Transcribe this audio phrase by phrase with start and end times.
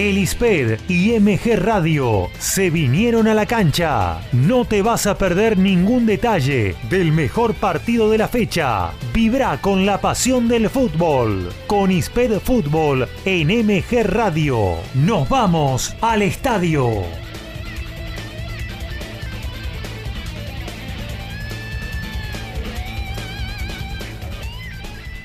[0.00, 4.22] El ISPED y MG Radio se vinieron a la cancha.
[4.32, 8.92] No te vas a perder ningún detalle del mejor partido de la fecha.
[9.12, 11.52] Vibra con la pasión del fútbol.
[11.66, 14.76] Con ISPED Fútbol en MG Radio.
[14.94, 17.02] Nos vamos al estadio.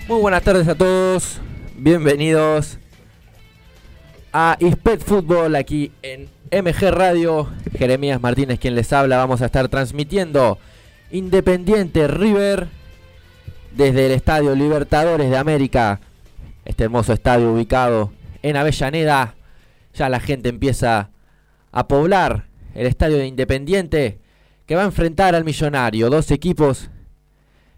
[0.10, 1.40] Muy buenas tardes a todos,
[1.78, 2.78] bienvenidos
[4.38, 7.48] a ISPED Fútbol aquí en MG Radio.
[7.78, 10.58] Jeremías Martínez quien les habla, vamos a estar transmitiendo
[11.10, 12.68] Independiente River
[13.72, 16.02] desde el Estadio Libertadores de América,
[16.66, 19.36] este hermoso estadio ubicado en Avellaneda.
[19.94, 21.12] Ya la gente empieza
[21.72, 24.20] a poblar el estadio de Independiente
[24.66, 26.90] que va a enfrentar al Millonario, dos equipos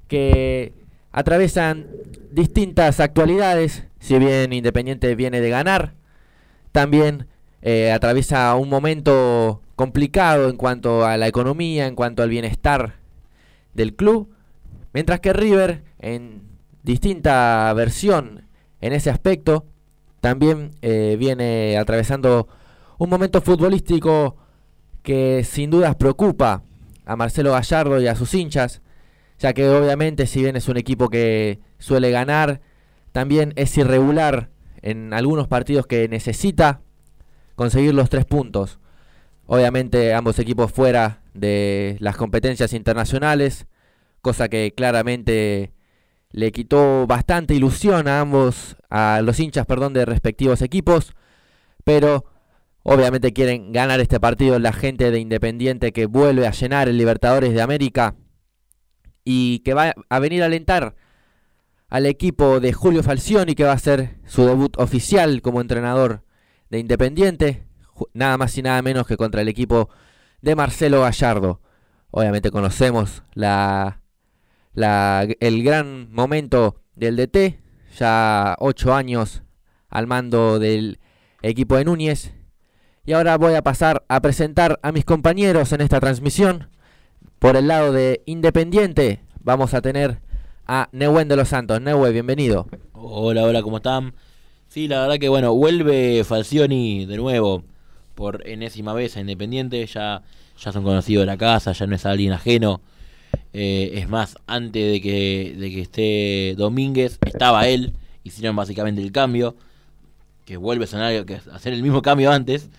[0.08, 0.74] que
[1.12, 1.86] atravesan
[2.32, 5.97] distintas actualidades, si bien Independiente viene de ganar,
[6.78, 7.26] también
[7.64, 12.98] eh, atraviesa un momento complicado en cuanto a la economía, en cuanto al bienestar
[13.74, 14.30] del club,
[14.94, 16.44] mientras que River, en
[16.84, 18.46] distinta versión
[18.80, 19.66] en ese aspecto,
[20.22, 22.48] también eh, viene atravesando
[23.00, 24.38] un momento futbolístico
[25.02, 26.62] que sin dudas preocupa
[27.06, 28.84] a Marcelo Gallardo y a sus hinchas,
[29.40, 32.62] ya que obviamente si bien es un equipo que suele ganar,
[33.14, 34.52] también es irregular
[34.88, 36.80] en algunos partidos que necesita
[37.56, 38.80] conseguir los tres puntos.
[39.46, 43.68] Obviamente ambos equipos fuera de las competencias internacionales,
[44.22, 45.74] cosa que claramente
[46.32, 51.16] le quitó bastante ilusión a ambos, a los hinchas, perdón, de respectivos equipos,
[51.84, 52.24] pero
[52.84, 57.54] obviamente quieren ganar este partido la gente de Independiente que vuelve a llenar el Libertadores
[57.54, 58.16] de América
[59.26, 60.96] y que va a venir a alentar
[61.90, 66.24] al equipo de Julio Falcioni, que va a hacer su debut oficial como entrenador
[66.70, 67.66] de Independiente,
[68.14, 69.90] nada más y nada menos que contra el equipo
[70.42, 71.62] de Marcelo Gallardo.
[72.12, 74.02] Obviamente conocemos la,
[74.74, 77.60] la, el gran momento del DT,
[77.98, 79.44] ya ocho años
[79.90, 81.00] al mando del
[81.42, 82.34] equipo de Núñez.
[83.06, 86.70] Y ahora voy a pasar a presentar a mis compañeros en esta transmisión.
[87.40, 90.22] Por el lado de Independiente vamos a tener
[90.68, 91.82] a Nehuen de los Santos.
[91.82, 92.68] Nehuen, bienvenido.
[92.92, 94.14] Hola, hola, ¿cómo están?
[94.68, 97.64] Sí, la verdad que bueno, vuelve Falcioni de nuevo
[98.16, 99.86] por enésima vez a Independiente.
[99.86, 100.24] Ya,
[100.60, 102.82] ya son conocidos de la casa, ya no es alguien ajeno.
[103.54, 107.94] Eh, es más, antes de que, de que esté Domínguez, estaba él.
[108.24, 109.56] Hicieron básicamente el cambio.
[110.44, 112.70] Que vuelve a que hacer el mismo cambio antes.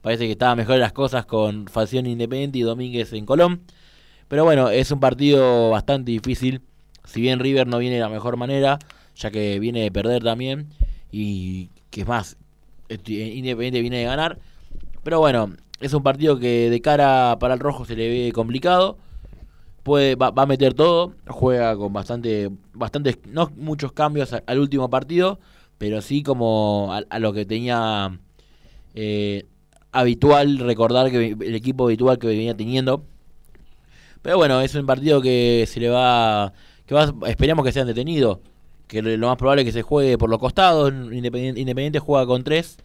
[0.00, 3.62] Parece que estaba mejor las cosas con Falcioni Independiente y Domínguez en Colón.
[4.28, 6.62] Pero bueno, es un partido bastante difícil.
[7.04, 8.78] Si bien River no viene de la mejor manera,
[9.16, 10.68] ya que viene de perder también.
[11.10, 12.36] Y que es más,
[12.88, 14.38] Independiente viene de ganar.
[15.02, 18.98] Pero bueno, es un partido que de cara para el rojo se le ve complicado.
[19.82, 21.14] Puede, va, a meter todo.
[21.28, 25.38] Juega con bastante, bastante, no muchos cambios al, último partido.
[25.78, 28.18] Pero sí como a, lo que tenía
[28.94, 29.44] eh,
[29.92, 33.04] habitual recordar que el equipo habitual que venía teniendo
[34.24, 36.54] pero bueno, es un partido que se le va.
[36.94, 38.40] Que esperamos que sea detenido.
[38.86, 40.92] Que lo más probable es que se juegue por los costados.
[41.12, 42.78] Independiente, juega con tres.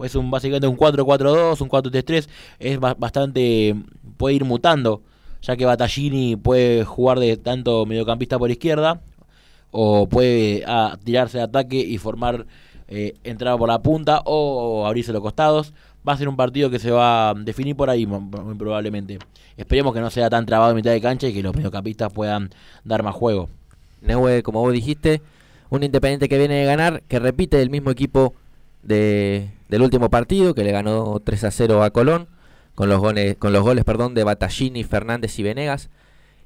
[0.00, 2.28] Es un, básicamente un 4-4-2, un 4-3-3.
[2.58, 3.74] Es bastante.
[4.16, 5.02] puede ir mutando.
[5.42, 9.00] Ya que Battaglini puede jugar de tanto mediocampista por izquierda.
[9.70, 12.46] O puede ah, tirarse de ataque y formar.
[12.88, 15.74] Eh, entrada por la punta o abrirse los costados
[16.06, 19.18] va a ser un partido que se va a definir por ahí, muy probablemente.
[19.56, 22.50] Esperemos que no sea tan trabado en mitad de cancha y que los mediocampistas puedan
[22.84, 23.48] dar más juego.
[24.02, 25.22] Neue, como vos dijiste,
[25.70, 28.34] un Independiente que viene de ganar, que repite el mismo equipo
[28.82, 32.28] de, del último partido, que le ganó 3 a 0 a Colón,
[32.74, 35.90] con los goles, con los goles perdón, de Battaglini, Fernández y Venegas.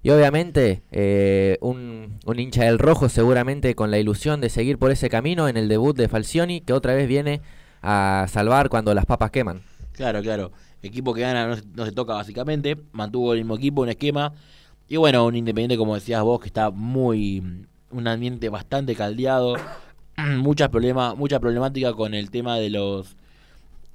[0.02, 4.90] Y obviamente eh, un, un, hincha del rojo seguramente con la ilusión de seguir por
[4.90, 7.42] ese camino en el debut de Falcioni, que otra vez viene
[7.82, 9.62] a salvar cuando las papas queman.
[9.92, 10.52] Claro, claro.
[10.82, 12.76] Equipo que gana no se, toca básicamente.
[12.92, 14.32] Mantuvo el mismo equipo, un esquema.
[14.88, 17.66] Y bueno, un Independiente, como decías vos, que está muy.
[17.90, 19.56] Un ambiente bastante caldeado.
[20.16, 23.16] Muchas problemas, mucha problemática con el tema de los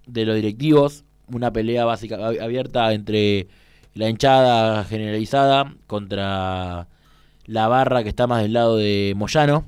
[0.08, 1.04] de los directivos.
[1.28, 3.48] Una pelea básica abierta entre
[3.94, 6.88] la hinchada generalizada contra
[7.46, 9.66] la barra que está más del lado de Moyano.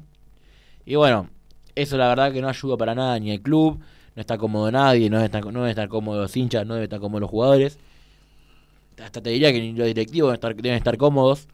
[0.85, 1.29] Y bueno,
[1.75, 3.79] eso la verdad que no ayuda para nada ni al club
[4.17, 6.85] no está cómodo nadie, no debe estar, no debe estar cómodo los hinchas, no debe
[6.85, 7.77] estar cómodo los jugadores.
[8.99, 11.47] Hasta te diría que ni los directivos deben estar, cómodos.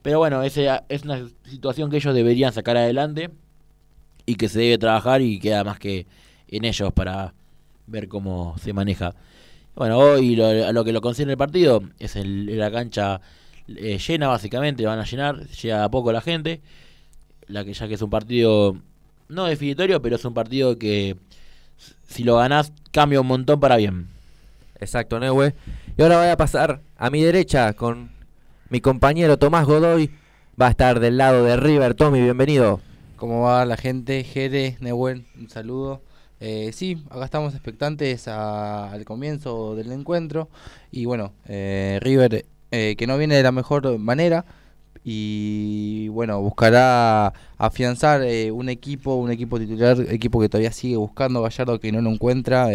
[0.00, 3.28] Pero bueno, esa es una situación que ellos deberían sacar adelante
[4.24, 6.06] y que se debe trabajar y queda más que
[6.48, 7.34] en ellos para,
[7.86, 9.14] ver cómo se maneja.
[9.74, 13.20] Bueno, hoy lo, a lo que lo concierne el partido es la cancha
[13.68, 16.62] eh, llena básicamente, van a llenar, llega a poco la gente,
[17.48, 18.76] la que ya que es un partido
[19.28, 21.16] no definitorio, pero es un partido que
[22.08, 24.08] si lo ganás cambia un montón para bien.
[24.80, 25.54] Exacto, Neue.
[25.96, 28.10] Y ahora voy a pasar a mi derecha con
[28.70, 30.10] mi compañero Tomás Godoy.
[30.60, 31.94] Va a estar del lado de River.
[31.94, 32.80] Tommy, bienvenido.
[33.16, 34.24] ¿Cómo va la gente?
[34.24, 36.02] Jere, Nehuen, un saludo.
[36.40, 40.48] Eh, sí, acá estamos expectantes al comienzo del encuentro.
[40.90, 44.44] Y bueno, eh, River eh, que no viene de la mejor manera.
[45.04, 48.22] Y bueno, buscará afianzar
[48.52, 52.68] un equipo, un equipo titular, equipo que todavía sigue buscando Gallardo que no lo encuentra,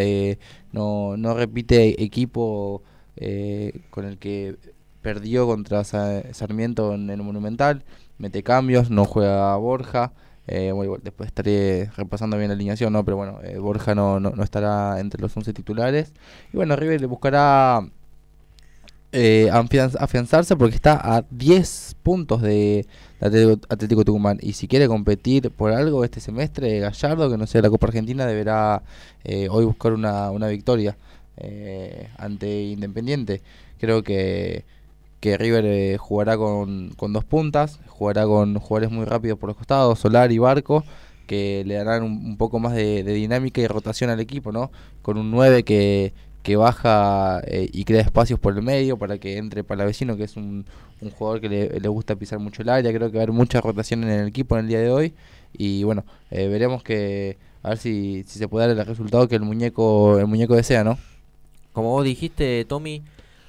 [0.72, 2.82] no, no repite equipo
[3.92, 4.58] con el que
[5.04, 7.84] perdió contra Sarmiento en el Monumental,
[8.18, 10.14] mete cambios, no juega Borja.
[10.48, 10.74] Eh,
[11.04, 13.06] después estaré repasando bien la alineación, ¿no?
[13.06, 16.14] Pero bueno, eh, Borja no, no, estará entre los 11 titulares.
[16.52, 17.88] Y bueno, River le buscará
[19.14, 22.86] eh, afianzarse porque está a 10 puntos de
[23.22, 24.40] Atlético, Tucumán.
[24.42, 28.26] Y si quiere competir por algo este semestre, Gallardo, que no sea la Copa Argentina,
[28.26, 28.84] deberá
[29.50, 30.98] hoy buscar una, una victoria
[32.18, 33.42] ante Independiente.
[33.80, 34.66] Creo que
[35.24, 39.56] que River eh, jugará con, con, dos puntas, jugará con jugadores muy rápidos por los
[39.56, 40.84] costados, Solar y Barco,
[41.28, 44.70] que le darán un, poco más de, dinámica y rotación al equipo, ¿no?
[45.02, 46.12] Con un 9 que,
[46.44, 50.26] que baja eh, y crea espacios por el medio para que entre para vecino, que
[50.26, 50.66] es un,
[51.18, 52.94] jugador que le, le, gusta pisar mucho el área.
[52.94, 55.14] Creo que va a haber mucha rotación en el equipo en el día de hoy.
[55.54, 59.36] Y bueno, eh, veremos que a ver si, si se puede dar el resultado que
[59.36, 60.98] el muñeco, el muñeco desea, ¿no?
[61.72, 63.02] Como vos dijiste, Tommy,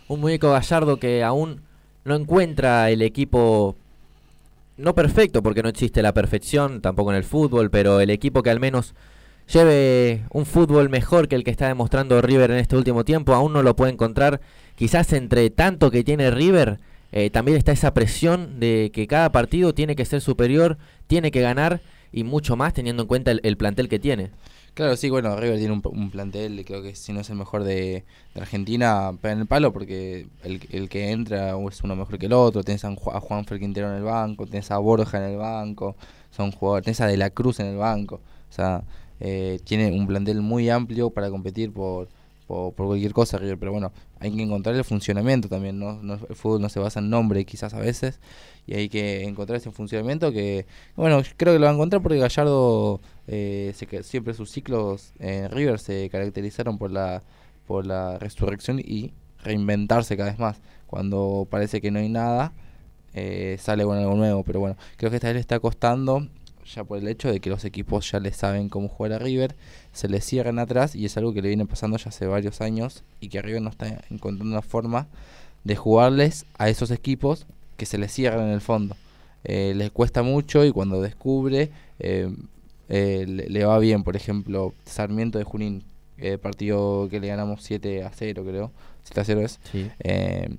[0.08, 1.62] un muñeco gallardo que aún
[2.04, 3.76] no encuentra el equipo
[4.76, 8.50] no perfecto porque no existe la perfección tampoco en el fútbol, pero el equipo que
[8.50, 8.94] al menos
[9.52, 13.52] lleve un fútbol mejor que el que está demostrando River en este último tiempo, aún
[13.52, 14.40] no lo puede encontrar.
[14.76, 16.78] Quizás entre tanto que tiene River,
[17.12, 21.40] eh, también está esa presión de que cada partido tiene que ser superior, tiene que
[21.40, 21.80] ganar
[22.12, 24.30] y mucho más teniendo en cuenta el plantel que tiene.
[24.74, 28.04] Claro, sí, bueno, River tiene un, plantel, creo que si no es el mejor de,
[28.34, 32.64] Argentina, pega en el palo porque el, que entra es uno mejor que el otro.
[32.64, 35.94] Tienes a, Juan Quintero en el banco, tienes a Borja en el banco,
[36.32, 38.16] son jugadores, tienes a De la Cruz en el banco.
[38.50, 38.82] O sea,
[39.20, 42.08] eh, tiene un plantel muy amplio para competir por,
[42.46, 43.58] por, cualquier cosa, River.
[43.58, 46.00] Pero bueno, hay que encontrar el funcionamiento también, ¿no?
[46.28, 48.20] El fútbol no se basa en nombre quizás a veces
[48.66, 50.66] y hay que encontrar ese funcionamiento que,
[50.96, 55.50] bueno, creo que lo va a encontrar porque Gallardo eh, se, siempre sus ciclos en
[55.50, 57.22] River se caracterizaron por la,
[57.66, 59.12] por la resurrección y
[59.42, 60.60] reinventarse cada vez más.
[60.86, 62.52] Cuando parece que no hay nada,
[63.14, 66.26] eh, sale con algo nuevo, pero bueno, creo que esta vez le está costando
[66.64, 69.54] ya por el hecho de que los equipos ya le saben cómo jugar a River,
[69.92, 73.04] se le cierran atrás y es algo que le viene pasando ya hace varios años
[73.20, 75.06] y que River no está encontrando una forma
[75.64, 77.46] de jugarles a esos equipos
[77.76, 78.96] que se le cierran en el fondo.
[79.44, 82.34] Eh, les cuesta mucho y cuando descubre eh,
[82.88, 84.02] eh, le, va bien.
[84.02, 85.84] Por ejemplo, Sarmiento de Junín,
[86.40, 88.72] partido que le ganamos 7 a 0, creo.
[89.04, 89.60] 7 a 0 es.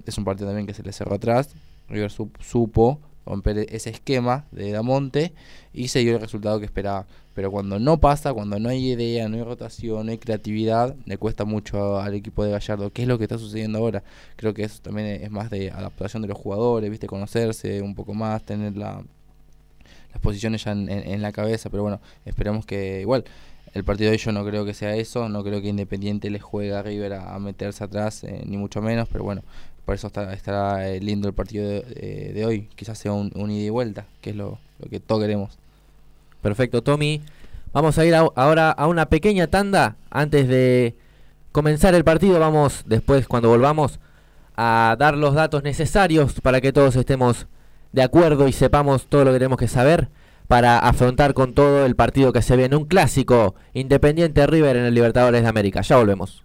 [0.06, 1.50] es un partido también que se le cerró atrás.
[1.88, 5.34] River supo romper ese esquema de Damonte
[5.74, 7.06] y se dio el resultado que esperaba.
[7.34, 11.18] Pero cuando no pasa, cuando no hay idea, no hay rotación, no hay creatividad, le
[11.18, 12.92] cuesta mucho al equipo de Gallardo.
[12.92, 14.04] ¿Qué es lo que está sucediendo ahora?
[14.38, 18.14] Creo que eso también es más de adaptación de los jugadores, viste, conocerse un poco
[18.14, 19.04] más, tener la,
[20.14, 21.70] las posiciones ya en, la cabeza.
[21.70, 23.26] Pero bueno, esperemos que igual.
[23.74, 26.74] El partido de ellos no creo que sea eso, no creo que Independiente le juegue
[26.74, 29.42] a River a, meterse atrás, eh, ni mucho menos, pero bueno,
[29.86, 32.68] por eso estará eh, lindo el partido de, hoy.
[32.76, 34.58] Quizás sea un, ida y vuelta, que es lo,
[34.90, 35.58] que todos queremos.
[36.42, 37.22] Perfecto, Tommy.
[37.72, 40.96] Vamos a ir ahora a una pequeña tanda antes de
[41.52, 42.40] comenzar el partido.
[42.40, 44.00] Vamos después, cuando volvamos,
[44.56, 47.48] a dar los datos necesarios para que todos estemos
[47.92, 50.10] de acuerdo y sepamos todo lo que tenemos que saber
[50.48, 52.76] para afrontar con todo el partido que se viene.
[52.76, 55.82] Un clásico Independiente River en el Libertadores de América.
[55.82, 56.45] Ya volvemos.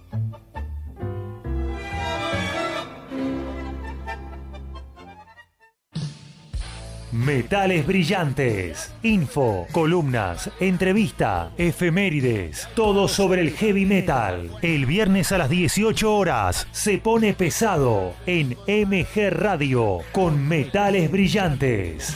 [7.11, 14.49] Metales brillantes, info, columnas, entrevista, efemérides, todo sobre el heavy metal.
[14.61, 22.15] El viernes a las 18 horas se pone pesado en MG Radio con Metales brillantes.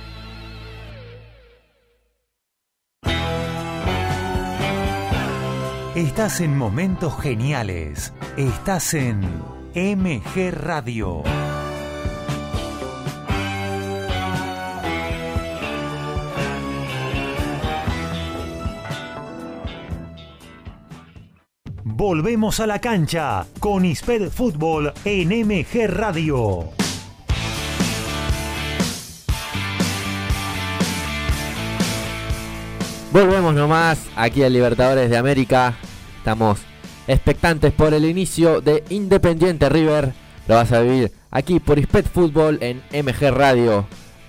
[5.95, 8.13] Estás en momentos geniales.
[8.37, 9.19] Estás en
[9.75, 11.21] MG Radio.
[21.83, 26.69] Volvemos a la cancha con Isped Fútbol en MG Radio.
[33.11, 35.75] Volvemos nomás aquí al Libertadores de América.
[36.17, 36.59] Estamos
[37.07, 40.13] expectantes por el inicio de Independiente River
[40.47, 43.85] lo vas a vivir aquí por Ispet Fútbol en MG Radio.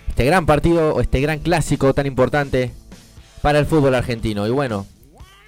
[0.09, 2.73] Este gran partido, este gran clásico tan importante
[3.41, 4.47] para el fútbol argentino.
[4.47, 4.87] Y bueno,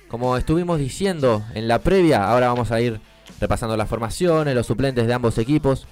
[0.09, 3.01] como estuvimos diciendo en la previa, ahora vamos a ir
[3.41, 5.87] repasando las formaciones, los suplentes de ambos equipos.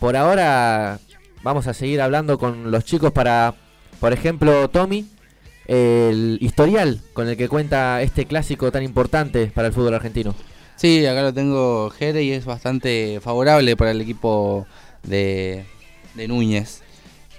[0.00, 0.98] Por ahora
[1.42, 3.54] vamos a seguir hablando con los chicos para,
[4.00, 5.06] por ejemplo, Tommy,
[5.66, 10.34] el historial con el que cuenta este clásico tan importante para el fútbol argentino.
[10.76, 14.66] Sí, acá lo tengo Jere y es bastante favorable para el equipo
[15.04, 15.64] de,
[16.14, 16.82] de Núñez.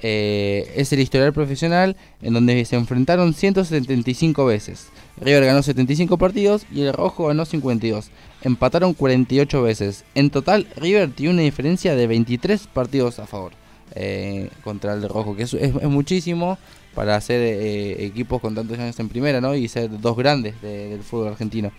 [0.07, 4.89] Eh, es el historial profesional en donde se enfrentaron 175 veces.
[5.19, 8.11] River ganó 75 partidos y el Rojo ganó 52.
[8.43, 10.05] Empataron 48 veces.
[10.13, 13.53] En total, River tiene una diferencia de 23 partidos a favor
[13.95, 15.53] eh, contra el Rojo, que es,
[15.83, 16.57] muchísimo
[16.95, 19.53] para hacer eh, equipos con tantos años en primera ¿no?
[19.53, 21.71] y ser dos grandes de- del fútbol argentino.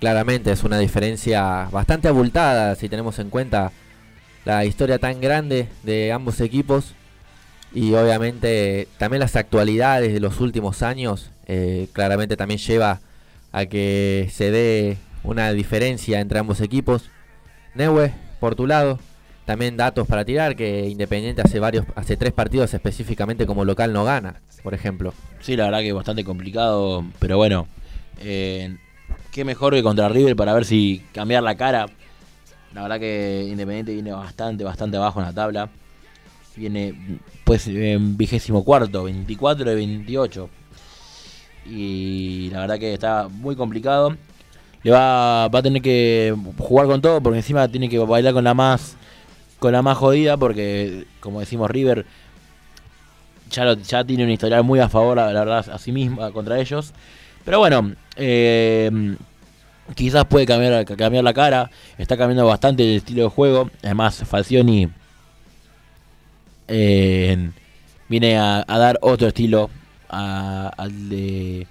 [0.00, 3.72] Claramente es una diferencia bastante abultada si tenemos en cuenta
[4.44, 6.94] la historia tan grande de ambos equipos
[7.72, 13.00] y obviamente también las actualidades de los últimos años eh, claramente también lleva
[13.52, 17.10] a que se dé una diferencia entre ambos equipos.
[17.74, 18.98] Neue, por tu lado,
[19.44, 24.04] también datos para tirar que Independiente hace varios, hace tres partidos específicamente como local no
[24.04, 25.12] gana, por ejemplo.
[25.40, 27.66] Sí, la verdad que es bastante complicado, pero bueno,
[28.20, 28.76] eh,
[29.30, 31.86] qué mejor que contra River para ver si cambiar la cara.
[32.72, 35.68] La verdad que Independiente viene bastante, bastante abajo en la tabla.
[36.56, 40.48] Viene pues en vigésimo cuarto, 24 de 28.
[41.66, 44.16] Y la verdad que está muy complicado.
[44.82, 48.44] Le va, va a tener que jugar con todo porque encima tiene que bailar con
[48.44, 48.96] la más
[49.58, 52.06] con la más jodida porque como decimos River
[53.50, 56.92] ya, tiene un historial muy a favor, la verdad, a sí misma contra ellos.
[57.44, 59.16] Pero bueno, eh,
[59.94, 61.70] quizás puede cambiar, cambiar la cara.
[61.98, 63.70] Está cambiando bastante el estilo de juego.
[63.82, 64.88] Además, Falcioni
[66.68, 67.50] eh,
[68.08, 69.70] viene a, dar otro estilo
[70.08, 71.66] al de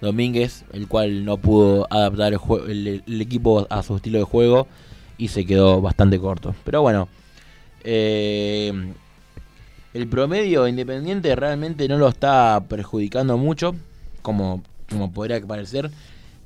[0.00, 2.34] Domínguez, el cual no pudo adaptar
[2.68, 4.68] el equipo a su estilo de juego
[5.16, 6.54] y se quedó bastante corto.
[6.64, 7.08] Pero bueno,
[7.84, 8.72] eh,
[9.94, 13.74] el promedio independiente realmente no lo está perjudicando mucho,
[14.22, 15.90] como, como podría parecer.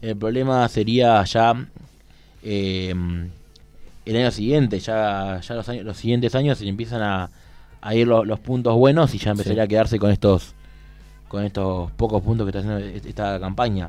[0.01, 1.67] El problema sería ya
[2.43, 2.95] eh,
[4.05, 7.31] el año siguiente, ya, ya los, años- los siguientes años se empiezan a,
[7.81, 10.55] a ir lo- los puntos buenos y ya empezaría a quedarse con estos
[11.29, 13.89] con estos pocos puntos que está haciendo est- esta campaña.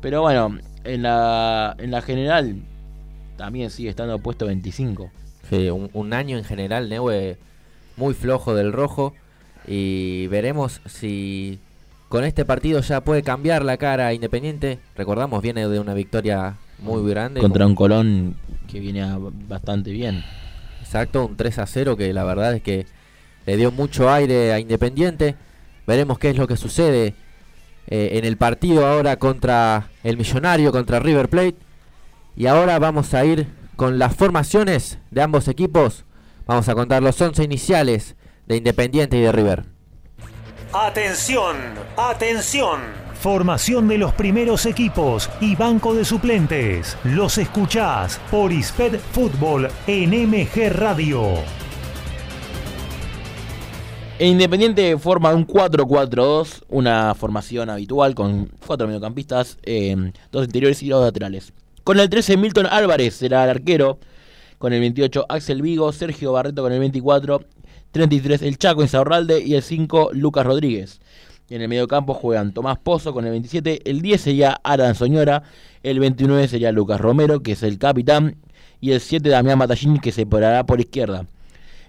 [0.00, 2.56] Pero bueno, en la, en la general
[3.36, 5.08] también sigue estando puesto 25.
[5.50, 7.38] Sí, un, un año en general, Neue,
[7.96, 9.14] muy flojo del rojo.
[9.66, 11.58] Y veremos si
[12.08, 14.78] con este partido ya puede cambiar la cara a Independiente.
[14.96, 17.40] Recordamos, viene de una victoria muy grande.
[17.40, 19.04] Contra un Colón que viene
[19.46, 20.24] bastante bien.
[20.80, 22.86] Exacto, un 3 a 0 que la verdad es que
[23.44, 25.36] le dio mucho aire a Independiente.
[25.86, 27.14] Veremos qué es lo que sucede
[27.88, 31.56] eh, en el partido ahora contra el Millonario, contra River Plate.
[32.36, 33.46] Y ahora vamos a ir
[33.78, 36.04] con las formaciones de ambos equipos.
[36.46, 39.66] Vamos a contar los 11 iniciales de Independiente y de River.
[40.72, 41.56] Atención,
[41.96, 42.80] atención.
[43.14, 46.96] Formación de los primeros equipos y banco de suplentes.
[47.04, 51.34] Los escuchás por Isped Fútbol en MG Radio.
[54.18, 60.88] E Independiente forma un 4-4-2, una formación habitual con cuatro mediocampistas, eh, dos interiores y
[60.88, 61.52] dos laterales.
[61.88, 63.98] Con el 13 Milton Álvarez será el arquero,
[64.58, 67.42] con el 28 Axel Vigo, Sergio Barreto con el 24,
[67.92, 71.00] 33 el Chaco Insaurralde y el 5 Lucas Rodríguez.
[71.48, 75.44] En el mediocampo juegan Tomás Pozo con el 27, el 10 sería Alan Soñora,
[75.82, 78.36] el 29 sería Lucas Romero, que es el capitán,
[78.82, 81.24] y el 7 Damián Matallín, que se parará por izquierda.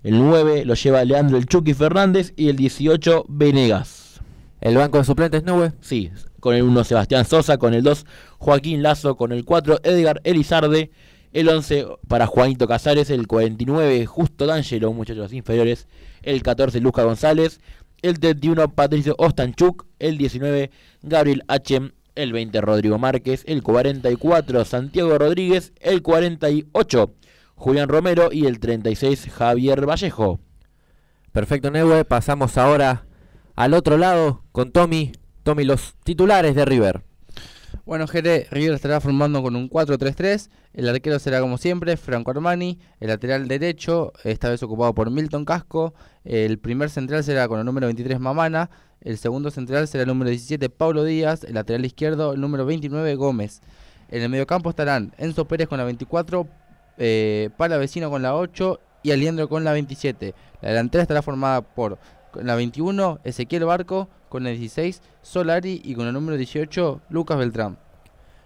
[0.03, 4.21] El 9 lo lleva Leandro El Chucky Fernández y el 18 Venegas.
[4.61, 5.73] El banco de suplentes, Nube.
[5.81, 6.09] Sí,
[6.39, 8.05] con el 1 Sebastián Sosa, con el 2
[8.37, 10.91] Joaquín Lazo, con el 4 Edgar Elizarde,
[11.33, 15.87] el 11 para Juanito Casares, el 49 Justo D'Angelo, muchachos inferiores,
[16.23, 17.59] el 14 Luzca González,
[18.01, 20.71] el 31 Patricio Ostanchuk, el 19
[21.01, 27.13] Gabriel H, el 20 Rodrigo Márquez, el 44 Santiago Rodríguez, el 48
[27.55, 30.39] Julián Romero y el 36 Javier Vallejo.
[31.31, 32.05] Perfecto, Neue.
[32.05, 33.05] Pasamos ahora
[33.55, 35.11] al otro lado con Tommy.
[35.43, 37.03] Tommy, los titulares de River.
[37.85, 40.49] Bueno, Jere, River estará formando con un 4-3-3.
[40.73, 42.79] El arquero será como siempre Franco Armani.
[42.99, 45.93] El lateral derecho, esta vez ocupado por Milton Casco.
[46.23, 48.69] El primer central será con el número 23 Mamana.
[49.01, 51.43] El segundo central será el número 17 Pablo Díaz.
[51.43, 53.61] El lateral izquierdo, el número 29 Gómez.
[54.09, 56.47] En el mediocampo estarán Enzo Pérez con la 24,
[56.97, 60.33] eh, Palavecino con la 8 y Aliendro con la 27.
[60.61, 61.97] La delantera estará formada por
[62.31, 67.37] con la 21 Ezequiel Barco, con la 16 Solari y con el número 18 Lucas
[67.37, 67.77] Beltrán.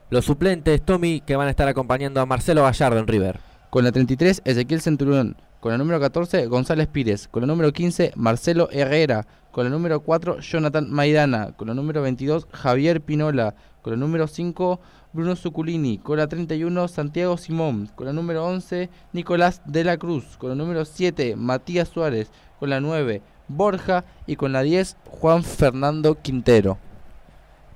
[0.10, 3.40] Los suplentes, Tommy, que van a estar acompañando a Marcelo Gallardo en River.
[3.70, 8.14] Con la 33 Ezequiel Centurión, con el número 14 González Pires, con el número 15
[8.16, 13.94] Marcelo Herrera, con el número 4 Jonathan Maidana, con el número 22 Javier Pinola, con
[13.94, 14.80] el número 5
[15.14, 20.38] Bruno Zuculini, con la 31 Santiago Simón, con el número 11 Nicolás de la Cruz,
[20.38, 25.44] con el número 7 Matías Suárez, con la 9 Borja y con la 10 Juan
[25.44, 26.78] Fernando Quintero.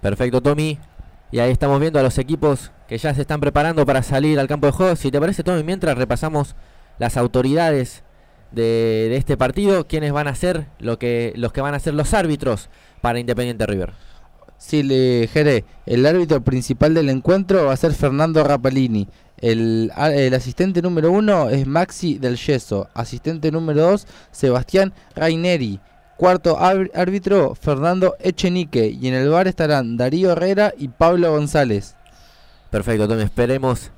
[0.02, 0.80] Perfecto, Tommy.
[1.32, 4.48] Y ahí estamos viendo a los equipos que ya se están preparando para salir al
[4.48, 4.96] campo de juego.
[4.96, 6.56] Si te parece, Tommy, mientras repasamos
[7.00, 8.04] las autoridades
[8.52, 11.94] de, de este partido, quiénes van a ser lo que, los que van a ser
[11.94, 12.70] los árbitros
[13.02, 13.94] para Independiente River.
[14.58, 19.08] Sí, le Jere, el árbitro principal del encuentro va a ser Fernando Rapalini.
[19.40, 22.90] El, a- el asistente número uno es Maxi del Yeso.
[22.94, 25.80] Asistente número dos, Sebastián Raineri.
[26.18, 28.88] Cuarto árbitro, árbitro, Fernando Echenique.
[28.88, 31.96] Y en el bar estarán Darío Herrera y Pablo González.
[32.72, 33.22] Perfecto, Tommy.
[33.24, 33.92] Esperemos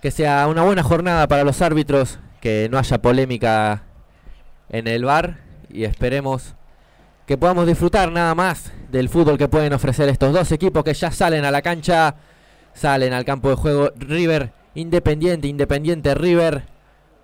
[0.00, 3.84] que sea una buena jornada para los árbitros, que no haya polémica
[4.68, 5.38] en el bar
[5.70, 6.54] y esperemos
[7.26, 11.12] que podamos disfrutar nada más del fútbol que pueden ofrecer estos dos equipos que ya
[11.12, 12.16] salen a la cancha,
[12.74, 16.64] salen al campo de juego River Independiente, Independiente River.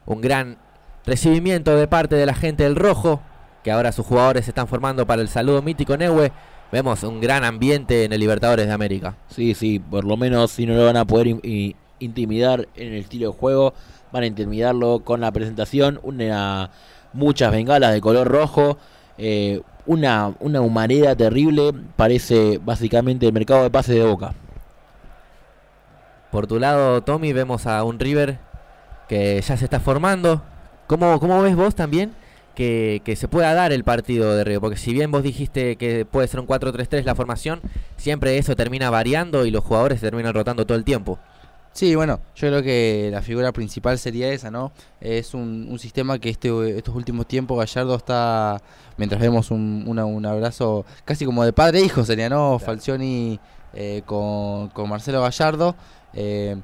[0.06, 0.58] Un gran
[1.04, 3.20] recibimiento de parte de la gente del Rojo,
[3.64, 6.32] que ahora sus jugadores se están formando para el saludo mítico Neue.
[6.70, 9.16] Vemos un gran ambiente en el Libertadores de América.
[9.28, 11.28] Sí, sí, por lo menos si no lo van a poder
[11.98, 13.74] intimidar en el estilo de juego,
[14.12, 16.70] van a intimidarlo con la presentación, una,
[17.14, 18.78] muchas bengalas de color rojo,
[19.16, 24.34] eh, una, una humareda terrible, parece básicamente el mercado de pases de boca.
[26.30, 28.38] Por tu lado, Tommy, vemos a un River
[29.08, 30.42] que ya se está formando.
[30.86, 32.12] ¿Cómo, cómo ves vos también
[32.54, 34.60] que, que se pueda dar el partido de River?
[34.60, 37.60] Porque si bien vos dijiste que puede ser un 4-3-3 la formación,
[37.96, 41.18] siempre eso termina variando y los jugadores se terminan rotando todo el tiempo.
[41.72, 44.72] Sí, bueno, yo creo que la figura principal sería esa, ¿no?
[45.00, 48.60] Es un, un sistema que este, estos últimos tiempos Gallardo está,
[48.96, 52.58] mientras vemos un, una- un abrazo casi como de padre e hijo sería, ¿no?
[52.58, 53.38] Falcioni
[53.78, 55.74] eh, con, con Marcelo Gallardo.
[56.14, 56.56] eh,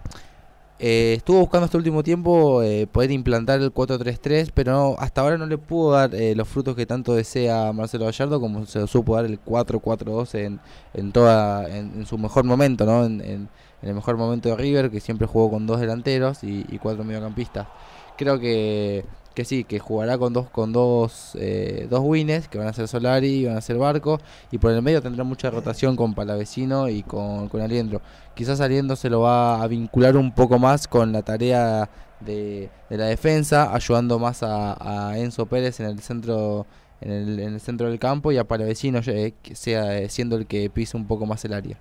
[0.81, 5.38] eh, estuvo buscando este último tiempo eh, poder implantar el 4-3-3, pero no- hasta ahora
[5.38, 9.14] no le pudo dar eh, los frutos que tanto desea Marcelo Gallardo, como se supo
[9.14, 10.61] dar el 4-4-2 en,
[10.92, 13.05] en, toda, en, su mejor momento, ¿no?
[13.07, 13.48] En, en-
[13.83, 17.05] en el mejor momento de River, que siempre jugó con dos delanteros y, y cuatro
[17.05, 17.68] mediocampistas.
[18.16, 22.68] Creo que, que sí, que jugará con dos con dos, eh, dos wins, que van
[22.68, 24.20] a ser Solari y van a ser Barco,
[24.51, 28.01] y por el medio tendrá mucha rotación con Palavecino y con, con Aliendro.
[28.35, 32.97] Quizás Aliendro se lo va a vincular un poco más con la tarea de, de
[32.97, 36.66] la defensa, ayudando más a, Enzo Pérez en el centro
[37.01, 40.47] en el, en el centro del campo y a Palavecino eh, sea eh, siendo el
[40.47, 41.79] que pise un poco más el área.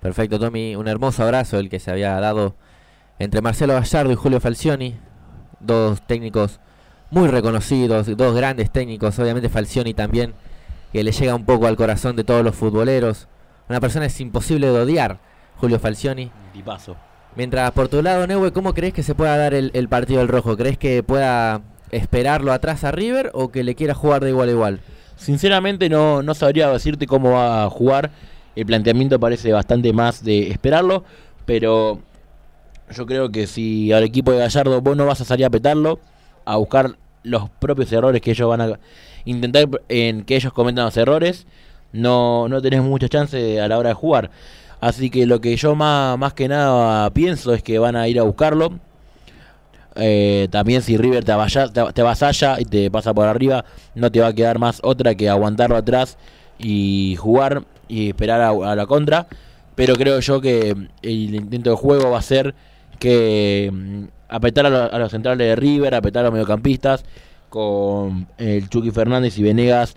[0.00, 0.76] Perfecto, Tommy.
[0.76, 2.54] Un hermoso abrazo el que se había dado
[3.18, 4.96] entre Marcelo Gallardo y Julio Falcioni.
[5.60, 6.60] Dos técnicos
[7.10, 9.18] muy reconocidos, dos grandes técnicos.
[9.18, 10.34] Obviamente Falcioni también,
[10.92, 13.28] que le llega un poco al corazón de todos los futboleros.
[13.68, 15.18] Una persona es imposible de odiar,
[15.56, 16.30] Julio Falcioni.
[16.52, 16.96] Tipazo.
[17.36, 20.28] Mientras por tu lado, Neue, ¿cómo crees que se pueda dar el, el partido del
[20.28, 20.56] rojo?
[20.56, 24.52] ¿Crees que pueda esperarlo atrás a River o que le quiera jugar de igual a
[24.52, 24.80] igual?
[25.16, 28.10] Sinceramente no, no sabría decirte cómo va a jugar.
[28.56, 31.04] El planteamiento parece bastante más de esperarlo,
[31.44, 32.00] pero
[32.90, 35.98] yo creo que si al equipo de Gallardo vos no vas a salir a petarlo,
[36.44, 38.80] a buscar los propios errores que ellos van a
[39.24, 41.46] intentar en que ellos cometan los errores,
[41.92, 44.30] no, no tenés mucha chance a la hora de jugar.
[44.80, 48.18] Así que lo que yo más, más que nada pienso es que van a ir
[48.18, 48.78] a buscarlo.
[49.96, 54.10] Eh, también si River te, avalla- te, te avasalla y te pasa por arriba, no
[54.10, 56.16] te va a quedar más otra que aguantarlo atrás
[56.58, 59.26] y jugar y esperar a, a la contra.
[59.74, 62.54] Pero creo yo que el intento de juego va a ser
[63.00, 67.04] que mm, apretar a, lo- a los centrales de River, apretar a los mediocampistas
[67.48, 69.94] con el Chucky Fernández y Venegas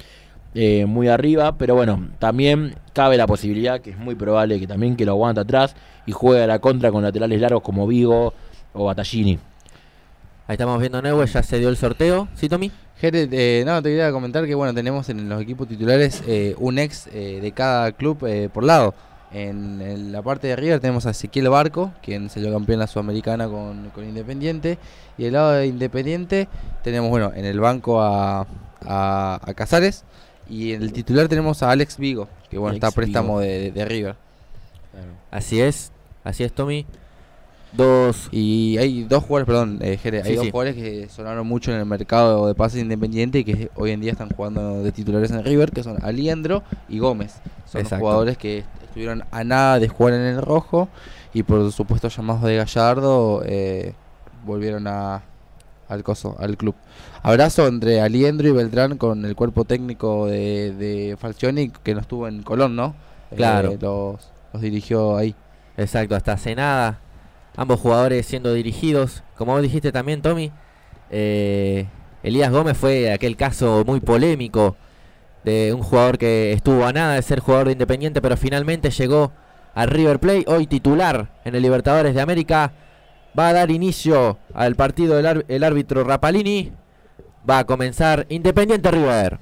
[0.55, 4.95] eh, muy arriba, pero bueno, también cabe la posibilidad, que es muy probable que también
[4.95, 8.33] que lo aguante atrás y juegue a la contra con laterales largos como Vigo
[8.73, 9.39] o Battaglini.
[10.47, 12.27] Ahí estamos viendo Neue, ya se dio el sorteo.
[12.35, 12.71] ¿Sí, Tommy?
[12.99, 16.77] Jere, eh, no, te quería comentar que bueno, tenemos en los equipos titulares eh, un
[16.79, 18.93] ex eh, de cada club eh, por lado.
[19.33, 22.87] En, en la parte de River tenemos a Ezequiel Barco, quien salió campeón en la
[22.87, 24.77] Sudamericana con, con Independiente.
[25.17, 26.47] Y del lado de Independiente
[26.83, 28.45] tenemos, bueno, en el banco a,
[28.85, 30.03] a, a Casares.
[30.49, 33.71] Y en el titular tenemos a Alex Vigo, que bueno, Alex está a préstamo de,
[33.71, 34.15] de River.
[35.31, 35.91] Así es,
[36.23, 36.85] así es, Tommy.
[37.75, 38.29] Dos.
[38.31, 40.51] Y hay dos jugadores, perdón, eh, Jere, hay Sí, dos sí.
[40.51, 44.11] jugadores que sonaron mucho en el mercado de pases independiente y que hoy en día
[44.11, 47.35] están jugando de titulares en River, que son Aliendro y Gómez.
[47.65, 48.03] Son Exacto.
[48.03, 50.87] jugadores que estuvieron a nada de jugar en el rojo
[51.33, 53.93] y por supuesto llamados de Gallardo eh,
[54.45, 55.23] volvieron a,
[55.89, 56.75] al coso, al club.
[57.23, 62.27] Abrazo entre Aliendro y Beltrán con el cuerpo técnico de, de Falcioni que no estuvo
[62.27, 62.93] en Colón, ¿no?
[63.31, 63.75] Eh, Claro.
[63.81, 65.33] los, los dirigió ahí.
[65.75, 66.99] Exacto, hasta hace nada.
[67.55, 69.23] Ambos jugadores siendo dirigidos.
[69.37, 70.51] Como vos dijiste también, Tommy,
[71.11, 71.87] eh,
[72.23, 74.75] Elías Gómez fue aquel caso muy polémico
[75.43, 79.31] de un jugador que estuvo a nada de ser jugador de Independiente, pero finalmente llegó
[79.75, 82.71] al River Plate, hoy titular en el Libertadores de América.
[83.37, 86.71] Va a dar inicio al partido el árbitro Rapalini.
[87.49, 89.39] Va a comenzar Independiente River.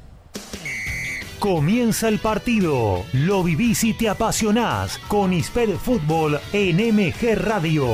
[1.41, 3.03] Comienza el partido.
[3.13, 7.87] Lo vivís y te apasionás con Isped Fútbol en MG Radio.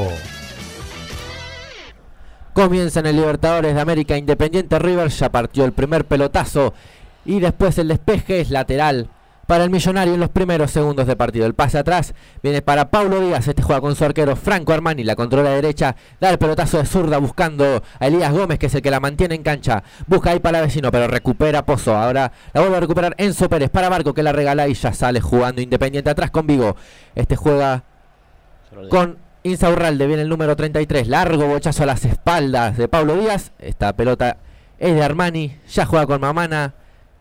[2.52, 6.74] Comienza en el Libertadores de América Independiente River, ya partió el primer pelotazo
[7.24, 9.10] y después el despeje es lateral
[9.48, 11.46] para el millonario en los primeros segundos de partido.
[11.46, 15.16] El pase atrás viene para Paulo Díaz, este juega con su arquero Franco Armani, la
[15.16, 18.92] controla derecha, da el pelotazo de zurda buscando a Elías Gómez que es el que
[18.92, 19.84] la mantiene en cancha.
[20.06, 21.96] Busca ahí para vecino, pero recupera Pozo.
[21.96, 25.22] Ahora la vuelve a recuperar Enzo Pérez para Barco que la regala y ya sale
[25.22, 26.76] jugando Independiente atrás con Vigo.
[27.16, 27.84] Este juega
[28.90, 31.08] con Insaurralde viene el número 33.
[31.08, 33.54] Largo bochazo a las espaldas de Pablo Díaz.
[33.60, 34.38] Esta pelota
[34.78, 35.58] es de Armani.
[35.70, 36.74] Ya juega con Mamana,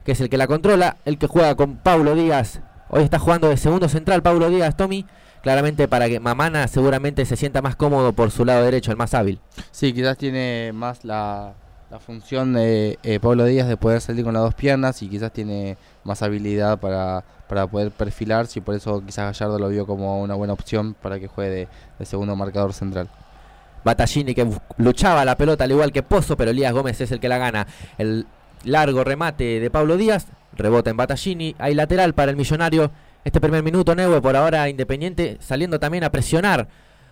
[0.06, 0.96] que es el que la controla.
[1.04, 2.60] El que juega con Pablo Díaz.
[2.88, 5.04] Hoy está jugando de segundo central Pablo Díaz, Tommy.
[5.42, 9.14] Claramente para que Mamana seguramente se sienta más cómodo por su lado derecho, el más
[9.14, 9.40] hábil.
[9.72, 11.54] Sí, quizás tiene más la,
[11.90, 15.32] la función de eh, Pablo Díaz de poder salir con las dos piernas y quizás
[15.32, 20.20] tiene más habilidad para, para poder perfilarse y por eso quizás Gallardo lo vio como
[20.22, 23.08] una buena opción para que juegue de, de segundo marcador central.
[23.84, 27.28] Battaglini que luchaba la pelota al igual que Pozo, pero Elías Gómez es el que
[27.28, 27.68] la gana.
[27.98, 28.26] El
[28.66, 32.90] largo remate de Pablo Díaz, rebota en Battaglini, hay lateral para el millonario.
[33.24, 36.68] Este primer minuto, Neue, por ahora Independiente, saliendo también a presionar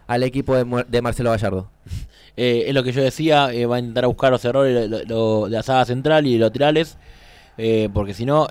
[0.06, 1.70] al equipo de, de Marcelo Gallardo.
[2.36, 5.44] Eh, es lo que yo decía, eh, va a intentar buscar los errores lo- lo-
[5.46, 6.98] de la saga central y laterales,
[7.58, 8.48] eh, porque si no,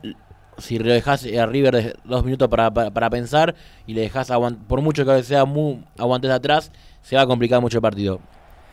[0.57, 3.55] si lo dejas a River de- dos minutos para, para, para pensar
[3.87, 4.31] y le dejas,
[4.67, 8.19] por mucho que sea muy aguantes atrás, se va a complicar mucho el partido.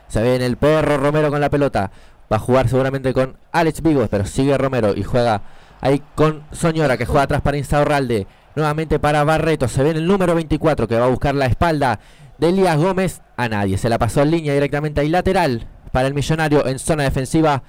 [0.08, 1.90] Se ve en el perro Romero con la pelota.
[2.32, 5.42] Va a jugar seguramente con Alex Vigos, pero sigue Romero y juega
[5.80, 8.26] ahí con Soñora que juega atrás para Insaurralde.
[8.54, 9.68] Nuevamente para Barreto.
[9.68, 12.00] Se ve en el número 24 que va a buscar la espalda
[12.38, 13.22] de Elías Gómez.
[13.36, 13.78] A nadie.
[13.78, 17.62] Se la pasó en línea directamente ahí lateral para el millonario en zona defensiva.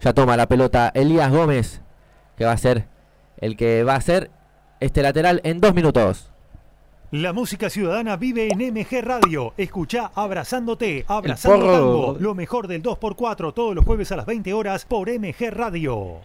[0.00, 1.82] Ya toma la pelota Elías Gómez
[2.38, 2.86] que va a ser
[3.36, 4.30] el que va a ser
[4.80, 6.30] este lateral en dos minutos.
[7.10, 9.54] La música ciudadana vive en MG Radio.
[9.56, 11.72] Escucha Abrazándote, Abrazando.
[11.72, 12.16] Tango.
[12.20, 16.16] Lo mejor del 2x4 todos los jueves a las 20 horas por MG Radio.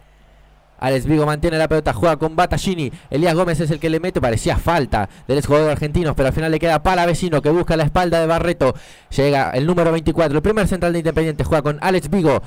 [0.78, 2.92] Alex Vigo mantiene la pelota, juega con Battaglini.
[3.08, 6.50] Elías Gómez es el que le mete, parecía falta del jugador argentino, pero al final
[6.50, 8.74] le queda para vecino que busca la espalda de Barreto.
[9.16, 12.42] Llega el número 24, el primer central de Independiente, juega con Alex Vigo.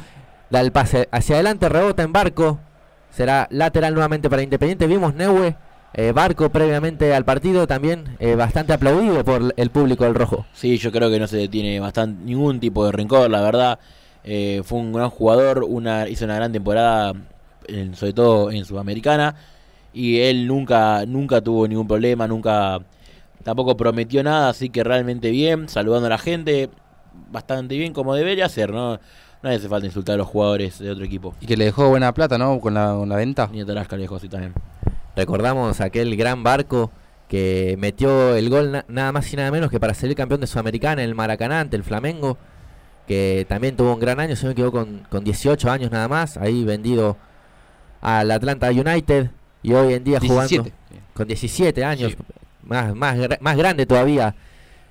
[0.52, 2.60] Da el pase hacia adelante, rebota en Barco.
[3.10, 4.86] Será lateral nuevamente para Independiente.
[4.86, 5.56] Vimos Neue,
[5.97, 10.45] eh, Barco previamente al partido, también eh, bastante aplaudido por el público del rojo.
[10.53, 13.79] Sí, yo creo que no se tiene bastante ningún tipo de rencor, la verdad.
[14.23, 17.13] Eh, fue un gran jugador, una, hizo una gran temporada,
[17.67, 19.36] en- sobre todo en Sudamericana,
[19.93, 22.79] y él nunca, nunca tuvo ningún problema, nunca
[23.43, 26.69] tampoco prometió nada, así que realmente bien, saludando a la gente,
[27.31, 28.99] bastante bien como debería ser, ¿no?
[29.41, 31.33] No hace falta insultar a los jugadores de otro equipo.
[31.39, 32.60] Y que le dejó buena plata, ¿no?
[32.60, 33.49] Con la, con la venta.
[33.51, 34.53] Ni a Tarasca le dejó así también.
[35.17, 36.91] Recordamos aquel gran barco
[37.27, 40.47] que metió el gol na- nada más y nada menos que para salir campeón de
[40.47, 42.38] Sudamericana en el Maracaná ante el Flamengo,
[43.08, 46.38] que también tuvo un gran año, no me equivoco, con, con 18 años nada más,
[46.38, 47.17] ahí vendido
[47.99, 49.32] al Atlanta United
[49.63, 50.56] y hoy en día 17.
[50.58, 50.77] jugando
[51.15, 52.17] con 17 años, Sí.
[52.63, 54.36] más, más, más grande todavía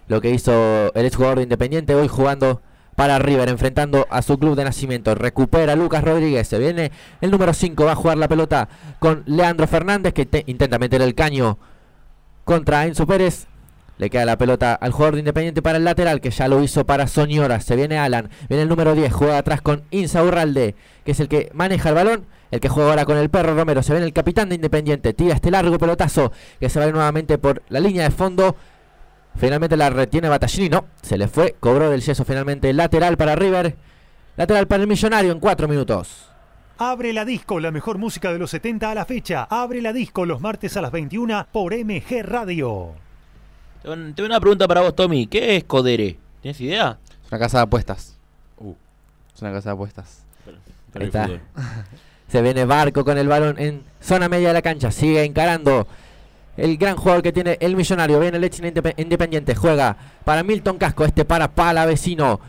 [0.08, 2.60] lo que hizo el exjugador de Independiente, hoy jugando
[2.96, 5.14] para River, enfrentando a su club de nacimiento.
[5.14, 9.66] Recupera Lucas Rodríguez, se viene el número 5, va a jugar la pelota con Leandro
[9.68, 11.58] Fernández, que te- intenta meter el caño
[12.44, 13.46] contra Enzo Pérez.
[13.98, 16.84] Le queda la pelota al jugador de Independiente para el lateral, que ya lo hizo
[16.84, 17.60] para Soñora.
[17.60, 21.28] Se viene Alan, viene el número 10, juega atrás con Insa Urralde, que es el
[21.28, 22.26] que maneja el balón.
[22.50, 23.82] El que juega ahora con el perro Romero.
[23.82, 25.12] Se viene el capitán de Independiente.
[25.14, 26.30] Tira este largo pelotazo
[26.60, 28.54] que se va nuevamente por la línea de fondo.
[29.38, 30.68] Finalmente la retiene Battaglini.
[30.70, 31.54] No, se le fue.
[31.60, 33.76] Cobró del yeso finalmente lateral para River.
[34.36, 36.28] Lateral para el millonario en cuatro minutos.
[36.78, 39.44] Abre la disco, la mejor música de los 70 a la fecha.
[39.48, 42.92] Abre la disco los martes a las 21 por MG Radio.
[43.82, 45.26] Tengo un- tengo una pregunta para vos, Tommy.
[45.26, 46.18] ¿Qué es Codere?
[46.42, 46.98] ¿Tienes idea?
[47.24, 48.16] Es una casa de apuestas.
[48.58, 48.74] Uh.
[49.34, 50.22] Es una casa de apuestas.
[50.92, 51.28] Pero Ahí está.
[52.28, 54.90] Se viene Barco con el balón en zona media de la cancha.
[54.90, 55.86] Sigue encarando
[56.56, 58.20] el gran jugador que tiene el millonario.
[58.20, 59.54] Viene el Leche Indep- Independiente.
[59.54, 61.04] Juega para Milton Casco.
[61.04, 62.40] Este para Palavecino.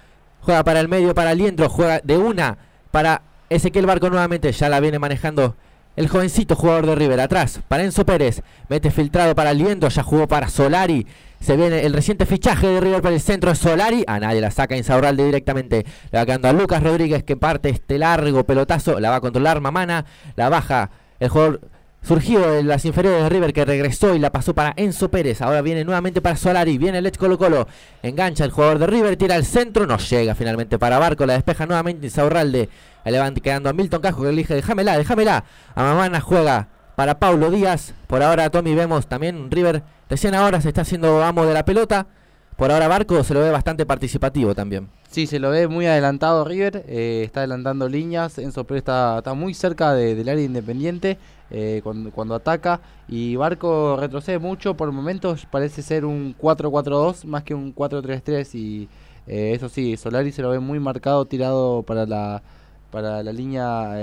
[0.42, 1.70] Juega para el medio para Liendro.
[1.70, 2.58] Juega de una
[2.92, 4.52] para Ezequiel Barco nuevamente.
[4.52, 5.56] Ya la viene manejando
[5.96, 7.20] el jovencito jugador de River.
[7.20, 8.42] Atrás para Enzo Pérez.
[8.70, 9.90] Mete filtrado para Liendro.
[9.90, 11.06] Ya jugó para Solari.
[11.40, 14.04] Se viene el reciente fichaje de River para el centro de Solari.
[14.08, 15.86] A nadie la saca Insaurralde directamente.
[16.12, 19.00] Le va quedando a Lucas Rodríguez que parte este largo pelotazo.
[19.00, 20.06] La va a controlar Mamana.
[20.36, 20.90] La baja
[21.20, 21.62] el jugador
[22.08, 25.42] surgido de las inferiores de River que regresó y la pasó para Enzo Pérez.
[25.42, 26.78] Ahora viene nuevamente para Solari.
[26.78, 27.68] Viene el Let's Colo Colo.
[28.02, 29.18] Engancha el jugador de River.
[29.18, 29.86] Tira al centro.
[29.86, 31.26] No llega finalmente para Barco.
[31.26, 32.70] La despeja nuevamente Insaurralde.
[33.04, 35.44] Ahí le van quedando a Milton Casco que le dije déjamela, déjamela.
[35.76, 37.94] A Mamana juega para Paulo Díaz.
[38.08, 39.84] Por ahora Tommy vemos también River.
[40.10, 42.08] Recién ahora se está haciendo amo de la pelota.
[42.56, 44.90] Por ahora Barco se lo ve bastante participativo también.
[45.10, 49.34] Sí, se lo ve muy adelantado River, eh, está adelantando líneas, Enzo Pérez está, está
[49.34, 51.18] muy cerca de- del área independiente
[51.50, 57.56] eh, cuando, ataca y Barco retrocede mucho, por momentos parece ser un 4-4-2 más que
[57.56, 58.90] un 4-3-3 y
[59.28, 62.44] eh, eso sí, Solari se lo ve muy marcado, tirado para la,
[62.92, 63.96] para la línea,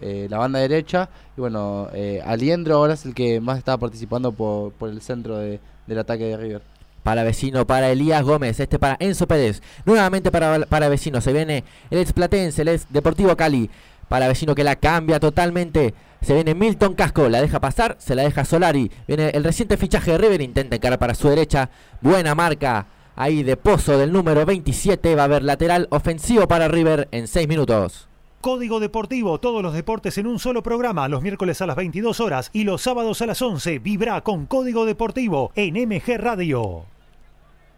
[0.00, 1.88] la banda derecha y bueno,
[2.24, 6.24] Aliendro ahora es el que más está participando por, por el centro de- del ataque
[6.24, 6.71] de River.
[7.02, 9.62] Para vecino, para Elías Gómez, este para Enzo Pérez.
[9.84, 13.70] Nuevamente para, para vecino, se viene el ex Platense, el ex Deportivo Cali.
[14.08, 15.94] Para vecino que la cambia totalmente.
[16.20, 18.90] Se viene Milton Casco, la deja pasar, se la deja Solari.
[19.08, 21.70] Viene el reciente fichaje de River, intenta encarar para su derecha.
[22.00, 22.86] Buena marca
[23.16, 25.14] ahí de Pozo del número 27.
[25.16, 28.11] Va a haber lateral ofensivo para River en 6 minutos.
[28.42, 32.50] Código Deportivo, todos los deportes en un solo programa, los miércoles a las 22 horas
[32.52, 33.78] y los sábados a las 11.
[33.78, 36.86] Vibra con Código Deportivo en MG Radio.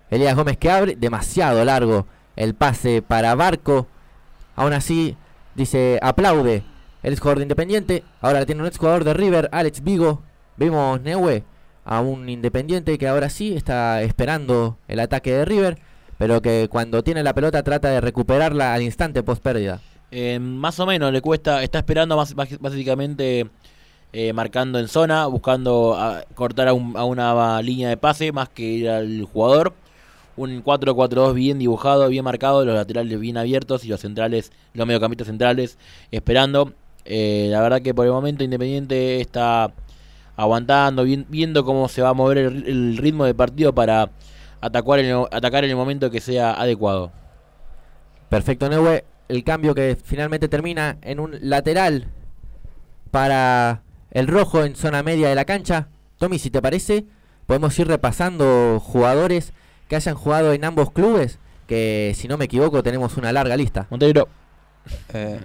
[0.08, 3.86] Elías Gómez que abre, demasiado largo el pase para Barco.
[4.56, 5.18] Aún así,
[5.54, 6.62] dice, aplaude
[7.02, 8.02] el ex de Independiente.
[8.22, 10.22] Ahora tiene un ex jugador de River, Alex Vigo.
[10.56, 11.44] Vimos Neue
[11.84, 15.78] a un Independiente que ahora sí está esperando el ataque de River,
[16.16, 19.82] pero que cuando tiene la pelota trata de recuperarla al instante post pérdida.
[20.16, 23.48] Eh, más o menos le cuesta, está esperando más, básicamente
[24.12, 25.98] eh, marcando en zona, buscando
[26.36, 29.74] cortar a, un- a una línea de pase más que ir al jugador.
[30.36, 35.26] Un 4-4-2 bien dibujado, bien marcado, los laterales bien abiertos y los centrales, los mediocampistas
[35.26, 35.78] centrales
[36.12, 36.72] esperando.
[37.04, 39.72] Eh, la verdad que por el momento Independiente está
[40.36, 44.10] aguantando, viendo cómo se va a mover el, ritmo del partido para
[44.60, 47.10] atacar en, el, atacar en el momento que sea adecuado.
[48.28, 49.04] Perfecto, Neue.
[49.28, 52.08] El cambio que finalmente termina en un lateral
[53.10, 55.88] para el rojo en zona media de la cancha.
[56.18, 57.04] Tommy, si te parece,
[57.46, 59.52] podemos ir repasando jugadores
[59.88, 61.38] que hayan jugado en ambos clubes.
[61.66, 63.86] Que si no me equivoco, tenemos una larga lista.
[63.90, 64.28] Montevideo.
[65.14, 65.40] Eh,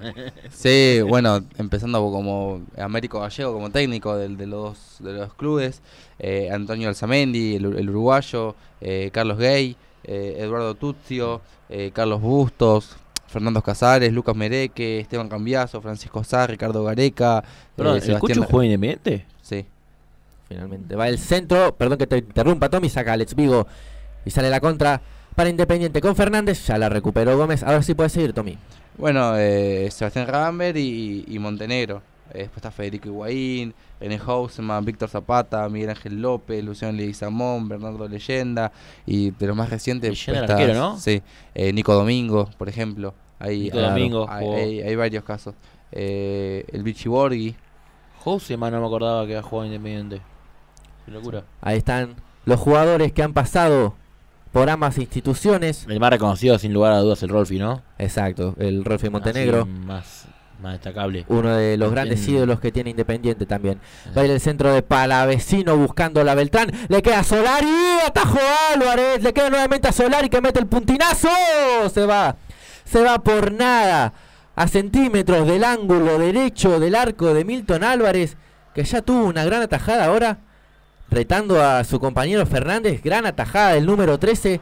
[0.51, 5.81] sí, bueno, empezando como Américo Gallego como técnico del- de, los, de los clubes,
[6.19, 11.39] eh, Antonio Alzamendi, el, el uruguayo, eh, Carlos Gay, eh, Eduardo Tuzio,
[11.69, 12.97] eh, Carlos Bustos,
[13.29, 17.43] Fernando Casares, Lucas Mereque, Esteban Cambiaso, Francisco Sá, Ricardo Gareca,
[17.75, 18.37] Perdón, eh, ¿el Sebastián...
[18.37, 19.25] Cucho juega independiente?
[19.41, 19.65] Sí.
[20.47, 21.75] Finalmente va el centro.
[21.75, 22.89] Perdón que te interrumpa, Tommy.
[22.89, 23.67] Saca Alex Vigo
[24.25, 24.99] y sale la contra
[25.35, 26.65] para Independiente con Fernández.
[26.65, 27.61] Ya la recuperó Gómez.
[27.61, 28.57] Ahora sí puede seguir, Tommy.
[28.97, 32.01] Bueno, eh, Sebastián Ramber y, y Montenegro.
[32.33, 38.71] Después está Federico Higuaín, René Houseman, Víctor Zapata, Miguel Ángel López, Luciano Leguizamón, Bernardo Leyenda.
[39.05, 40.09] Y de los más recientes.
[40.09, 40.97] Leyenda está- el arquero, ¿no?
[40.97, 41.21] Sí.
[41.55, 43.13] eh, Nico Domingo, por ejemplo.
[43.39, 45.55] Hay, Nico hay- Domingo hay, hay- hay varios casos.
[45.91, 47.55] Eh, el Vichy Borghi.
[48.23, 50.21] Houseman no me acordaba que había jugado independiente.
[51.05, 51.43] Qué locura.
[51.61, 52.15] Ahí están
[52.45, 53.95] los jugadores que han pasado
[54.51, 55.85] por ambas instituciones.
[55.87, 57.81] El más reconocido, sin lugar a dudas, el Rolfi, ¿no?
[57.97, 59.61] Exacto, el Rolfi Montenegro.
[59.61, 60.27] Así, más,
[60.61, 61.25] más destacable.
[61.27, 63.79] Uno de los grandes ídolos que tiene Independiente también.
[64.15, 66.71] Va a ir el centro de Palavecino buscando la Beltrán.
[66.87, 67.67] Le queda a Solari.
[68.05, 68.39] Atajo
[68.73, 69.23] Álvarez.
[69.23, 71.29] Le queda nuevamente a Solari que mete el puntinazo.
[71.93, 72.35] Se va.
[72.83, 74.13] Se va por nada.
[74.55, 78.35] A centímetros del ángulo derecho del arco de Milton Álvarez.
[78.73, 80.39] Que ya tuvo una gran atajada ahora.
[81.09, 83.01] Retando a su compañero Fernández.
[83.01, 84.59] Gran atajada del número 13.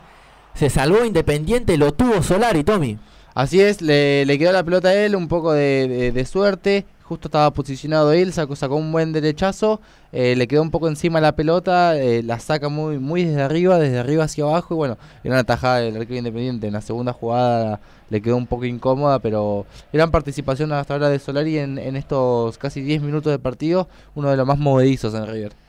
[0.54, 1.78] Se salvó Independiente.
[1.78, 2.98] Lo tuvo Solari, Tommy.
[3.38, 6.86] Así es, le, quedó la pelota a él, un poco de, de- de suerte.
[7.04, 9.80] Justo estaba posicionado él, sacó, sacó un buen derechazo,
[10.12, 13.78] eh, le quedó un poco encima la pelota, eh, la saca muy, muy desde arriba,
[13.78, 14.74] desde arriba hacia abajo.
[14.74, 16.66] Y bueno, era una tajada del arquero independiente.
[16.66, 17.80] En la segunda jugada
[18.10, 22.58] le quedó un poco incómoda, pero gran participación hasta ahora de Solari en, en estos
[22.58, 25.67] casi 10 minutos de partido, uno de los más movedizos en River.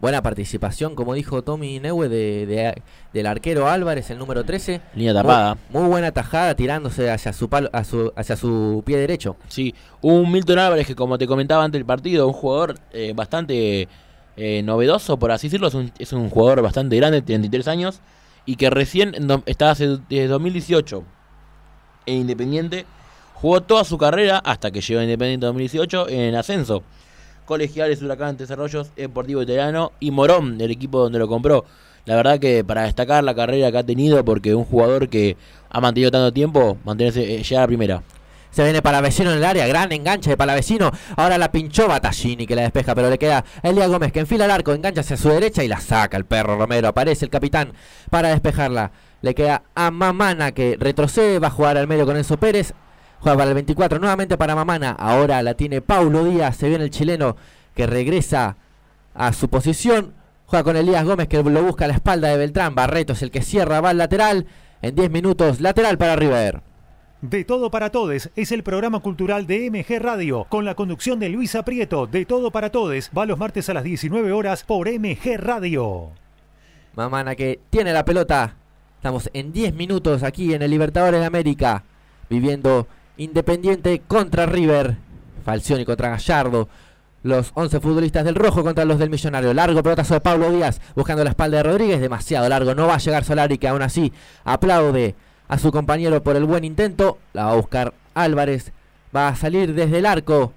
[0.00, 2.82] Buena participación, como dijo Tommy Neue, de, de-
[3.12, 4.80] del arquero Álvarez, el número 13.
[4.94, 5.56] Línea tapada.
[5.70, 9.34] Muy, muy buena tajada, tirándose hacia su, palo, a su- hacia su pie derecho.
[9.48, 13.88] Sí, un Milton Álvarez que como te comentaba antes del partido, un jugador eh, bastante
[14.36, 18.00] eh, novedoso, por así decirlo, es un, es un jugador bastante grande, 33 años,
[18.46, 21.02] y que recién está hace desde 2018
[22.06, 22.86] en Independiente,
[23.34, 26.84] jugó toda su carrera hasta que llegó a Independiente 2018 en ascenso.
[27.48, 31.64] Colegiales, Huracán, Desarrollos, Deportivo Italiano y Morón, el equipo donde lo compró.
[32.04, 35.38] La verdad que para destacar la carrera que ha tenido, porque un jugador que
[35.70, 38.02] ha mantenido tanto tiempo, mantenerse, eh, llegar a primera.
[38.50, 40.90] Se viene Palavecino en el área, gran enganche de Palavecino.
[41.16, 44.50] Ahora la pinchó Battaglini que la despeja, pero le queda Elia Gómez que enfila el
[44.50, 46.88] arco, engancha hacia su derecha y la saca el perro Romero.
[46.88, 47.72] Aparece el capitán
[48.10, 48.90] para despejarla.
[49.22, 52.74] Le queda a Mamana que retrocede, va a jugar al medio con Enzo Pérez.
[53.20, 54.92] Juega para el 24, nuevamente para Mamana.
[54.92, 57.36] Ahora la tiene Paulo Díaz, se viene el chileno
[57.74, 58.56] que regresa
[59.14, 60.14] a su posición.
[60.46, 62.74] Juega con Elías Gómez que lo busca a la espalda de Beltrán.
[62.74, 64.46] Barreto es el que cierra, va al lateral.
[64.80, 66.62] En 10 minutos, lateral para River.
[67.20, 71.28] De Todo para Todes es el programa cultural de MG Radio, con la conducción de
[71.28, 72.06] Luisa Prieto.
[72.06, 76.12] De Todo para Todes va los martes a las 19 horas por MG Radio.
[76.94, 78.54] Mamana que tiene la pelota.
[78.96, 81.82] Estamos en 10 minutos aquí en el Libertadores de América.
[82.30, 82.86] Viviendo
[83.18, 84.96] Independiente contra River.
[85.44, 86.68] Falcioni contra Gallardo.
[87.24, 89.52] Los 11 futbolistas del rojo contra los del millonario.
[89.52, 92.00] Largo pelotazo de Pablo Díaz buscando la espalda de Rodríguez.
[92.00, 92.76] Demasiado largo.
[92.76, 94.12] No va a llegar Solari que aún así
[94.44, 95.16] aplaude
[95.48, 97.18] a su compañero por el buen intento.
[97.32, 98.72] La va a buscar Álvarez.
[99.14, 100.52] Va a salir desde el arco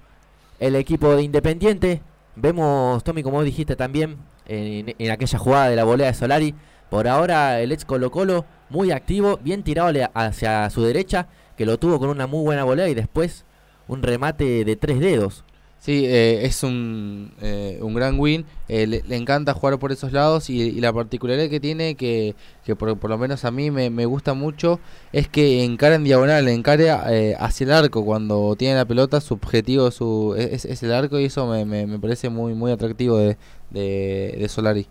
[0.59, 2.03] el equipo de Independiente.
[2.36, 6.53] Vemos, Tommy, como dijiste también, en, en aquella jugada de la volea de Solari.
[6.91, 11.28] Por ahora el ex Colo Colo muy activo, bien tirado hacia su derecha,
[11.62, 13.45] que lo tuvo con una muy buena volea y después
[13.88, 15.43] un remate de tres dedos.
[15.78, 18.45] Sí, eh, es un, eh, un gran win.
[18.68, 22.34] eh, le, le encanta jugar por esos lados y, y la particularidad que tiene, que,
[22.66, 24.80] que por, por lo menos a mí me, me gusta mucho,
[25.14, 27.05] es que encara en diagonal, encara
[27.38, 28.03] hacia el arco.
[28.03, 31.86] Cuando tiene la pelota, su objetivo su, es, es el arco y eso me, me,
[31.86, 33.38] me parece muy, muy atractivo de,
[33.70, 34.88] de, de Solari.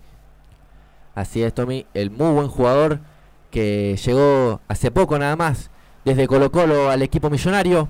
[1.15, 3.01] Así es, Tommy, el muy buen jugador
[3.49, 5.69] que llegó hace poco nada más
[6.05, 7.87] desde Colo Colo al equipo millonario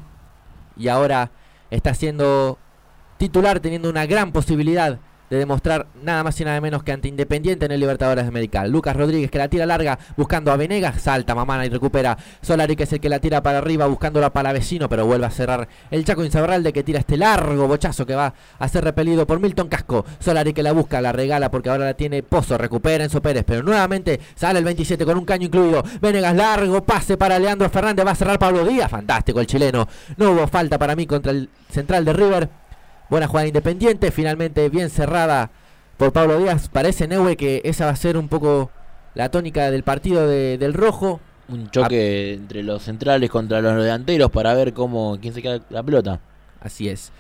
[0.78, 1.32] y ahora
[1.70, 2.57] está siendo
[3.18, 4.99] titular teniendo una gran posibilidad
[5.32, 8.67] de demostrar nada más y nada menos que ante Independiente en el Libertadores de América.
[8.67, 12.84] Lucas Rodríguez que la tira larga buscando a Venegas, salta Mamana y recupera Solari que
[12.84, 16.03] es el que la tira para arriba buscándola para vecino, pero vuelve a cerrar el
[16.03, 20.05] Chaco Insaurralde que tira este largo bochazo que va a ser repelido por Milton Casco.
[20.19, 23.63] Solari que la busca, la regala porque ahora la tiene Pozo, recupera Enzo Pérez, pero
[23.63, 25.82] nuevamente sale el 27 con un caño incluido.
[26.01, 29.88] Venegas largo, pase para Leandro Fernández, va a cerrar Pablo Díaz, fantástico el chileno.
[30.17, 32.49] No hubo falta para mí contra el central de River.
[33.12, 35.51] Buena jugada independiente, finalmente bien cerrada
[35.97, 36.70] por Pablo Díaz.
[36.70, 38.72] Parece Neue que esa va a ser un poco
[39.16, 41.20] la tónica del partido de- del rojo.
[41.49, 45.84] Un choque entre los centrales contra los delanteros para ver cómo quién se queda la
[45.84, 46.22] pelota.
[46.62, 47.12] Así es.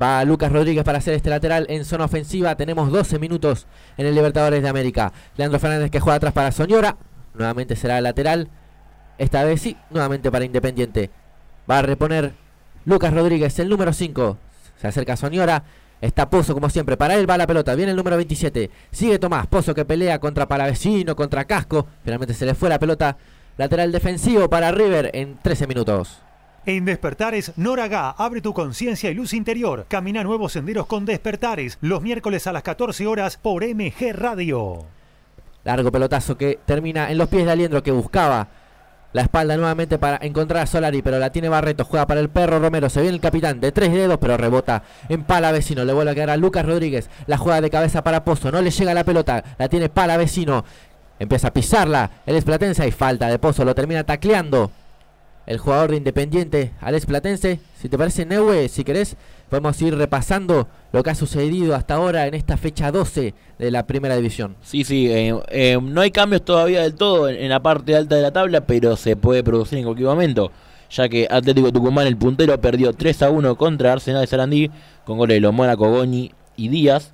[0.00, 2.54] Va Lucas Rodríguez para hacer este lateral en zona ofensiva.
[2.54, 5.12] Tenemos 12 minutos en el Libertadores de América.
[5.38, 6.98] Leandro Fernández que juega atrás para Soñora.
[7.34, 8.48] Nuevamente será lateral.
[9.16, 11.10] Esta vez sí, nuevamente para Independiente.
[11.68, 12.34] Va a reponer
[12.84, 14.36] Lucas Rodríguez, el número 5.
[14.80, 15.62] Se acerca Soñora.
[16.00, 16.96] Está Pozo como siempre.
[16.96, 17.74] Para él va la pelota.
[17.74, 18.70] Viene el número 27.
[18.90, 19.46] Sigue Tomás.
[19.46, 21.86] Pozo que pelea contra Palavecino, contra Casco.
[22.04, 23.16] Finalmente se le fue la pelota.
[23.56, 26.22] Lateral defensivo para River en 13 minutos.
[26.64, 29.86] En Despertares, Noraga, abre tu conciencia y luz interior.
[29.88, 34.84] Camina nuevos senderos con Despertares, los miércoles a las 14 horas por MG Radio.
[35.64, 38.48] Largo pelotazo que termina en los pies de Aliendro que buscaba
[39.12, 42.58] la espalda nuevamente para encontrar a Solari, pero la tiene Barreto, juega para el perro
[42.58, 46.12] Romero, se viene el capitán de tres dedos, pero rebota en pala vecino, le vuelve
[46.12, 49.04] a quedar a Lucas Rodríguez, la juega de cabeza para Pozo, no le llega la
[49.04, 50.64] pelota, la tiene pala vecino,
[51.18, 54.70] empieza a pisarla, el Esplatense y falta de Pozo, lo termina tacleando
[55.48, 57.58] el jugador de Independiente, Alex Platense.
[57.80, 59.16] Si te parece, Neue, si querés,
[59.48, 63.86] podemos ir repasando lo que ha sucedido hasta ahora en esta fecha 12 de la
[63.86, 64.56] primera división.
[64.60, 68.22] Sí, sí, eh, eh, no hay cambios todavía del todo en, la parte alta de
[68.22, 70.52] la tabla, pero se puede producir en cualquier momento,
[70.90, 74.70] ya que Atlético Tucumán, el puntero, perdió 3 a 1 contra Arsenal de Sarandí,
[75.06, 77.12] con goles de los Mónaco, Goñi y Díaz.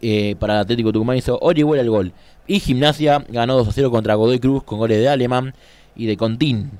[0.00, 2.12] Eh, para Atlético Tucumán hizo Orihuela el gol.
[2.46, 5.54] Y Gimnasia ganó 2 a 0 contra Godoy Cruz con goles de Alemán
[5.94, 6.70] y de Contín.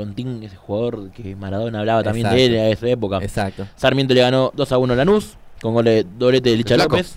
[0.00, 3.18] Contín, ese jugador que Maradona hablaba también de él en esa época.
[3.22, 3.66] Exacto.
[3.76, 6.76] Sarmiento le ganó 2 a 1 a Lanús con goles de doblete de Licha.
[6.76, 7.16] López.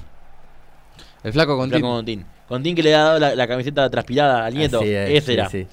[1.24, 2.26] El flaco con Flaco Contín.
[2.48, 4.80] Contín que le ha dado la, la camiseta transpirada al nieto.
[4.82, 5.50] Así es, Ese sí, era.
[5.50, 5.68] sí.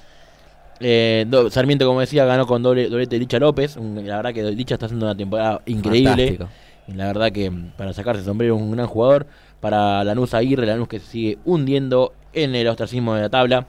[0.82, 3.76] Eh, do- Sarmiento, como decía, ganó con doble, doblete de Licha López.
[3.76, 6.36] Un- la verdad que Licha está haciendo una temporada increíble.
[6.38, 6.48] Fantástico.
[6.88, 9.26] Y la verdad que mm, para sacarse el sombrero es un gran jugador.
[9.60, 13.66] Para Lanús Aguirre, Lanús que se sigue hundiendo en el ostracismo de la tabla.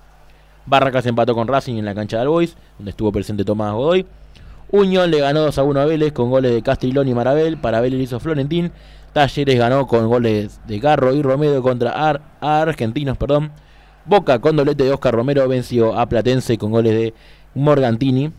[0.65, 4.05] Barracas empató con Racing en la cancha de Albois, donde estuvo presente Tomás Godoy.
[4.69, 7.57] Unión le ganó 2 a 1 a Vélez con goles de Castrilón y Marabel.
[7.57, 8.71] Para Vélez hizo Florentín.
[9.11, 13.17] Talleres ganó con goles de Garro y Romero contra Ar- Argentinos.
[13.17, 13.51] Perdón.
[14.05, 17.13] Boca con doblete de Oscar Romero venció a Platense con goles de
[17.53, 18.31] Morgantini.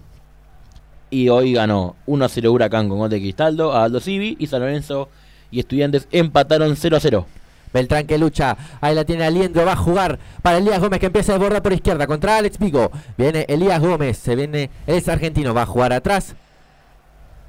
[1.10, 4.36] Y hoy ganó 1 a 0 Huracán con gol de Cristaldo a Aldo Civi.
[4.38, 5.10] Y San Lorenzo
[5.50, 7.26] y Estudiantes empataron 0 a 0.
[7.72, 11.32] Beltrán que lucha, ahí la tiene Aliendro, va a jugar para Elías Gómez que empieza
[11.32, 12.90] a desbordar por izquierda contra Alex Vigo.
[13.16, 16.34] Viene Elías Gómez, se viene, es argentino, va a jugar atrás.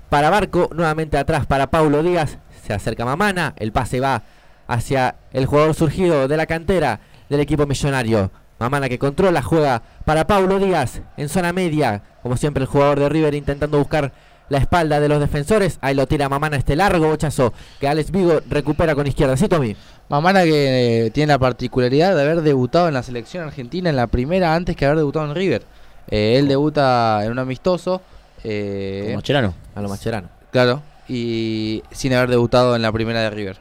[0.10, 4.24] Para Barco, nuevamente atrás para Paulo Díaz, se acerca Mamana, el pase va
[4.68, 7.00] hacia el jugador surgido de la cantera
[7.30, 8.32] del equipo millonario.
[8.60, 13.10] Mamana que controla, juega para Paulo Díaz en zona media, como siempre el jugador de
[13.10, 14.14] River intentando buscar
[14.50, 15.80] la espalda de los defensores.
[15.82, 19.36] Ahí lo tira Mamana este largo bochazo que Alex Vigo recupera con izquierda.
[19.36, 19.76] ¿Sí, Tommy?
[20.14, 24.06] Mamana que eh, tiene la particularidad de haber debutado en la selección argentina en la
[24.06, 25.64] primera antes que haber debutado en River.
[26.08, 28.00] Eh, él debuta en un amistoso.
[28.44, 29.56] eh, Como Mascherano.
[29.74, 30.30] A lo Mascherano.
[30.52, 30.84] claro.
[31.08, 33.58] Y sin haber debutado en la primera de River.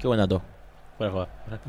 [0.00, 0.42] Qué buen dato.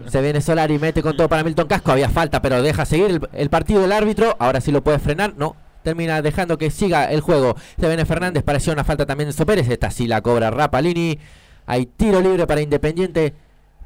[0.07, 1.91] Se viene Solari, mete con todo para Milton Casco.
[1.91, 4.35] Había falta, pero deja seguir el, el partido del árbitro.
[4.39, 5.35] Ahora sí lo puede frenar.
[5.37, 5.55] No.
[5.83, 7.55] Termina dejando que siga el juego.
[7.79, 8.43] Se viene Fernández.
[8.43, 9.69] Pareció una falta también de Sopérez.
[9.69, 11.19] Esta sí la cobra Rapalini.
[11.67, 13.35] Hay tiro libre para Independiente.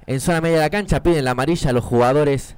[0.08, 2.56] En zona media de la cancha piden la amarilla a los jugadores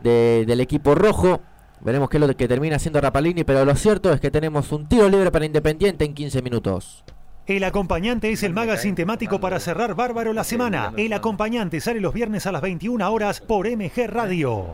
[0.00, 1.40] de- del equipo rojo.
[1.80, 3.44] Veremos qué es lo que termina haciendo Rapalini.
[3.44, 7.04] Pero lo cierto es que tenemos un tiro libre para Independiente en 15 minutos.
[7.46, 10.92] El acompañante es el magazine temático para cerrar bárbaro la semana.
[10.96, 14.66] El acompañante sale los viernes a las 21 horas por MG Radio.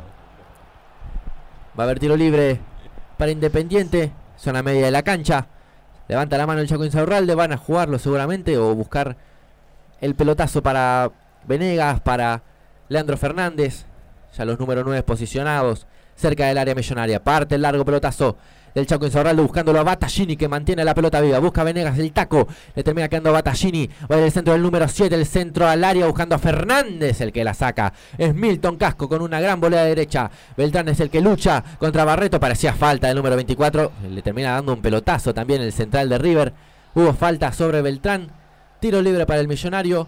[1.79, 2.59] Va a haber tiro libre
[3.19, 4.11] para Independiente.
[4.37, 5.47] Zona media de la cancha.
[6.09, 7.35] Levanta la mano el Chaco Insaurralde.
[7.35, 9.17] Van a jugarlo seguramente o buscar
[10.01, 11.11] el pelotazo para
[11.47, 12.43] Venegas, para
[12.89, 13.87] Leandro Fernández.
[14.37, 17.23] Ya los números 9 posicionados cerca del área millonaria.
[17.23, 18.37] Parte el largo pelotazo
[18.75, 21.39] del Chaco Insaurralde buscándolo a Battaglini que mantiene la pelota viva.
[21.39, 22.47] Busca Venegas el taco.
[22.75, 23.89] Le termina quedando Battaglini.
[24.11, 25.15] Va en el centro del número 7.
[25.15, 27.93] El centro al área buscando a Fernández el que la saca.
[28.19, 30.31] Es Milton Casco con una gran volea de derecha.
[30.57, 32.39] Beltrán es el que lucha contra Barreto.
[32.39, 33.93] Parecía falta del número 24.
[34.11, 36.53] Le termina dando un pelotazo también el central de River.
[36.95, 38.31] Hubo falta sobre Beltrán.
[38.81, 40.07] Tiro libre para el millonario.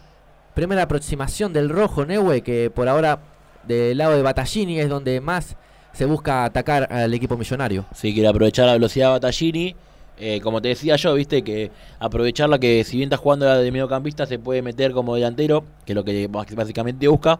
[0.58, 3.20] Primera aproximación del rojo Neue que por ahora
[3.62, 5.54] del lado de Battaglini es donde más
[5.92, 7.86] se busca atacar al equipo millonario.
[7.94, 9.76] Sí, quiere aprovechar la velocidad de Battaglini.
[10.18, 14.26] Eh, como te decía yo, viste, que aprovecharla que si bien está jugando de mediocampista
[14.26, 17.38] se puede meter como delantero, que es lo que básicamente busca,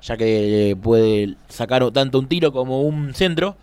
[0.00, 3.56] ya que eh, puede sacar tanto un tiro como un centro.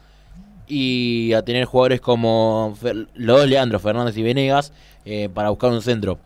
[0.67, 4.73] Y a tener jugadores como Fer- los Leandro, Fernández y Venegas,
[5.05, 6.19] eh, para buscar un centro.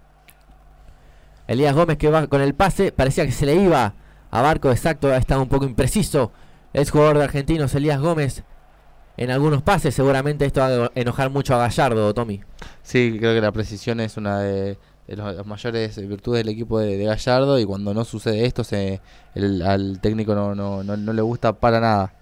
[1.52, 3.94] Elías Gómez que va con el pase, parecía que se le iba
[4.32, 6.32] a Barco, exacto, ha estado un poco impreciso.
[6.74, 8.44] Es jugador de Argentinos, Elías Gómez,
[9.18, 12.42] en algunos pases, seguramente esto va a enojar mucho a Gallardo, Tommy.
[12.82, 14.78] Sí, creo que la precisión es una de,
[15.08, 18.64] de los- las mayores virtudes del equipo de, de Gallardo y cuando no sucede esto
[18.64, 19.02] se,
[19.36, 22.14] el- al técnico no, no, no, no le gusta para nada.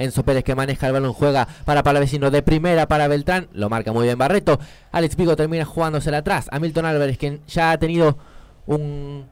[0.00, 3.92] Enzo Pérez que maneja el balón, juega para Palavecino de primera para Beltrán, lo marca
[3.92, 4.58] muy bien Barreto.
[4.92, 8.16] Alex Vigo termina jugándosela atrás a Milton Álvarez, que ya ha tenido
[8.68, 9.26] un-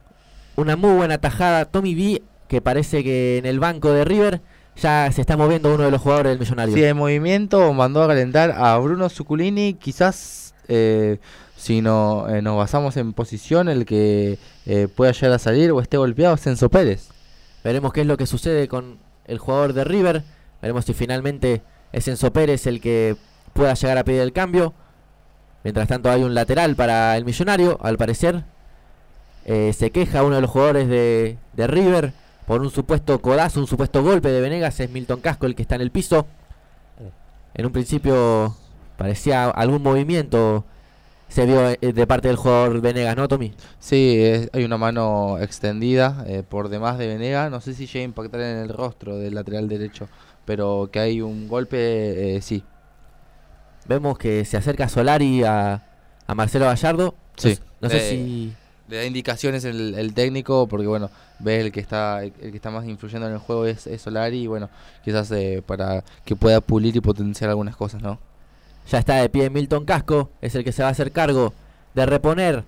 [0.55, 1.65] una muy buena tajada.
[1.65, 4.41] Tommy B, que parece que en el banco de River
[4.75, 6.75] ya se está moviendo uno de los jugadores del Millonario.
[6.75, 11.19] Sí, el movimiento mandó a calentar a Bruno Zuculini, quizás eh,
[11.55, 15.79] si no, eh, nos basamos en posición, el que eh, pueda llegar a salir o
[15.81, 17.09] esté golpeado es Enzo Pérez.
[17.63, 20.23] Veremos qué es lo que sucede con el jugador de River.
[20.61, 21.61] Veremos si finalmente
[21.91, 23.15] es Enzo Pérez el que
[23.53, 24.73] pueda llegar a pedir el cambio.
[25.63, 28.43] Mientras tanto hay un lateral para el millonario, al parecer.
[29.47, 32.13] Eh, se queja uno de los jugadores de, de River
[32.45, 34.79] por un supuesto codazo, un supuesto golpe de Venegas.
[34.79, 36.27] Es Milton Casco el que está en el piso.
[37.53, 38.55] En un principio
[38.97, 40.63] parecía algún movimiento.
[41.29, 43.53] Se vio eh, de parte del jugador Venegas, ¿no, Tommy?
[43.79, 47.49] Sí, es- hay una mano extendida eh, por demás de Venega.
[47.49, 50.07] No sé si llega a impactar en el rostro del lateral derecho,
[50.45, 52.63] pero que hay un golpe, eh, sí.
[53.87, 55.83] Vemos que se acerca Solari a,
[56.27, 57.15] a Marcelo Gallardo.
[57.37, 57.57] Sí.
[57.81, 58.53] No, sé si.
[58.87, 61.09] Le da indicaciones el, técnico porque bueno,
[61.39, 64.43] ves el que está el que está más influyendo en el juego es, es Solari
[64.43, 64.69] y bueno,
[65.03, 68.19] quizás eh, para que pueda pulir y potenciar algunas cosas, ¿no?
[68.89, 70.29] Ya está de pie Milton Casco.
[70.41, 71.53] Es el que se va a hacer cargo
[71.93, 72.63] de reponer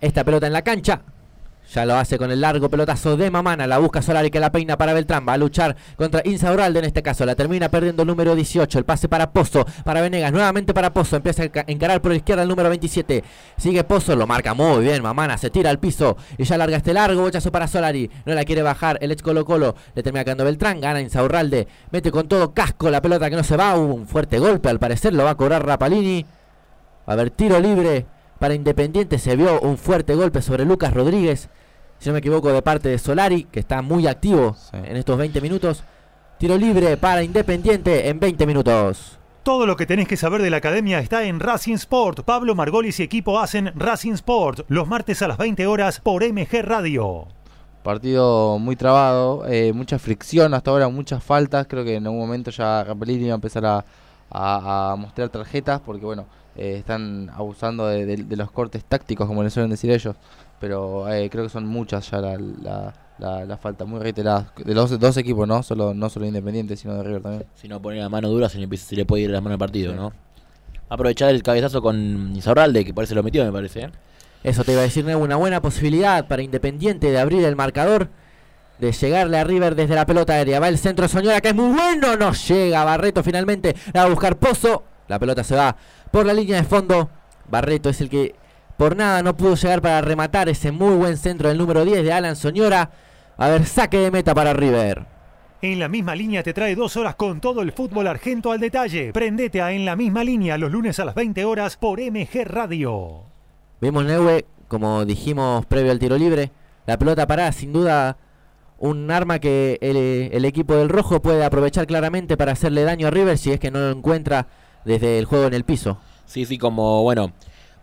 [0.00, 1.02] esta pelota en la cancha.
[1.72, 3.66] Ya lo hace con el largo pelotazo de Mamana.
[3.66, 5.26] La busca Solari que la peina para Beltrán.
[5.26, 7.24] Va a luchar contra Insaurralde en este caso.
[7.24, 8.78] La termina perdiendo el número 18.
[8.78, 9.64] El pase para Pozo.
[9.82, 10.30] Para Venegas.
[10.30, 11.16] Nuevamente para Pozo.
[11.16, 13.24] Empieza a encarar por la izquierda el número 27.
[13.56, 14.14] Sigue Pozo.
[14.14, 15.02] Lo marca muy bien.
[15.02, 16.16] Mamana se tira al piso.
[16.36, 18.10] Y ya larga este largo bochazo para Solari.
[18.26, 18.98] No la quiere bajar.
[19.00, 19.74] El ex Colo Colo.
[19.94, 20.80] Le termina quedando Beltrán.
[20.80, 21.66] Gana Insaurralde.
[21.90, 23.74] Mete con todo casco la pelota que no se va.
[23.76, 24.68] un fuerte golpe.
[24.68, 26.24] Al parecer lo va a cobrar Rapalini.
[27.08, 28.06] Va a haber tiro libre
[28.44, 29.18] para Independiente.
[29.18, 31.48] Se vio un fuerte golpe sobre Lucas Rodríguez
[31.98, 35.40] si no me equivoco, de parte de Solari, que está muy activo en estos 20
[35.40, 35.82] minutos.
[36.38, 39.18] Tiro libre para Independiente en 20 minutos.
[39.42, 42.20] Todo lo que tenés que saber de la academia está en Racing Sport.
[42.26, 46.60] Pablo Margolis y equipo hacen Racing Sport los martes a las 20 horas por MG
[46.62, 47.28] Radio.
[47.82, 51.66] Partido muy trabado, eh, mucha fricción hasta ahora, muchas faltas.
[51.66, 53.64] Creo que en algún momento ya Capellini va a empezar
[54.30, 56.26] a, mostrar tarjetas porque, bueno,
[56.56, 60.16] eh, están abusando de, los cortes tácticos, como les suelen decir ellos
[60.64, 64.46] pero eh, creo que son muchas ya la, la, falta, muy reiteradas.
[64.64, 65.62] De los dos equipos, ¿no?
[65.62, 67.44] Solo, no solo Independiente, sino de River también.
[67.54, 69.58] Si no pone la mano dura, se le, se le puede ir la mano al
[69.58, 70.14] partido, ¿no?
[70.88, 73.80] Aprovechar el cabezazo con Izarralde, que parece lo metió, me parece.
[73.82, 73.90] ¿eh?
[74.42, 78.08] Eso te iba a decir, una buena posibilidad para Independiente de abrir el marcador,
[78.78, 80.60] de llegarle a River desde la pelota aérea.
[80.60, 82.84] Va el centro Soñora, que es muy bueno, no llega.
[82.84, 84.84] Barreto finalmente va a buscar Pozo.
[85.08, 85.76] La pelota se va
[86.10, 87.10] por la línea de fondo.
[87.48, 88.34] Barreto es el que
[88.76, 92.12] por nada no pudo llegar para rematar ese muy buen centro del número 10 de
[92.12, 92.90] Alan Soñora.
[93.36, 95.06] A ver, saque de meta para River.
[95.62, 99.12] En la misma línea te trae dos horas con todo el fútbol argento al detalle.
[99.12, 103.22] Prendete a En la misma línea los lunes a las 20 horas por MG Radio.
[103.80, 106.50] Vemos Neue, como dijimos previo al tiro libre,
[106.86, 108.18] la pelota parada, sin duda
[108.78, 109.96] un arma que el,
[110.32, 113.70] el, equipo del rojo puede aprovechar claramente para hacerle daño a River si es que
[113.70, 114.48] no lo encuentra
[114.84, 115.98] desde el juego en el piso.
[116.26, 117.32] Sí, sí, como bueno,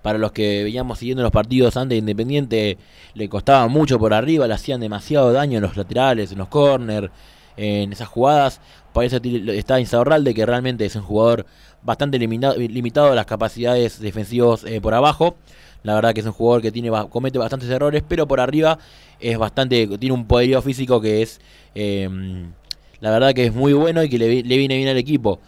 [0.02, 2.78] para los que veníamos siguiendo los partidos antes de Independiente,
[3.14, 7.10] le costaba mucho por arriba, le hacían demasiado daño en los laterales, en los corners,
[7.58, 8.62] en esas jugadas.
[8.94, 9.22] Parece
[9.56, 11.46] está Insaurralde, que realmente es un jugador
[11.84, 15.36] bastante limitado, limitado a las capacidades defensivas eh, por abajo.
[15.84, 18.78] La verdad que es un jugador que tiene comete bastantes errores, pero por arriba
[19.20, 21.42] es bastante tiene un poderío físico que es
[21.74, 22.52] em,
[23.00, 25.40] la verdad que es muy bueno y que le viene bien al equipo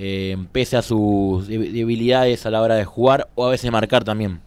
[0.00, 4.40] eh, pese a sus debilidades a la hora de jugar o a veces marcar también.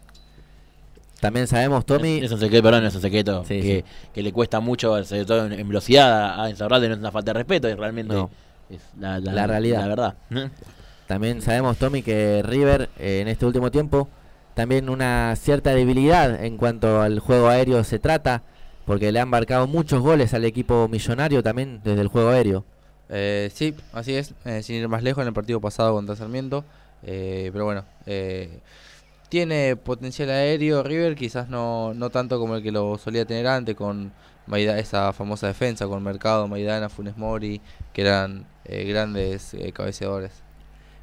[1.19, 2.19] También sabemos, Tommy.
[2.23, 3.43] Es, un secreto, perdón, es un secreto.
[3.43, 3.83] que,
[4.15, 7.67] le cuesta mucho, sobre todo en, velocidad, a Insaurralde no es una falta de respeto,
[7.67, 8.15] es realmente
[8.69, 9.81] es la, realidad.
[9.81, 10.15] La verdad.
[11.07, 14.07] También sabemos, Tommy, que River eh, en este último tiempo
[14.53, 18.43] también una cierta debilidad en cuanto al juego aéreo se trata,
[18.85, 22.63] porque le han marcado muchos goles al equipo millonario también desde el juego aéreo.
[23.13, 26.63] Eh, sí, así es, eh, sin ir más lejos en el partido pasado contra Sarmiento,
[27.03, 27.83] eh, pero bueno,
[29.27, 33.75] tiene potencial aéreo River, quizás no, no tanto como el que lo solía tener antes
[33.75, 34.13] con
[34.55, 37.61] esa famosa defensa con Mercado, Maidana, Funes Mori,
[37.93, 40.40] que eran grandes cabeceadores.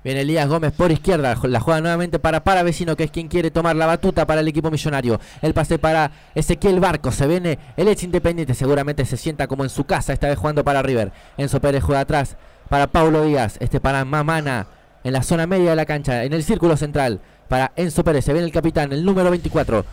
[0.05, 1.37] Viene Elías Gómez por izquierda.
[1.43, 4.71] La juega nuevamente para Paravecino, que es quien quiere tomar la batuta para el equipo
[4.71, 5.21] millonario.
[5.43, 7.11] El pase para Ezequiel Barco.
[7.11, 8.55] Se viene el ex independiente.
[8.55, 10.13] Seguramente se sienta como en su casa.
[10.13, 11.13] Esta vez jugando para River.
[11.37, 12.37] Enzo Pérez juega atrás
[12.69, 13.57] para Paulo Díaz.
[13.61, 14.69] Este para Mamana
[15.03, 16.25] en la zona media de la cancha.
[16.25, 18.25] En el círculo central para Enzo Pérez.
[18.25, 19.85] Se viene el capitán, el número 24.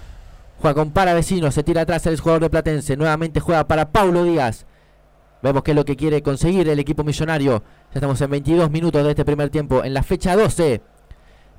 [0.61, 1.51] Juega con Paravecino.
[1.51, 2.95] Se tira atrás el jugador de Platense.
[2.95, 4.67] Nuevamente juega para Paulo Díaz.
[5.45, 7.61] Vemos qué es lo que quiere conseguir el equipo millonario.
[7.91, 10.81] Ya estamos en 22 minutos de este primer tiempo, en la fecha 12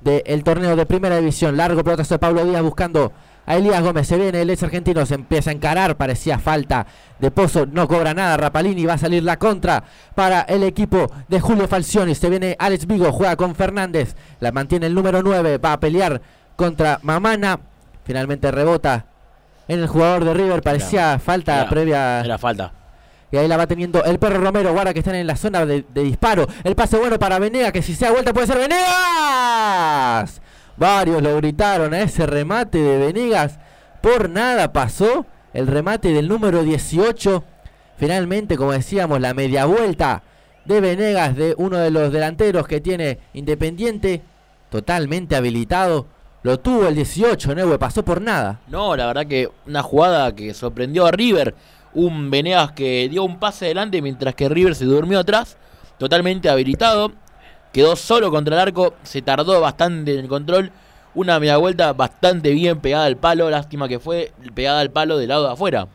[0.01, 1.55] del torneo de primera división.
[1.55, 3.13] Largo pelotazo de Pablo Díaz buscando
[3.45, 4.05] a Elías Gómez.
[4.05, 5.95] Se viene el ex argentino, se empieza a encarar.
[5.95, 6.85] Parecía falta
[7.17, 8.35] de Pozo, no cobra nada.
[8.35, 9.85] Rapalini va a salir la contra
[10.15, 12.13] para el equipo de Julio Falcioni.
[12.13, 14.17] Se viene Alex Vigo, juega con Fernández.
[14.41, 16.21] La mantiene el número 9, va a pelear
[16.57, 17.61] contra Mamana.
[18.03, 19.05] Finalmente rebota
[19.69, 20.61] en el jugador de River.
[20.61, 22.19] Parecía falta previa.
[22.19, 22.73] Era falta.
[23.31, 24.71] Y ahí la va teniendo el perro Romero.
[24.71, 26.47] Guarda que están en la zona de, disparo.
[26.63, 27.71] El pase bueno para Venegas.
[27.71, 30.41] Que si se da vuelta puede ser Venegas.
[30.77, 33.59] Varios lo gritaron a ese remate de Venegas.
[34.01, 37.43] Por nada pasó el remate del número 18.
[37.97, 40.23] Finalmente, como decíamos, la media vuelta
[40.65, 44.21] de Venegas, de uno de los delanteros que tiene Independiente,
[44.69, 46.07] totalmente habilitado.
[46.43, 48.61] Lo tuvo el 18, Neue, pasó por nada.
[48.67, 51.55] No, la verdad que una jugada que sorprendió a River
[51.97, 55.57] un Venegas que dio un pase adelante mientras que River se durmió atrás,
[55.97, 57.11] totalmente habilitado,
[57.73, 60.71] quedó solo contra el arco, se tardó bastante en el control,
[61.15, 65.29] una media vuelta bastante bien pegada al palo, lástima que fue pegada al palo del
[65.29, 65.87] lado de afuera.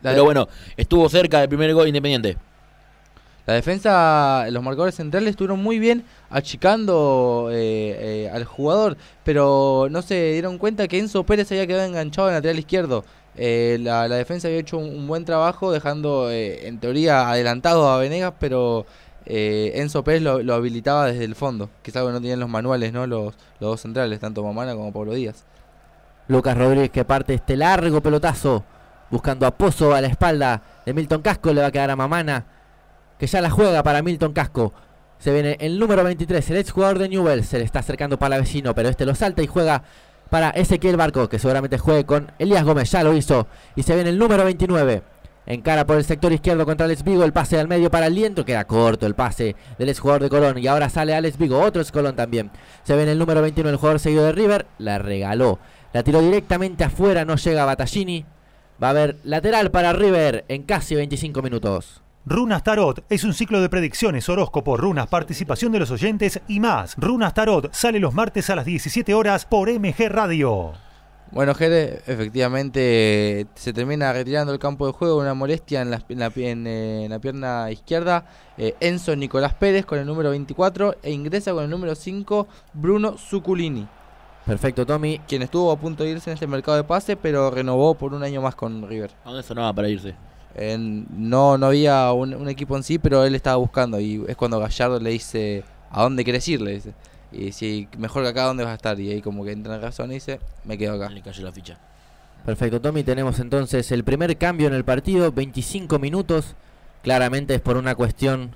[0.00, 2.38] Pero bueno, estuvo cerca del primer gol independiente.
[3.46, 10.00] La defensa, los marcadores centrales estuvieron muy bien achicando eh, eh, al jugador, pero no
[10.00, 13.04] se dieron cuenta que Enzo Pérez había quedado enganchado en el lateral izquierdo
[13.36, 18.34] Eh, la, defensa había hecho un, buen trabajo, dejando eh, en teoría adelantado a Venegas,
[18.38, 18.86] pero
[19.26, 22.92] eh, Enzo Pérez lo, habilitaba desde el fondo, que algo que no tenían los manuales,
[22.92, 23.06] ¿no?
[23.06, 25.44] Los, los dos centrales, tanto Mamana como Pablo Díaz.
[26.28, 28.64] Lucas Rodríguez que parte este largo pelotazo
[29.10, 31.52] buscando a Pozo a la espalda de Milton Casco.
[31.52, 32.46] Le va a quedar a Mamana
[33.18, 34.72] que ya la juega para Milton Casco.
[35.18, 37.44] Se viene el número 23, el ex jugador de Newell.
[37.44, 39.82] Se le está acercando para vecino, pero este lo salta y juega
[40.34, 42.90] para Ezequiel Barco, que seguramente juegue con Elías Gómez.
[42.90, 43.46] Ya lo hizo.
[43.76, 45.04] Y se viene el número 29.
[45.46, 47.22] Encara por el sector izquierdo contra Alex Vigo.
[47.22, 48.44] El pase al medio para el liento.
[48.44, 50.58] Queda corto el pase del ex jugador de Colón.
[50.58, 51.60] Y ahora sale Alex Vigo.
[51.60, 52.50] Otro ex Colón también.
[52.82, 54.66] Se viene el número 21, el jugador seguido de River.
[54.78, 55.60] La regaló.
[55.92, 57.24] La tiró directamente afuera.
[57.24, 58.26] No llega Battaglini.
[58.82, 62.03] Va a haber lateral para River en casi 25 minutos.
[62.26, 66.94] Runas Tarot es un ciclo de predicciones, horóscopo, runas, participación de los oyentes y más.
[66.96, 70.72] Runas Tarot sale los martes a las 17 horas por MG Radio.
[71.32, 76.18] Bueno, Jere, efectivamente se termina retirando el campo de juego una molestia en la, en
[76.18, 78.24] la, en, eh, en la pierna izquierda.
[78.56, 83.18] Eh, Enzo Nicolás Pérez con el número 24 e ingresa con el número 5 Bruno
[83.18, 83.86] Zuculini,
[84.46, 85.18] Perfecto, Tommy.
[85.28, 88.22] quien estuvo a punto de irse en este mercado de pase, pero renovó por un
[88.22, 89.10] año más con River.
[89.24, 90.14] ¿A dónde sonaba para irse?
[90.54, 94.36] En- no, no había un, un equipo en sí, pero él estaba buscando y es
[94.36, 96.60] cuando Gallardo le dice, ¿a dónde querés ir?
[96.60, 96.94] Le dice.
[97.32, 98.98] Y si mejor que acá, ¿dónde vas a estar?
[99.00, 101.10] Y ahí como que entra en razón y dice, me quedo acá.
[101.12, 101.78] Le cayó la ficha.
[102.46, 103.02] Perfecto, Tommy.
[103.02, 106.54] Tenemos entonces el primer cambio en el partido, 25 minutos.
[107.02, 108.52] Claramente es por una cuestión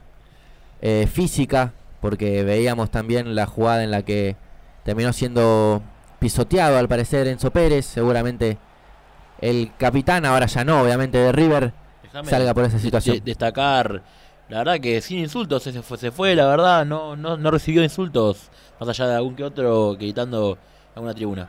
[0.80, 4.36] eh, física, porque veíamos también la jugada en la que
[4.84, 5.82] terminó siendo
[6.20, 7.84] pisoteado al parecer Enzo Pérez.
[7.86, 8.58] Seguramente
[9.40, 11.72] el capitán, ahora ya no, obviamente de River,
[12.22, 13.16] Déjame salga por esa situación.
[13.16, 14.02] de- destacar,
[14.48, 17.82] la verdad que sin insultos se fue, se fue la verdad, no, no, no recibió
[17.82, 18.50] insultos,
[18.80, 20.58] más allá de algún que otro gritando
[20.94, 21.48] a una tribuna.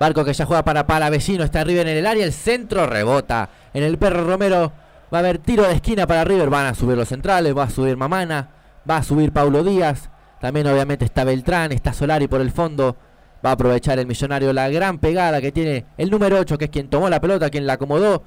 [0.00, 3.48] Barco que ya juega para Palavecino, está River en el área, el centro rebota.
[3.74, 4.72] En el perro Romero
[5.12, 7.70] va a haber tiro de esquina para River, van a subir los centrales, va a
[7.70, 8.48] subir Mamana,
[8.88, 10.08] va a subir Paulo Díaz.
[10.40, 12.96] También obviamente está Beltrán, está Solari por el fondo.
[13.44, 16.70] Va a aprovechar el millonario la gran pegada que tiene el número 8, que es
[16.70, 18.22] quien tomó la pelota, quien la acomodó,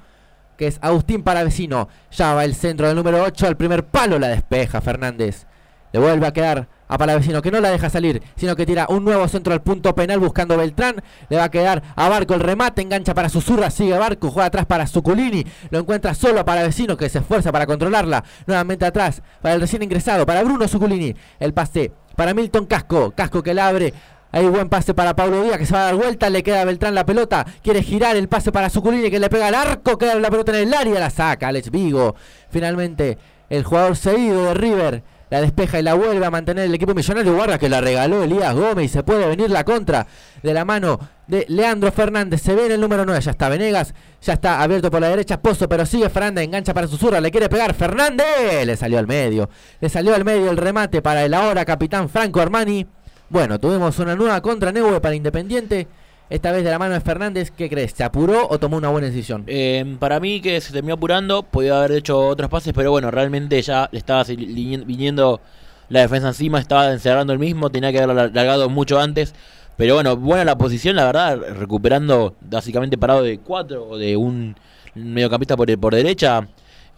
[0.56, 1.88] que es Agustín Palavecino.
[2.10, 5.46] Ya va el centro del número 8, al primer palo la despeja Fernández.
[5.92, 9.04] Le vuelve a quedar a Palavecino, que no la deja salir, sino que tira un
[9.04, 11.02] nuevo centro al punto penal buscando Beltrán.
[11.28, 14.66] Le va a quedar a Barco el remate, engancha para Susurra, sigue Barco, juega atrás
[14.66, 15.44] para Zuculini.
[15.70, 18.24] Lo encuentra solo a Palavecino, que se esfuerza para controlarla.
[18.46, 21.14] Nuevamente atrás para el recién ingresado, para Bruno Zuculini.
[21.38, 23.94] El pase para Milton Casco, Casco que la abre.
[24.32, 26.64] Hay buen pase para Pablo Díaz que se va a dar vuelta, le queda a
[26.64, 30.14] Beltrán la pelota, quiere girar el pase para Zuculini que le pega al arco, queda
[30.14, 32.16] la pelota en el área, la saca Alex Vigo.
[32.50, 33.18] Finalmente,
[33.50, 35.02] el jugador seguido de River
[35.32, 37.34] la despeja y la vuelve a mantener el equipo millonario.
[37.34, 40.06] Guarda que la regaló Elías Gómez y se puede venir la contra
[40.42, 42.42] de la mano de Leandro Fernández.
[42.42, 43.18] Se ve en el número 9.
[43.18, 43.94] Ya está Venegas.
[44.20, 45.70] Ya está abierto por la derecha Pozo.
[45.70, 46.44] Pero sigue Fernández.
[46.44, 47.18] Engancha para Susurra.
[47.18, 47.72] Le quiere pegar.
[47.72, 48.66] Fernández.
[48.66, 49.48] Le salió al medio.
[49.80, 52.86] Le salió al medio el remate para el ahora capitán Franco Armani.
[53.32, 55.88] Bueno, tuvimos una nueva contra Neue para Independiente.
[56.28, 57.50] Esta vez de la mano de Fernández.
[57.50, 57.92] ¿Qué crees?
[57.92, 59.44] ¿Se apuró o tomó una buena decisión?
[59.46, 63.62] Eh, para mí que se terminó apurando, podía haber hecho otros pases, pero bueno, realmente
[63.62, 65.40] ya le estaba viniendo
[65.88, 69.34] la defensa encima, estaba encerrando el mismo, tenía que haberlo lar- largado mucho antes.
[69.78, 74.56] Pero bueno, buena la posición, la verdad, recuperando básicamente parado de cuatro o de un
[74.94, 76.46] mediocampista por, por derecha.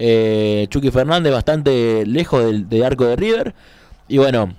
[0.01, 3.55] Eh, Chucky Fernández bastante lejos del arco de River.
[4.09, 4.53] Y bueno,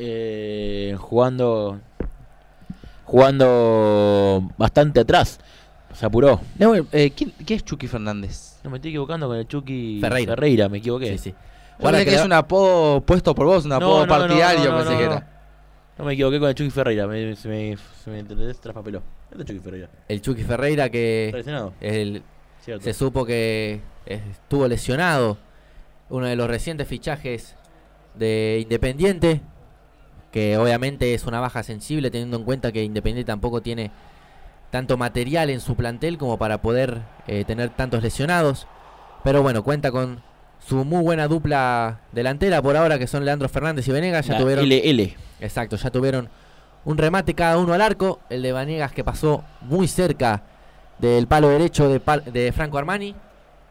[0.00, 1.80] eh, jugando
[3.04, 5.40] jugando bastante atrás.
[5.92, 6.40] Se apuró.
[6.56, 8.60] No, eh, ¿quién, ¿Qué es Chucky Fernández?
[8.62, 10.68] No me estoy equivocando con el Chucky Ferreira.
[10.68, 11.18] me equivoqué.
[11.18, 11.34] Sí,
[11.78, 15.06] pensé que que es un apodo puesto por vos, un apodo no, partidario, pensé que
[15.06, 15.12] no.
[15.12, 15.26] era.
[15.98, 18.22] No me equivoqué con el Chucky Ferreira, me, se me, se me
[18.54, 19.02] traspapeló.
[19.32, 19.90] Es Chucky Ferreira.
[20.08, 21.28] El Chucky Ferreira que
[21.80, 22.22] el.
[22.80, 25.38] Se supo que estuvo lesionado.
[26.08, 27.56] Uno de los recientes fichajes
[28.14, 29.40] de Independiente.
[30.30, 33.90] Que obviamente es una baja sensible teniendo en cuenta que Independiente tampoco tiene
[34.70, 38.66] tanto material en su plantel como para poder eh, tener tantos lesionados.
[39.24, 40.22] Pero bueno, cuenta con
[40.66, 44.26] su muy buena dupla delantera por ahora que son Leandro Fernández y Venegas.
[44.26, 45.16] Ya La tuvieron LL.
[45.40, 46.28] Exacto, ya tuvieron
[46.84, 48.20] un remate cada uno al arco.
[48.30, 50.42] El de Vanegas que pasó muy cerca
[50.98, 52.00] del palo derecho de,
[52.30, 53.14] de Franco Armani.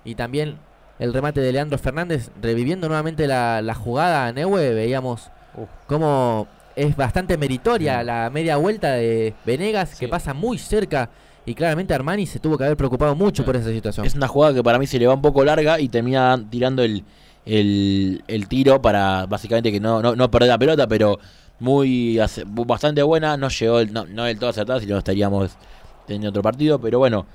[0.03, 0.57] Y también
[0.99, 2.29] el remate de Leandro Fernández.
[2.41, 5.69] Reviviendo nuevamente la, la jugada a Neue, veíamos Uf.
[5.87, 8.05] cómo es bastante meritoria Mm.
[8.05, 11.09] la media vuelta de Venegas, que pasa muy cerca.
[11.45, 14.05] Y claramente Armani se tuvo que haber preocupado mucho por esa situación.
[14.05, 16.83] Es una jugada que para mí se le va un poco larga y termina tirando
[16.83, 17.03] el,
[17.45, 21.17] el, el tiro para básicamente que no, no, no perder la pelota, pero
[21.59, 23.35] muy bastante buena.
[23.35, 25.57] No llegó el- no, no del todo acertada, si no estaríamos
[26.05, 27.25] teniendo otro partido, pero bueno,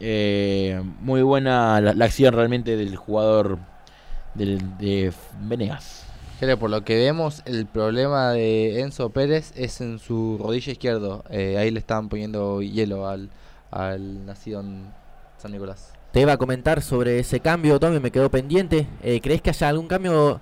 [0.00, 3.58] Eh, muy buena la, la acción realmente del jugador
[4.34, 6.04] del, de Venegas.
[6.38, 11.24] Por lo que vemos, el problema de Enzo Pérez es en su rodilla izquierdo.
[11.30, 13.28] Eh, ahí le estaban poniendo hielo al,
[13.72, 14.86] al nacido en
[15.36, 15.92] San Nicolás.
[16.12, 18.86] Te iba a comentar sobre ese cambio, Tommy, me quedó pendiente.
[19.02, 20.40] Eh, ¿Crees que haya algún cambio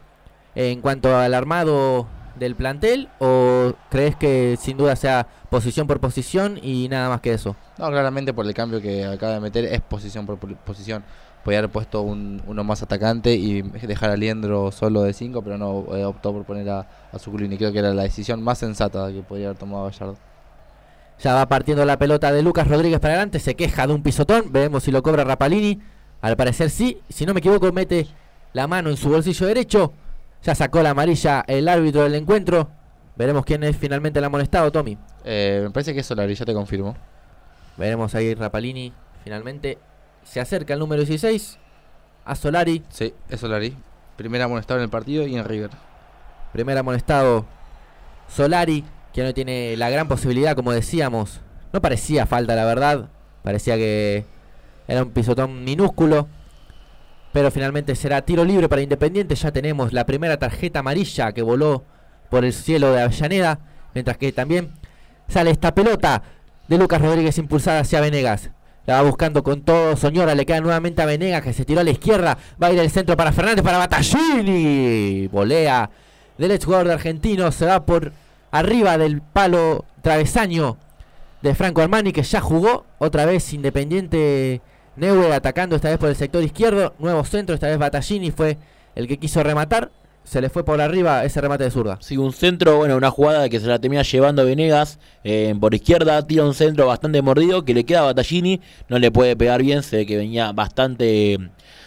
[0.55, 2.07] en cuanto al armado
[2.39, 7.33] del plantel o crees que sin duda sea posición por posición y nada más que
[7.33, 7.57] eso?
[7.79, 11.03] No, claramente por el cambio que acaba de meter es posición por posición.
[11.47, 15.57] Podía haber puesto un, uno más atacante y dejar a Liendro solo de 5, pero
[15.57, 17.57] no eh, optó por poner a, a Zuculini.
[17.57, 20.17] Creo que era la decisión más sensata que podría haber tomado Gallardo.
[21.21, 24.51] Ya va partiendo la pelota de Lucas Rodríguez para adelante, se queja de un pisotón,
[24.51, 25.81] veremos si lo cobra Rapalini.
[26.21, 28.09] Al parecer sí, si no me equivoco mete
[28.53, 29.93] la mano en su bolsillo derecho.
[30.43, 32.71] Ya sacó la amarilla el árbitro del encuentro.
[33.15, 34.99] Veremos quién es finalmente el amonestado, Tommy.
[35.25, 36.97] Eh, me parece que es Solari, ya te confirmo.
[37.77, 38.93] Veremos ahí Rapalini
[39.23, 39.79] finalmente.
[40.27, 41.59] Se acerca el número 16
[42.25, 42.83] a Solari.
[42.91, 43.77] Sí, es Solari.
[44.17, 45.71] Primera amonestado en el partido y en River.
[46.53, 47.47] Primer amonestado
[48.29, 51.41] Solari, que no tiene la gran posibilidad, como decíamos.
[51.73, 53.09] No parecía falta, la verdad.
[53.43, 54.25] Parecía que
[54.89, 56.29] era un pisotón minúsculo.
[57.33, 59.35] Pero finalmente será tiro libre para Independiente.
[59.35, 61.85] Ya tenemos la primera tarjeta amarilla que voló
[62.31, 63.61] por el cielo de Avellaneda.
[63.95, 64.73] Mientras que también
[65.29, 66.23] sale esta pelota
[66.67, 68.51] de Lucas Rodríguez impulsada hacia Venegas.
[68.87, 69.97] La va buscando con todo.
[69.97, 72.39] Soñora le queda nuevamente a Venegas que se tiró a la izquierda.
[72.63, 75.27] Va a ir el centro para Fernández, para Battaglini.
[75.27, 75.91] Volea
[76.39, 77.51] del ex jugador de Argentino.
[77.51, 78.13] Se va por
[78.53, 80.77] arriba del palo travesaño
[81.43, 82.87] de Franco Armani que ya jugó.
[82.99, 84.61] Otra vez Independiente
[84.95, 86.95] Neuer atacando esta vez por el sector izquierdo.
[87.01, 88.57] Nuevo centro, esta vez Battaglini fue
[88.95, 89.91] el que quiso rematar.
[90.27, 91.99] Se le fue por arriba ese remate de zurda.
[92.01, 96.27] Sí, un centro, bueno, una jugada que se la termina llevando Venegas eh, por izquierda,
[96.27, 99.85] tira un centro bastante mordido que le queda a Battaglini, no le puede pegar bien,
[99.85, 101.39] se ve que venía bastante eh,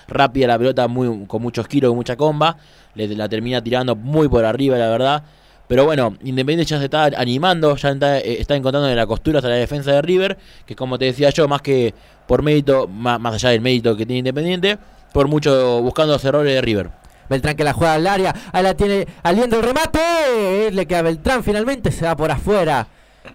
[0.07, 2.55] rápida la pelota, muy, con muchos kilos, con mucha comba,
[2.95, 5.23] le, la termina tirando muy por arriba, la verdad.
[5.67, 9.39] Pero bueno, Independiente ya se está animando, ya está, eh, está encontrando en la costura
[9.39, 11.93] hasta la defensa de River, que como te decía yo, más que
[12.25, 14.77] por mérito, más, más allá del mérito que tiene Independiente,
[15.11, 17.08] por mucho buscando los errores de River.
[17.29, 18.35] Beltrán que la juega al área.
[18.51, 20.71] Ahí la tiene aliendo el remate.
[20.71, 21.91] Le queda Beltrán finalmente.
[21.91, 22.87] Se va por afuera.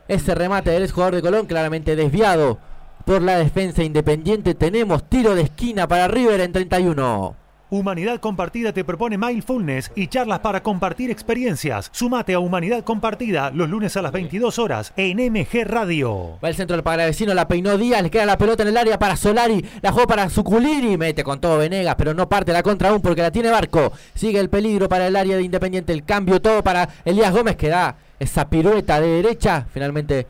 [0.08, 2.58] Ese remate del jugador de Colón claramente desviado
[3.04, 4.54] por la defensa independiente.
[4.54, 7.43] Tenemos tiro de esquina para River en 31.
[7.74, 11.90] Humanidad Compartida te propone Mindfulness y charlas para compartir experiencias.
[11.92, 16.38] Sumate a Humanidad Compartida los lunes a las 22 horas en MG Radio.
[16.42, 18.96] Va el centro del paravecino, la peinó Díaz, le queda la pelota en el área
[18.96, 22.90] para Solari, la jugó para Zuculini, mete con todo Venegas, pero no parte la contra
[22.90, 23.92] aún porque la tiene Barco.
[24.14, 27.70] Sigue el peligro para el área de Independiente, el cambio todo para Elías Gómez que
[27.70, 29.66] da esa pirueta de derecha.
[29.72, 30.28] Finalmente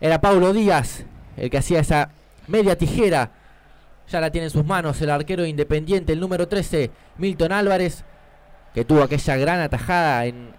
[0.00, 1.04] era Paulo Díaz
[1.36, 2.10] el que hacía esa
[2.48, 3.30] media tijera.
[4.12, 8.04] Ya la tiene en sus manos el arquero independiente, el número 13, Milton Álvarez,
[8.74, 10.50] que tuvo aquella gran atajada en,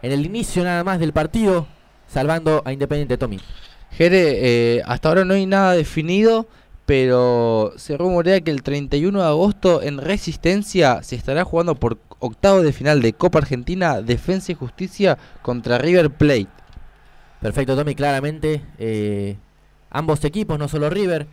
[0.00, 1.66] en el inicio nada más del partido,
[2.06, 3.40] salvando a Independiente Tommy.
[3.90, 6.46] Jere, eh, hasta ahora no hay nada definido,
[6.86, 12.62] pero se rumorea que el 31 de agosto en Resistencia se estará jugando por octavo
[12.62, 16.46] de final de Copa Argentina Defensa y Justicia contra River Plate.
[17.40, 18.62] Perfecto, Tommy, claramente.
[18.78, 19.36] eh,
[19.90, 21.26] ambos equipos, no solo River,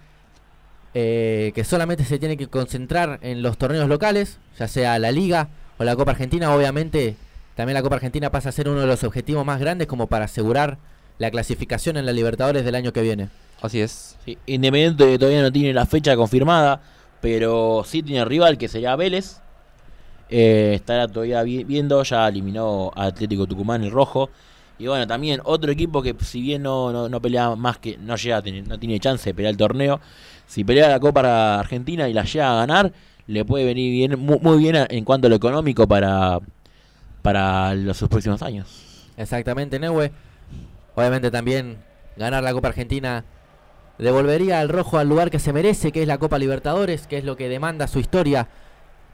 [1.00, 5.50] eh, que solamente se tiene que concentrar en los torneos locales, ya sea la Liga
[5.78, 6.56] o la Copa Argentina.
[6.56, 7.16] Obviamente,
[7.56, 10.26] también la Copa Argentina pasa a ser uno de los objetivos más grandes como para
[10.26, 10.80] asegurar
[11.20, 13.30] la clasificación en la Libertadores del año que viene.
[13.62, 14.18] Así es.
[14.26, 16.82] Sí, Independiente todavía no tiene la fecha confirmada,
[17.22, 19.38] pero sí tiene rival que sería Vélez.
[20.30, 24.32] Eh, estará todavía vi- viendo, ya eliminó a Atlético Tucumán el rojo.
[24.80, 28.16] Y bueno, también otro equipo que si bien no, no, no pelea más que, no
[28.16, 30.00] llega a tener- no tiene chance de pelear el torneo,
[30.48, 32.94] si pelea la Copa Argentina y la llega a ganar,
[33.28, 36.40] le puede venir bien, muy, bien en cuanto a lo económico para,
[37.22, 39.06] para los próximos años.
[39.18, 40.12] Exactamente, Neue.
[40.96, 41.78] Obviamente también
[42.16, 43.26] ganar la Copa Argentina
[43.98, 47.26] devolvería al rojo al lugar que se merece, que es la Copa Libertadores, que es
[47.26, 48.48] lo que demanda su historia.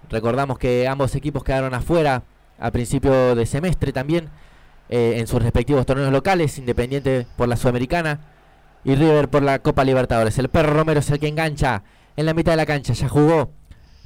[0.10, 2.24] Recordamos que ambos equipos quedaron afuera
[2.60, 4.30] a principio de semestre también
[4.90, 8.33] eh, en sus respectivos torneos locales, Independiente por la Sudamericana
[8.84, 10.38] y River por la Copa Libertadores.
[10.40, 11.84] El perro Romero es el que engancha
[12.16, 13.52] en la mitad de la cancha, ya jugó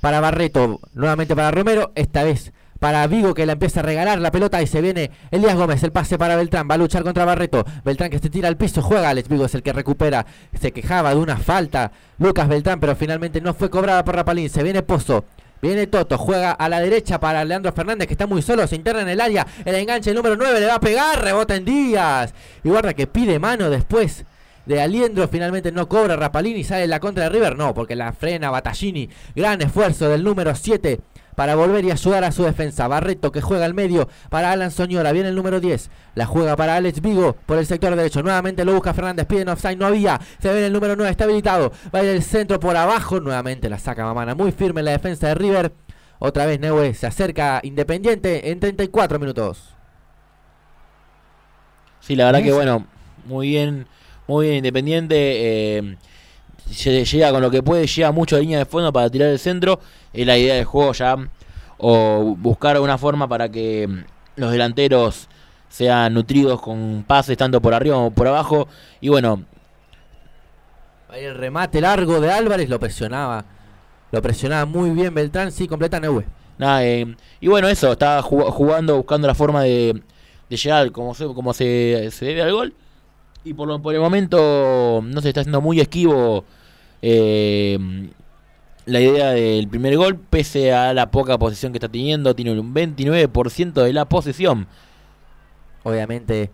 [0.01, 4.31] para Barreto, nuevamente para Romero, esta vez para Vigo que la empieza a regalar la
[4.31, 7.65] pelota y se viene Elías Gómez, el pase para Beltrán, va a luchar contra Barreto,
[7.83, 10.25] Beltrán que se tira al piso, juega Alex Vigo, es el que recupera,
[10.59, 14.63] se quejaba de una falta Lucas Beltrán, pero finalmente no fue cobrada por Rapalín, se
[14.63, 15.25] viene Pozo,
[15.59, 19.01] Viene Toto, juega a la derecha para Leandro Fernández que está muy solo, se interna
[19.01, 22.33] en el área, el enganche el número 9 le va a pegar, rebota en Díaz.
[22.63, 24.23] Y guarda que pide mano después
[24.67, 25.27] de Aliendro.
[25.27, 26.63] Finalmente no cobra Rapalini.
[26.63, 27.57] Sale la contra de River.
[27.57, 29.09] No, porque la frena Battaglini.
[29.35, 30.99] Gran esfuerzo del número 7
[31.35, 32.87] para volver y ayudar a su defensa.
[32.87, 35.11] Barreto que juega al medio para Alan Soñora.
[35.11, 35.89] Viene el número 10.
[36.15, 38.21] La juega para Alex Vigo por el sector derecho.
[38.21, 39.25] Nuevamente lo busca Fernández.
[39.25, 39.77] Piden offside.
[39.77, 40.19] No había.
[40.39, 41.09] Se ve el número 9.
[41.09, 41.71] Está habilitado.
[41.93, 43.19] Va a ir el centro por abajo.
[43.19, 44.35] Nuevamente la saca Mamana.
[44.35, 45.73] Muy firme la defensa de River.
[46.19, 49.75] Otra vez Neue se acerca Independiente en 34 minutos.
[51.99, 52.85] Sí, la verdad que bueno,
[53.25, 53.85] muy bien,
[54.27, 55.77] muy bien Independiente.
[55.77, 55.97] eh,
[56.69, 59.39] se llega con lo que puede, llega mucho a línea de fondo para tirar el
[59.39, 59.79] centro.
[60.13, 61.15] Es la idea del juego ya.
[61.77, 63.87] O buscar una forma para que
[64.35, 65.27] los delanteros
[65.69, 68.67] sean nutridos con pases tanto por arriba como por abajo.
[68.99, 69.43] Y bueno,
[71.13, 73.45] el remate largo de Álvarez lo presionaba.
[74.11, 75.51] Lo presionaba muy bien Beltrán.
[75.51, 76.25] Sí, completa Neue.
[76.57, 80.01] Nada, eh, y bueno, eso, estaba ju- jugando, buscando la forma de,
[80.49, 82.73] de llegar como se, como se, se debe al gol.
[83.43, 86.43] Y por, por el momento no se está haciendo muy esquivo
[87.01, 87.77] eh,
[88.85, 92.35] la idea del primer gol, pese a la poca posesión que está teniendo.
[92.35, 94.67] Tiene un 29% de la posesión.
[95.83, 96.51] Obviamente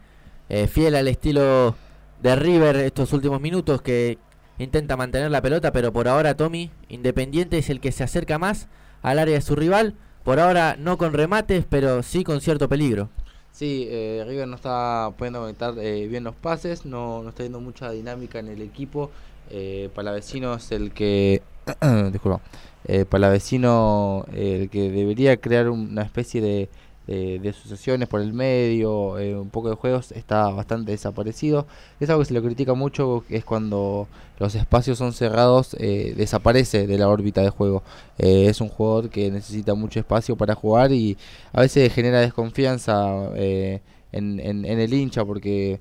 [0.49, 1.75] eh, fiel al estilo
[2.21, 4.17] de River estos últimos minutos que
[4.57, 8.67] intenta mantener la pelota, pero por ahora Tommy Independiente es el que se acerca más
[9.01, 9.95] al área de su rival.
[10.23, 13.09] Por ahora no con remates, pero sí con cierto peligro.
[13.53, 17.59] Sí, eh, River no está pudiendo conectar eh, bien los pases, no, no está viendo
[17.59, 19.11] mucha dinámica en el equipo.
[19.51, 21.43] Eh, Palavecino es el que.
[22.11, 22.41] disculpa.
[22.85, 26.67] Eh, Palavecino el que debería crear una especie de,
[27.07, 31.65] de, de por el medio, eh, un poco de juegos, está bastante desaparecido.
[31.99, 34.07] Es algo que se lo critica mucho, es cuando
[34.39, 37.83] los espacios son cerrados, eh, desaparece de la órbita de juego.
[38.17, 41.17] Eh, es un jugador que necesita mucho espacio para jugar y
[41.51, 43.81] a veces genera desconfianza eh,
[44.11, 45.79] en, en- el hincha porque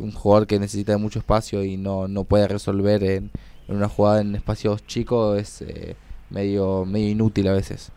[0.00, 3.30] un jugador que necesita mucho espacio y no, no puede resolver en,
[3.68, 5.64] en una jugada en espacios chicos es
[6.30, 7.90] medio, medio inútil a veces.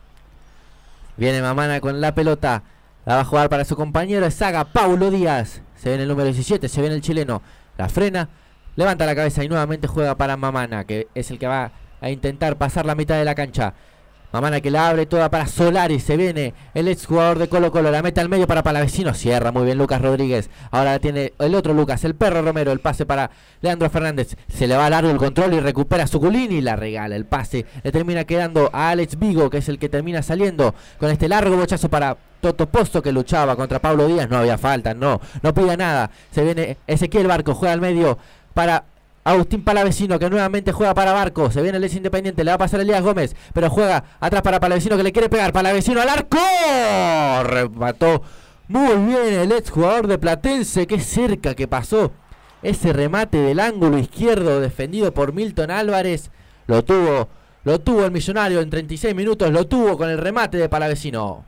[1.17, 2.61] Viene Mamana con la pelota.
[3.05, 5.63] La va a jugar para su compañero Saga Paulo Díaz.
[5.75, 7.41] Se viene el número 17, se viene el chileno.
[7.75, 8.29] La frena,
[8.75, 12.57] levanta la cabeza y nuevamente juega para Mamana, que es el que va a intentar
[12.57, 13.73] pasar la mitad de la cancha.
[14.31, 15.99] Mamana que la abre toda para Solari.
[15.99, 17.91] Se viene el ex jugador de Colo Colo.
[17.91, 19.13] La mete al medio para Palavecino.
[19.13, 20.49] Cierra muy bien Lucas Rodríguez.
[20.71, 22.71] Ahora tiene el otro Lucas, el perro Romero.
[22.71, 24.35] El pase para Leandro Fernández.
[24.47, 26.61] Se le va largo el control y recupera a Suculini.
[26.61, 27.65] La regala el pase.
[27.83, 31.55] Le termina quedando a Alex Vigo, que es el que termina saliendo con este largo
[31.55, 34.29] bochazo para Toto Posto que luchaba contra Pablo Díaz.
[34.29, 36.11] No había falta, no, no pide nada.
[36.31, 38.17] Se viene Ezequiel Barco, juega al medio
[38.53, 38.83] para
[39.27, 41.51] Agustín Palavecino que nuevamente juega para Barco.
[41.51, 44.61] Se viene el ex independiente, le va a pasar Elías Gómez, pero juega atrás para
[44.61, 45.51] Palavecino que le quiere pegar.
[45.51, 46.37] Palavecino al arco.
[47.43, 48.21] Remató
[48.69, 50.87] muy bien el ex jugador de Platense.
[50.87, 52.13] Qué cerca que pasó
[52.61, 56.31] ese remate del ángulo izquierdo defendido por Milton Álvarez.
[56.65, 57.27] Lo tuvo,
[57.65, 61.43] lo tuvo el millonario en 36 minutos, lo tuvo con el remate de Palavecino.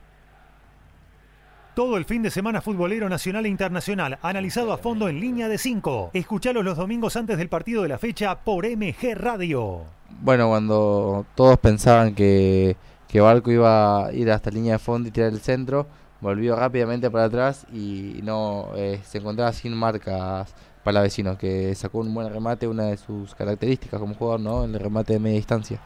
[1.80, 5.57] Todo el fin de semana futbolero nacional e internacional, analizado a fondo en línea de
[5.57, 6.09] 5.
[6.11, 9.84] Escuchalos los domingos antes del partido de la fecha por MG Radio.
[10.19, 12.75] Bueno, cuando todos pensaban que,
[13.07, 15.88] que Barco iba a ir hasta línea de fondo y tirar el centro,
[16.19, 20.53] volvió rápidamente para atrás y no eh, se encontraba sin marcas
[20.84, 24.65] para vecino, que sacó un buen remate, una de sus características como jugador, ¿no?
[24.65, 25.80] El remate de media distancia.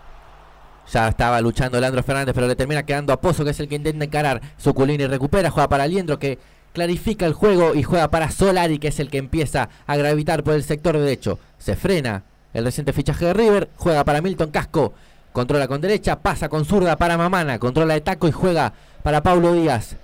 [0.92, 3.76] Ya estaba luchando Leandro Fernández, pero le termina quedando a Pozo, que es el que
[3.76, 4.42] intenta encarar.
[4.58, 6.40] Suculini recupera, juega para Liendro, que
[6.74, 10.56] clarifica el juego y juega para Solari, que es el que empieza a gravitar por
[10.56, 11.40] el sector derecho.
[11.58, 12.24] Se frena
[12.54, 14.94] el reciente fichaje de River, juega para Milton Casco,
[15.32, 19.54] controla con derecha, pasa con zurda para Mamana, controla de taco y juega para Paulo
[19.54, 19.96] Díaz.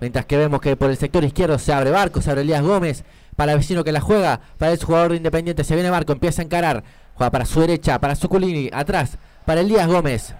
[0.00, 3.04] Mientras que vemos que por el sector izquierdo se abre Barco, se abre Elías Gómez,
[3.36, 6.44] para vecino que la juega, para el jugador de Independiente, se viene Barco, empieza a
[6.44, 6.82] encarar,
[7.14, 10.34] juega para su derecha, para Suculini, atrás, para Elías Gómez.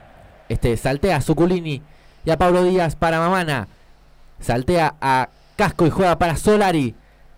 [0.49, 1.83] Este saltea a Suculini
[2.25, 3.69] y a Pablo Díaz para Mamana.
[4.41, 6.95] Saltea a Casco y juega para Solari.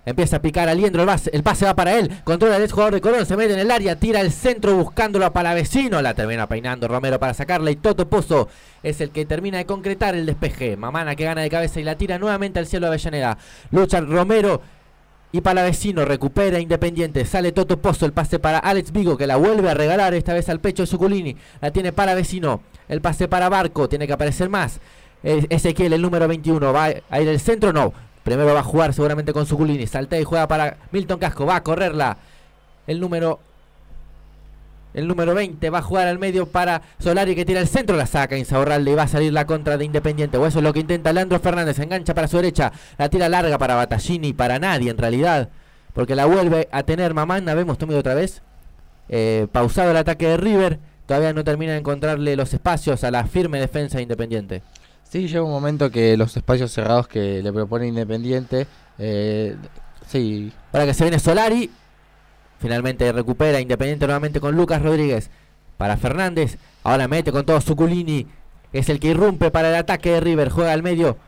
[0.06, 2.10] Empieza a picar a Liendro, el pase, el pase va para él.
[2.24, 5.32] Controla el ex jugador de Colón, se mete en el área, tira el centro buscándolo
[5.32, 6.02] para vecino.
[6.02, 8.48] La termina peinando Romero para sacarla y Toto Pozo
[8.82, 10.76] es el que termina de concretar el despeje.
[10.76, 13.38] Mamana que gana de cabeza y la tira nuevamente al cielo de Avellaneda.
[13.70, 14.60] Lucha Romero
[15.35, 17.24] y Palavecino recupera Independiente.
[17.24, 18.07] Sale Toto Pozo.
[18.07, 20.87] El pase para Alex Vigo que la vuelve a regalar esta vez al pecho de
[20.87, 21.37] Suculini.
[21.61, 22.61] La tiene Palavecino.
[22.89, 23.89] El pase para Barco.
[23.89, 24.78] Tiene que aparecer más.
[25.24, 26.72] Ezequiel, el número 21.
[26.72, 27.72] ¿Va a ir al centro?
[27.72, 27.93] No.
[28.22, 29.89] Primero va a jugar seguramente con Suculini.
[29.89, 31.45] Saltea y juega para Milton Casco.
[31.45, 32.16] Va a correrla.
[32.87, 33.41] El número.
[34.95, 38.07] El número 20 va a jugar al medio para Solari que tira el centro, la
[38.07, 40.38] saca Insaurralde y va a salir la contra de Independiente.
[40.38, 41.78] O eso es lo que intenta Leandro Fernández.
[41.80, 45.51] Engancha para su derecha, la tira larga para Battaglini, para nadie en realidad.
[45.92, 47.55] porque la vuelve a tener Mamanda.
[47.55, 48.42] Vemos Tommy otra vez.
[49.09, 50.78] Eh, pausado el ataque de River.
[51.07, 54.62] Todavía no termina de encontrarle los espacios a la firme defensa de Independiente.
[55.09, 58.66] Sí, llega un momento que los espacios cerrados que le propone Independiente,
[58.99, 59.55] eh,
[60.09, 61.70] sí, Para que se viene Solari.
[62.64, 65.28] Finalmente recupera Independiente nuevamente con Lucas Rodríguez.
[65.76, 66.56] Para Fernández.
[66.82, 68.26] Ahora mete con todo Suculini.
[68.72, 70.48] Es el que irrumpe para el ataque de River.
[70.48, 71.18] Juega al medio.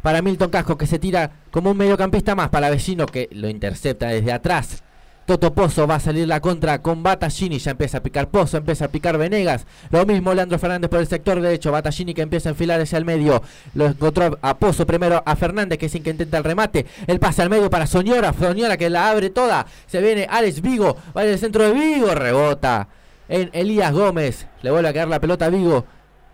[0.00, 2.48] Para Milton Casco que se tira como un mediocampista más.
[2.48, 4.84] Para Vecino que lo intercepta desde atrás.
[5.26, 7.58] Toto Pozo va a salir la contra con Battaglini.
[7.58, 9.66] Ya empieza a picar Pozo, empieza a picar Venegas.
[9.90, 11.72] Lo mismo Leandro Fernández por el sector derecho.
[11.72, 13.42] Battaglini que empieza a enfilar hacia el medio.
[13.74, 16.86] Lo encontró a Pozo primero a Fernández que es el que intenta el remate.
[17.08, 18.32] El pase al medio para Soñora.
[18.32, 19.66] Soñora que la abre toda.
[19.86, 20.96] Se viene Alex Vigo.
[21.16, 22.14] Va en el centro de Vigo.
[22.14, 22.86] Rebota
[23.28, 24.46] en Elías Gómez.
[24.62, 25.84] Le vuelve a caer la pelota a Vigo.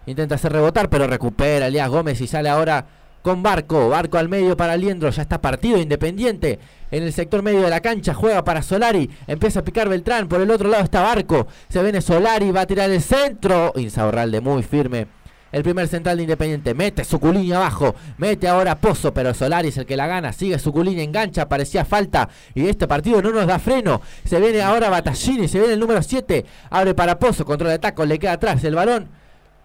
[0.05, 2.85] Intenta hacer rebotar, pero recupera Elías Gómez y sale ahora
[3.23, 3.89] con Barco.
[3.89, 5.09] Barco al medio para Liendro.
[5.09, 6.59] Ya está partido independiente.
[6.93, 9.09] En el sector medio de la cancha juega para Solari.
[9.27, 10.29] Empieza a picar Beltrán.
[10.29, 11.47] Por el otro lado está Barco.
[11.71, 12.51] Se viene Solari.
[12.51, 13.73] Va a tirar el centro.
[13.77, 15.07] Insaurralde muy firme.
[15.53, 16.75] El primer central de Independiente.
[16.75, 17.95] Mete Suculini abajo.
[18.19, 19.15] Mete ahora Pozo.
[19.15, 20.35] Pero Solari es el que la gana.
[20.35, 21.01] Sigue Suculini.
[21.01, 21.49] Engancha.
[21.49, 22.29] Parecía falta.
[22.55, 24.03] Y este partido no nos da freno.
[24.27, 25.49] Se viene ahora Battaglini.
[25.49, 26.45] Se viene el número 7.
[26.69, 27.47] Abre para Pozo.
[27.47, 28.05] Control de taco.
[28.05, 29.09] Le queda atrás el balón.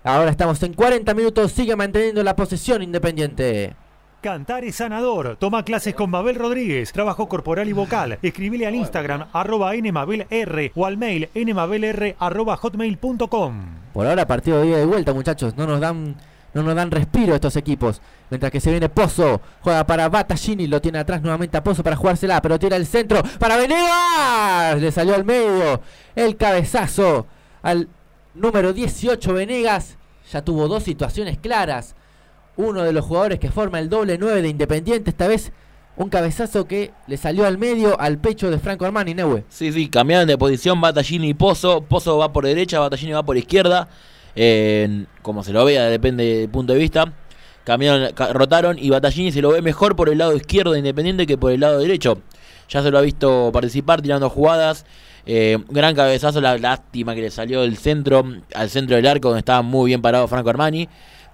[0.06, 1.52] Ahora estamos en 40 minutos.
[1.52, 3.76] Sigue manteniendo la posesión Independiente.
[4.22, 5.38] Cantar es sanador.
[5.40, 6.92] Toma clases con Mabel Rodríguez.
[6.92, 8.18] Trabajo corporal y vocal.
[8.24, 13.66] Escribile al Instagram arroba nmabelr o al mail nmabelr arroba hotmail.com.
[13.94, 15.56] Por ahora partido de ida y vuelta, muchachos.
[15.56, 16.16] No nos dan
[16.56, 18.02] no nos dan respiro estos equipos.
[18.32, 21.96] Mientras que se viene Pozo, juega para Battaglini, lo tiene atrás nuevamente a Pozo para
[21.96, 24.82] jugársela, pero tira el centro para Venegas.
[24.82, 25.80] Le salió al medio
[26.16, 27.28] el cabezazo
[27.62, 27.88] al
[28.34, 29.98] número 18 Venegas.
[30.32, 31.96] Ya tuvo dos situaciones claras.
[32.58, 35.52] Uno de los jugadores que forma el doble 9 de Independiente, esta vez
[35.96, 39.44] un cabezazo que le salió al medio al pecho de Franco Armani, Neue.
[39.50, 41.82] Sí, sí, cambiaron de posición Battaglini y Pozo.
[41.82, 43.88] Pozo va por derecha, Battaglini va por izquierda.
[45.22, 47.14] Como se lo vea, depende del punto de vista.
[47.64, 51.26] Cambiaron, ca- rotaron y Battaglini se lo ve mejor por el lado izquierdo de Independiente
[51.26, 52.22] que por el lado derecho.
[52.70, 54.86] Ya se lo ha visto participar tirando jugadas.
[55.26, 58.24] Eh, gran cabezazo, la lástima que le salió del centro,
[58.56, 60.88] al centro del arco donde estaba muy bien parado Franco Armani.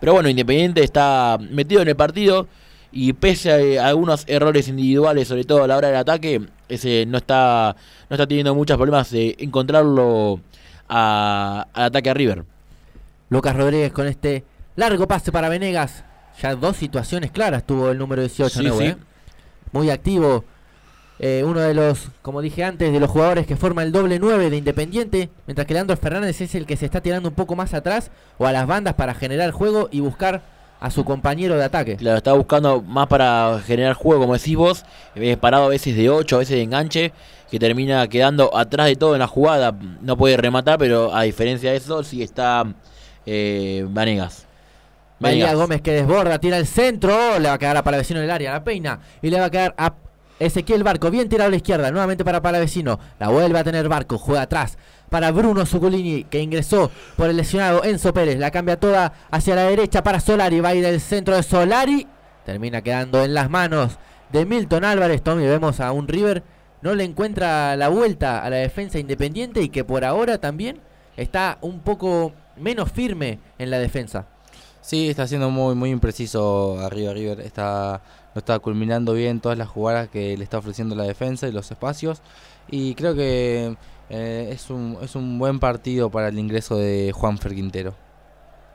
[0.04, 2.50] Pero bueno, Independiente está metido en el partido
[2.92, 7.20] y pese a algunos errores individuales, sobre todo a la hora del ataque, ese no
[7.20, 7.74] está
[8.10, 10.42] no está teniendo muchos problemas de encontrarlo
[10.90, 12.44] a- al ataque a River.
[13.30, 14.44] Lucas Rodríguez con este
[14.76, 16.04] largo pase para Venegas.
[16.42, 18.84] Ya dos situaciones claras tuvo el número 18, Sí, Neu, sí.
[18.88, 18.98] ¿eh?
[19.72, 20.44] Muy activo.
[21.20, 24.50] Eh, uno de los, como dije antes, de los jugadores que forma el doble 9
[24.50, 25.30] de Independiente.
[25.46, 28.48] Mientras que Leandro Fernández es el que se está tirando un poco más atrás o
[28.48, 30.42] a las bandas para generar juego y buscar
[30.80, 31.96] a su compañero de ataque.
[31.96, 34.84] Claro, está buscando más para generar juego, como decís vos,
[35.16, 37.14] eh, parado a veces de 8, a veces de enganche,
[37.50, 39.74] que termina quedando atrás de todo en la jugada.
[40.02, 42.66] No puede rematar, pero a diferencia de eso, sí está
[43.26, 44.46] eh, Vanegas.
[45.20, 45.54] María.
[45.54, 48.64] Gómez que desborda, tira el centro, le va a quedar a en el área, la
[48.64, 49.94] peina y le va a quedar a
[50.40, 54.18] Ezequiel Barco, bien tirado a la izquierda, nuevamente para Palavecino, la vuelve a tener Barco,
[54.18, 54.78] juega atrás
[55.10, 59.64] para Bruno Zuculini que ingresó por el lesionado Enzo Pérez, la cambia toda hacia la
[59.64, 62.08] derecha para Solari, va a ir el centro de Solari,
[62.46, 64.00] termina quedando en las manos
[64.32, 66.44] de Milton Álvarez, Tommy, vemos a un River,
[66.82, 70.82] no le encuentra la vuelta a la defensa independiente y que por ahora también
[71.16, 74.28] está un poco menos firme en la defensa.
[74.84, 77.40] Sí, está siendo muy muy impreciso arriba River.
[77.40, 78.02] Está,
[78.36, 81.72] no está culminando bien todas las jugadas que le está ofreciendo la defensa y los
[81.72, 82.22] espacios.
[82.70, 83.78] Y creo que
[84.10, 87.96] eh, es, un, es un buen partido para el ingreso de Juan Quintero.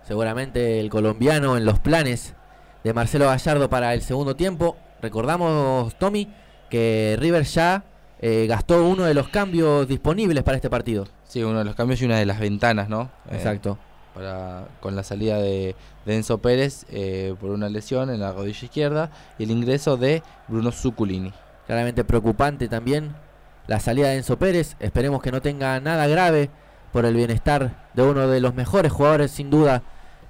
[0.03, 2.35] Seguramente el colombiano en los planes
[2.83, 4.79] de Marcelo Gallardo para el segundo tiempo.
[5.03, 6.27] Recordamos, Tommy,
[6.71, 7.85] que River ya
[8.21, 11.07] eh, gastó uno de los cambios disponibles para este partido.
[11.25, 13.11] Sí, uno de los cambios y una de las ventanas, ¿no?
[13.31, 13.79] Eh, Exacto.
[14.81, 19.11] Con la salida de, de Enzo Pérez eh, por una lesión en la rodilla izquierda
[19.39, 21.33] y el ingreso de Bruno Zuculini.
[21.67, 23.15] Claramente preocupante también
[23.67, 24.77] la salida de Enzo Pérez.
[24.81, 26.51] Esperemos que no tenga nada grave
[26.93, 29.83] por el bienestar de uno de los mejores jugadores sin duda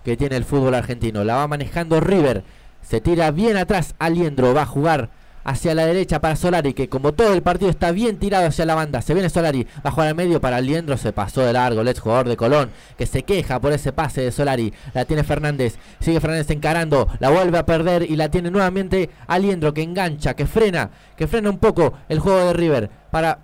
[0.05, 1.25] que tiene el fútbol argentino.
[1.25, 2.45] La va manejando River.
[2.83, 3.95] Se tira bien atrás.
[3.99, 5.11] Aliendro va a jugar
[5.49, 8.75] hacia la derecha para Solari, que como todo el partido está bien tirado hacia la
[8.75, 9.01] banda.
[9.01, 11.89] Se viene Solari, va a jugar al medio para Aliendro, se pasó de largo el
[11.89, 14.75] ex jugador de Colón, que se queja por ese pase de Solari.
[14.93, 19.73] La tiene Fernández, sigue Fernández encarando, la vuelve a perder y la tiene nuevamente Aliendro,
[19.73, 23.39] que engancha, que frena, que frena un poco el juego de River para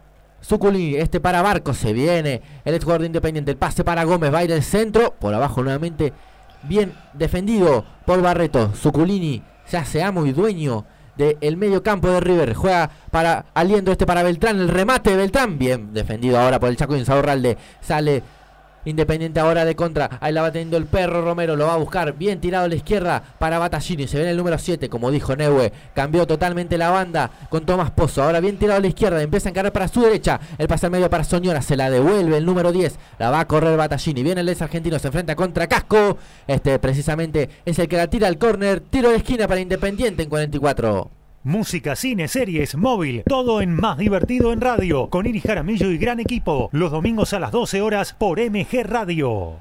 [0.44, 4.32] Zuculini, este para Barco, se viene el ex jugador de Independiente, el pase para Gómez,
[4.32, 6.12] va a ir el centro, por abajo nuevamente,
[6.64, 10.84] bien defendido por Barreto, Zuculini se hace amo y dueño
[11.16, 12.54] del medio campo de River.
[12.54, 14.58] Juega para aliendo este para Beltrán.
[14.60, 15.58] El remate de Beltrán.
[15.58, 17.56] Bien defendido ahora por el Chaco Insaurralde.
[17.80, 18.22] Sale
[18.84, 20.18] Independiente ahora de contra.
[20.20, 21.56] Ahí la va teniendo el perro Romero.
[21.56, 22.14] Lo va a buscar.
[22.14, 24.06] Bien tirado a la izquierda para Batallini.
[24.06, 24.88] Se ve en el número 7.
[24.88, 25.72] Como dijo Neue.
[25.94, 28.22] Cambió totalmente la banda con Tomás Pozo.
[28.22, 29.22] Ahora bien tirado a la izquierda.
[29.22, 30.40] Empieza a encarar para su derecha.
[30.58, 31.62] El pase al medio para Soñora.
[31.62, 32.98] Se la devuelve el número 10.
[33.18, 34.22] La va a correr Batallini.
[34.22, 34.98] Viene el ex argentino.
[34.98, 36.18] Se enfrenta contra Casco.
[36.46, 38.80] Este precisamente es el que la tira al córner.
[38.80, 41.23] Tiro de esquina para Independiente en 44.
[41.46, 46.18] Música, cine, series, móvil, todo en Más Divertido en Radio, con Iris Jaramillo y gran
[46.18, 49.56] equipo, los domingos a las 12 horas por MG Radio.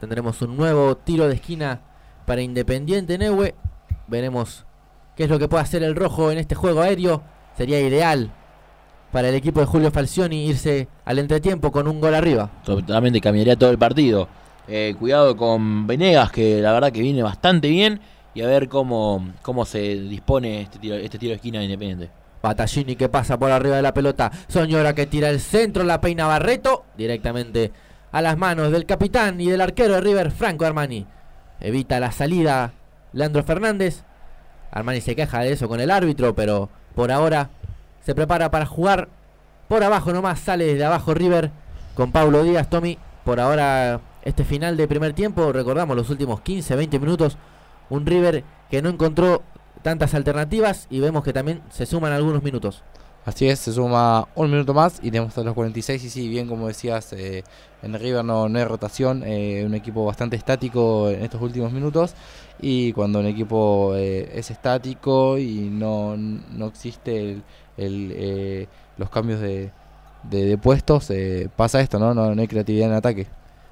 [0.00, 1.82] Tendremos un nuevo tiro de esquina
[2.24, 3.54] para Independiente Neue.
[4.06, 4.64] Veremos
[5.14, 7.22] qué es lo que puede hacer el rojo en este juego aéreo.
[7.58, 8.32] Sería ideal
[9.12, 12.48] para el equipo de Julio Falcioni irse al entretiempo con un gol arriba.
[12.64, 14.28] Totalmente cambiaría todo el partido.
[14.66, 18.00] Eh, cuidado con Venegas, que la verdad que viene bastante bien
[18.34, 22.10] y a ver cómo, cómo se dispone este tiro, este tiro de esquina de Independiente.
[22.42, 24.30] Batallini que pasa por arriba de la pelota.
[24.48, 27.72] Soñora que tira el centro, la peina Barreto directamente
[28.10, 31.06] a las manos del capitán y del arquero de River, Franco Armani.
[31.60, 32.72] Evita la salida
[33.12, 34.02] Leandro Fernández.
[34.70, 37.50] Armani se queja de eso con el árbitro, pero por ahora
[38.04, 39.08] se prepara para jugar
[39.68, 40.40] por abajo nomás.
[40.40, 41.50] Sale desde abajo River
[41.94, 42.98] con Pablo Díaz, Tommy.
[43.24, 47.38] Por ahora este final de primer tiempo, recordamos los últimos 15, 20 minutos
[47.92, 49.42] un River que no encontró
[49.82, 52.82] tantas alternativas y vemos que también se suman algunos minutos.
[53.24, 56.48] Así es, se suma un minuto más y tenemos hasta los 46 y sí, bien
[56.48, 57.44] como decías, eh,
[57.82, 62.14] en River no, no hay rotación, eh, un equipo bastante estático en estos últimos minutos
[62.60, 67.42] y cuando un equipo eh, es estático y no, no existe
[67.76, 69.70] el, los cambios de,
[70.24, 71.12] de, puestos,
[71.54, 72.14] pasa esto, ¿no?
[72.14, 72.40] ¿no?
[72.40, 73.26] hay creatividad en ataque.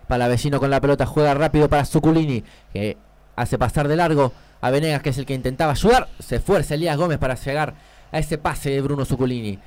[0.06, 2.96] Para vecino con la pelota juega rápido para Zuculini, que
[3.42, 6.08] hace pasar de largo a Venegas, que es el que intentaba ayudar.
[6.18, 7.74] Se esfuerza Elías Gómez para llegar
[8.12, 9.58] a ese pase de Bruno Zuculini.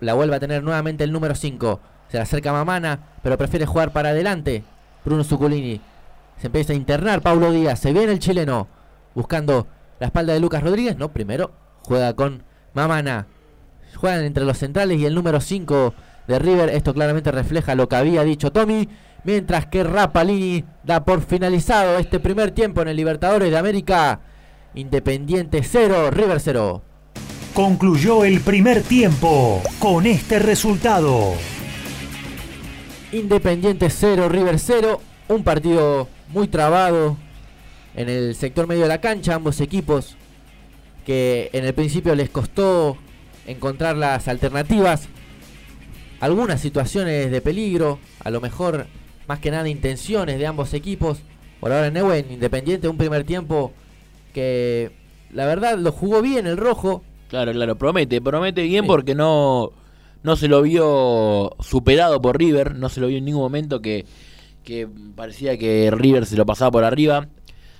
[0.00, 1.80] La, vuelve a tener nuevamente el número 5.
[2.08, 4.64] Se le acerca Mamana, pero prefiere jugar para adelante.
[5.04, 5.80] Bruno Zuculini.
[6.38, 7.80] Se empieza a internar Paulo Díaz.
[7.80, 8.68] Se viene el chileno
[9.14, 9.66] buscando
[10.00, 10.96] la espalda de Lucas Rodríguez.
[10.98, 11.52] No, primero
[11.82, 12.42] juega con
[12.74, 13.26] Mamana.
[13.96, 15.94] Juegan entre los centrales y el número 5
[16.26, 16.70] de River.
[16.70, 18.88] Esto claramente refleja lo que había dicho Tommy.
[19.24, 24.20] Mientras que Rapalini da por finalizado este primer tiempo en el Libertadores de América.
[24.74, 26.82] Independiente 0, River 0.
[27.54, 31.32] Concluyó el primer tiempo con este resultado.
[33.12, 35.00] Independiente 0, River 0.
[35.28, 37.16] Un partido muy trabado
[37.94, 39.36] en el sector medio de la cancha.
[39.36, 40.16] Ambos equipos
[41.06, 42.98] que en el principio les costó
[43.46, 45.08] encontrar las alternativas.
[46.20, 47.98] Algunas situaciones de peligro.
[48.22, 48.86] A lo mejor
[49.26, 51.18] más que nada intenciones de ambos equipos.
[51.60, 53.72] Por ahora Neuwen, Independiente, un primer tiempo
[54.32, 54.92] que
[55.30, 57.02] la verdad lo jugó bien el rojo.
[57.28, 59.72] Claro, claro, promete, promete bien porque no,
[60.22, 64.04] no se lo vio superado por River, no se lo vio en ningún momento que,
[64.62, 67.28] que parecía que River se lo pasaba por arriba,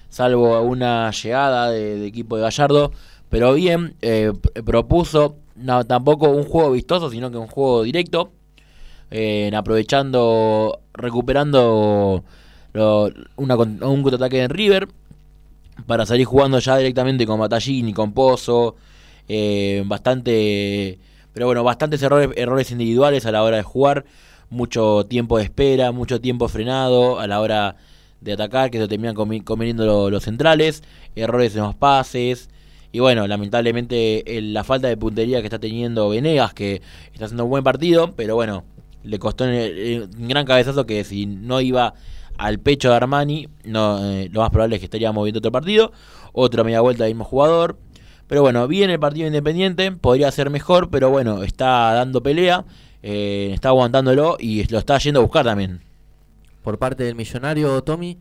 [0.08, 2.92] salvo una llegada de, equipo de Gallardo,
[3.28, 4.32] pero bien, eh,
[4.64, 8.32] propuso no, tampoco un juego vistoso, sino que un juego directo,
[9.10, 12.24] eh, aprovechando recuperando
[13.36, 14.88] una, un contraataque en River
[15.86, 18.76] para salir jugando ya directamente con Batallini, con Pozo,
[19.28, 20.98] eh, bastante,
[21.32, 24.04] pero bueno, bastantes errores, errores individuales a la hora de jugar,
[24.50, 27.76] mucho tiempo de espera, mucho tiempo frenado a la hora
[28.20, 30.82] de atacar, que se terminan conveniendo los centrales,
[31.16, 32.48] errores en los pases,
[32.92, 36.80] y bueno, lamentablemente la falta de puntería que está teniendo Venegas, que
[37.12, 38.64] está haciendo un buen partido, pero bueno,
[39.04, 41.94] le costó un gran cabezazo que si no iba
[42.36, 45.92] al pecho de Armani, no, eh, lo más probable es que estaría moviendo otro partido,
[46.32, 47.78] otra media vuelta del mismo jugador.
[48.26, 52.64] Pero bueno, bien el partido independiente, podría ser mejor, pero bueno, está dando pelea,
[53.02, 55.82] eh, está aguantándolo y lo está yendo a buscar también.
[56.62, 58.18] Por parte del millonario Tommy,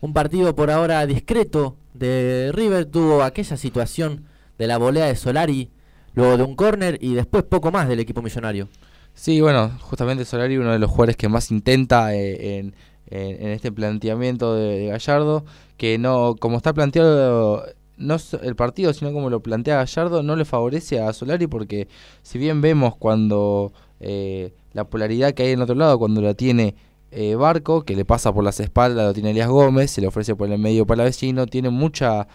[0.00, 4.24] un partido por ahora discreto de River, tuvo aquella situación
[4.58, 5.70] de la volea de Solari,
[6.14, 8.68] luego de un córner y después poco más del equipo millonario.
[9.14, 12.74] Sí, bueno, justamente Solari uno de los jugadores que más intenta eh, en,
[13.06, 15.44] en, este planteamiento de, Gallardo,
[15.76, 17.64] que no, como está planteado
[17.98, 21.88] no el partido, sino como lo plantea Gallardo, no le favorece a Solari porque
[22.22, 26.74] si bien vemos cuando eh, la polaridad que hay en otro lado, cuando la tiene
[27.10, 30.34] eh, Barco, que le pasa por las espaldas, lo tiene Elías Gómez, se le ofrece
[30.34, 32.26] por el medio para vecino, tiene mucha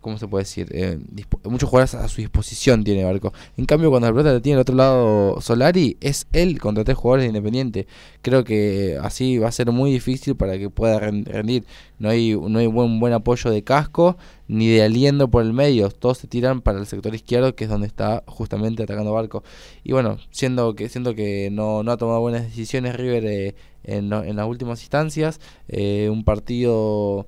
[0.00, 0.68] ¿cómo se puede decir?
[0.70, 0.98] Eh,
[1.44, 3.32] muchos jugadores a su disposición tiene Barco.
[3.56, 6.96] En cambio, cuando la pelota la tiene al otro lado Solari, es él contra tres
[6.96, 7.86] jugadores de Independiente.
[8.22, 11.64] Creo que así va a ser muy difícil para que pueda ren- rendir.
[11.98, 14.16] No hay, no hay buen, buen apoyo de casco
[14.46, 15.90] ni de aliendo por el medio.
[15.90, 19.42] Todos se tiran para el sector izquierdo, que es donde está justamente atacando Barco.
[19.84, 23.54] Y bueno, siendo que siento que no, no ha tomado buenas decisiones River eh,
[23.84, 27.26] en, en las últimas instancias, eh, un partido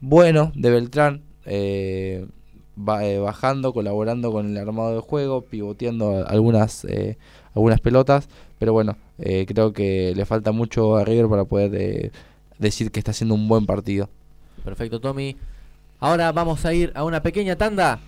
[0.00, 2.26] bueno de Beltrán, eh,
[2.76, 7.18] va, eh, bajando, colaborando con el armado de juego, pivoteando algunas, eh,
[7.54, 8.28] algunas pelotas,
[8.58, 12.12] pero bueno, eh, creo que le falta mucho a River para poder eh,
[12.58, 14.08] decir que está haciendo un buen partido.
[14.64, 15.36] Perfecto, Tommy.
[15.98, 17.98] Ahora vamos a ir a una pequeña tanda.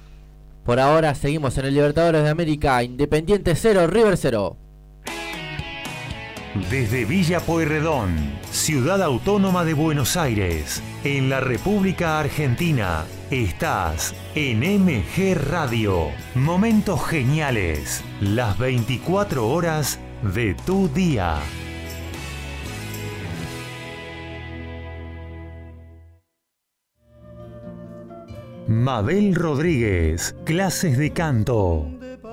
[0.64, 2.82] Por ahora seguimos en el Libertadores de América.
[2.82, 4.56] Independiente 0, River 0.
[6.70, 8.14] Desde Villa Pueyrredón,
[8.50, 16.10] ciudad autónoma de Buenos Aires, en la República Argentina, estás en MG Radio.
[16.34, 19.98] Momentos geniales, las 24 horas
[20.34, 21.38] de tu día.
[28.68, 31.88] Mabel Rodríguez, clases de canto,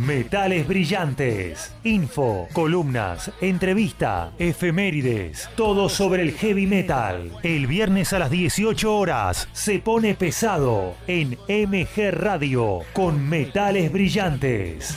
[0.00, 1.74] Metales brillantes.
[1.84, 5.50] Info, columnas, entrevista, efemérides.
[5.56, 7.30] Todo sobre el heavy metal.
[7.42, 14.96] El viernes a las 18 horas se pone pesado en MG Radio con Metales brillantes.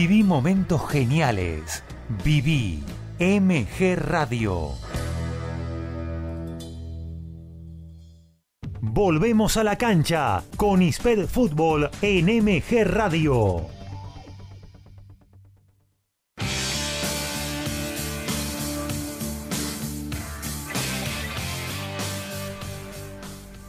[0.00, 1.82] Viví momentos geniales.
[2.22, 2.84] Viví
[3.18, 4.74] MG Radio.
[8.80, 13.66] Volvemos a la cancha con Isped Fútbol en MG Radio.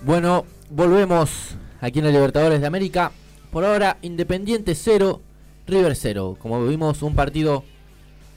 [0.05, 3.11] Bueno, volvemos aquí en el Libertadores de América.
[3.51, 5.23] Por ahora, Independiente 0,
[5.69, 6.37] River 0.
[6.39, 7.63] Como vimos, un partido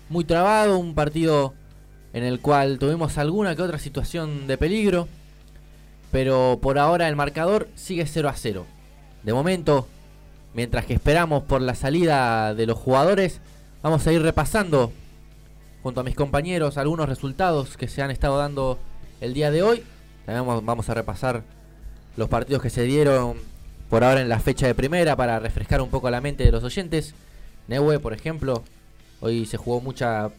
[0.08, 1.54] muy trabado, un partido
[2.12, 5.08] en el cual tuvimos alguna que otra situación de peligro.
[6.10, 8.66] Pero por ahora el marcador sigue 0 a 0.
[9.22, 9.86] De momento,
[10.54, 13.40] mientras que esperamos por la salida de los jugadores,
[13.82, 14.92] vamos a ir repasando
[15.82, 18.78] junto a mis compañeros algunos resultados que se han estado dando
[19.20, 19.82] el día de hoy.
[20.26, 21.42] También vamos, a repasar
[22.16, 23.36] los partidos que se dieron
[23.92, 26.64] por ahora en la fecha de primera para refrescar un poco la mente de los
[26.64, 27.12] oyentes.
[27.68, 28.62] Neue, por ejemplo,
[29.20, 30.30] hoy se jugó mucha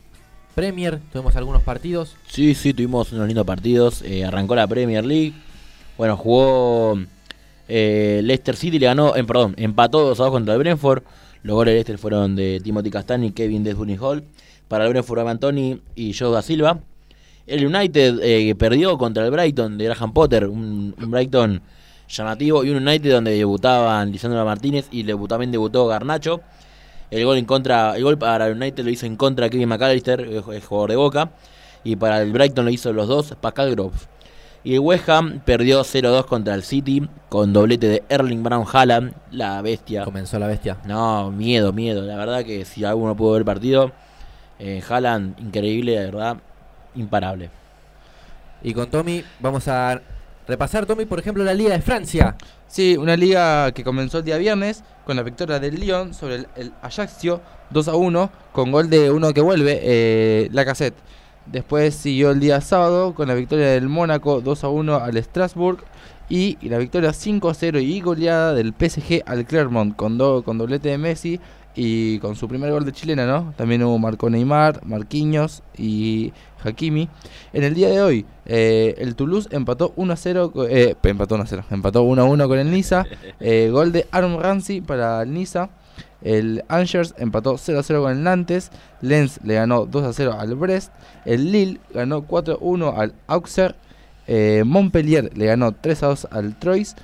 [0.55, 2.15] Premier, tuvimos algunos partidos.
[2.27, 4.01] Sí, sí, tuvimos unos lindos partidos.
[4.01, 5.33] Eh, arrancó la Premier League.
[5.99, 6.99] Bueno, jugó
[7.67, 11.03] eh, Leicester City, le ganó, eh, perdón, empató 2 a 2 contra el Brentford.
[11.43, 14.23] Los goles de Leicester fueron de Timothy Castani y Kevin Desbunny Hall.
[14.67, 16.79] Para el Brentford, Antoni y Joe da Silva.
[17.45, 21.61] El United eh, perdió contra el Brighton de Graham Potter, un, un Brighton
[22.13, 26.41] llamativo y un United donde debutaban Lisandro Martínez y también debutó Garnacho.
[27.11, 30.21] El gol en contra, el gol para el United lo hizo en contra Kevin McAllister,
[30.21, 31.31] el el jugador de Boca,
[31.83, 34.07] y para el Brighton lo hizo los dos Pascal Groves.
[34.63, 39.13] Y el West Ham perdió 0-2 contra el City con doblete de Erling Brown Haaland,
[39.31, 40.05] la bestia.
[40.05, 40.77] Comenzó la bestia.
[40.85, 42.01] No, miedo, miedo.
[42.01, 43.91] La verdad que si alguno pudo ver el partido,
[44.59, 46.37] eh, Haaland, increíble, de verdad,
[46.95, 47.49] imparable.
[48.61, 50.01] Y con Tommy vamos a
[50.47, 52.35] repasar, Tommy, por ejemplo, la Liga de Francia.
[52.67, 56.47] Sí, una liga que comenzó el día viernes con la victoria del Lyon sobre el,
[56.55, 60.95] el Ajaxio 2 a 1 con gol de uno que vuelve, eh, la cassette.
[61.45, 65.83] Después siguió el día sábado con la victoria del Mónaco 2 a 1 al Strasbourg
[66.29, 70.57] y la victoria 5 a 0 y goleada del PSG al Clermont con, do- con
[70.57, 71.39] doblete de Messi
[71.75, 73.53] y con su primer gol de chilena, ¿no?
[73.57, 76.31] También hubo Marco Neymar, Marquinhos y
[76.63, 77.09] Hakimi.
[77.51, 81.35] En el día de hoy, eh, el Toulouse empató 1 a 0, co- eh, empató
[81.35, 83.05] 1 a 0, empató 1 a 1 con el Niza.
[83.39, 85.69] Eh, gol de Aaron Ramsey para el Niza.
[86.21, 88.71] El Angers empató 0 a 0 con el Nantes.
[89.01, 90.93] Lens le ganó 2 a 0 al Brest.
[91.25, 93.75] El Lille ganó 4 a 1 al Auxerre.
[94.65, 96.95] Montpellier le ganó 3 a 2 al Troyes.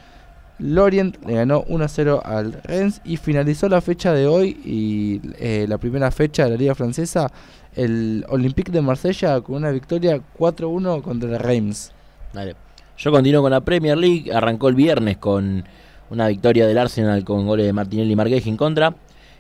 [0.60, 3.02] Lorient le ganó 1 a 0 al Rennes.
[3.06, 7.32] Y finalizó la fecha de hoy y eh, la primera fecha de la Liga Francesa.
[7.76, 11.92] El Olympique de Marsella con una victoria 4 a 1 contra el Reims.
[12.34, 12.56] Dale.
[12.98, 14.32] Yo continúo con la Premier League.
[14.34, 15.64] Arrancó el viernes con
[16.10, 18.94] una victoria del Arsenal con goles de Martinelli y Marquez en contra.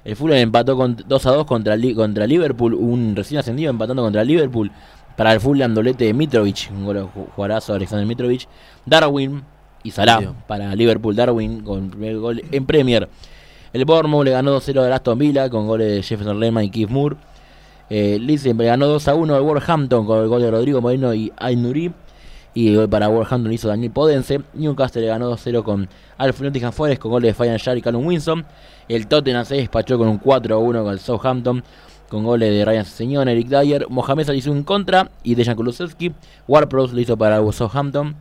[0.05, 2.73] El Fulham empató con 2 a 2 contra, contra Liverpool.
[2.73, 4.71] Un recién ascendido empatando contra Liverpool.
[5.17, 6.69] Para el Fulham doblete de Mitrovic.
[6.71, 8.47] Un gol ju- jugadorazo de Alexander Mitrovic.
[8.85, 9.43] Darwin
[9.83, 11.15] y Salah para Liverpool.
[11.15, 13.09] Darwin con el primer gol en Premier.
[13.71, 16.89] El Bournemouth le ganó 2-0 al Aston Villa con goles de Jefferson Lehmann y Keith
[16.89, 17.15] Moore.
[17.89, 21.13] Eh, Leeds le ganó 2 a 1 al Wolverhampton con el gol de Rodrigo Moreno
[21.13, 21.91] y Aynuri.
[22.55, 24.41] Y el gol para Wolverhampton hizo Daniel Podense.
[24.53, 25.87] Newcastle le ganó 2-0 con
[26.17, 28.45] Alfred Nottingham Forest con goles de Fabian Schär y Callum Winson.
[28.87, 31.63] El Tottenham se despachó con un 4 a 1 con el Southampton
[32.09, 33.85] con goles de Ryan Señón, Eric Dyer.
[33.87, 36.11] Mohamed Salah hizo un contra y Dejan Kulusevski.
[36.47, 38.15] Ward-Prowse lo hizo para Southampton.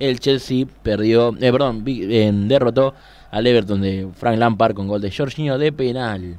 [0.00, 2.94] El Chelsea perdió, eh, perdón, eh, derrotó
[3.30, 6.38] al Everton de Frank Lampard con gol de Jorginho de penal.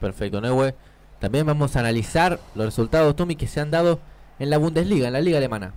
[0.00, 0.74] Perfecto, Neue.
[1.18, 3.98] También vamos a analizar los resultados, Tommy, que se han dado
[4.38, 5.74] en la Bundesliga, en la liga alemana.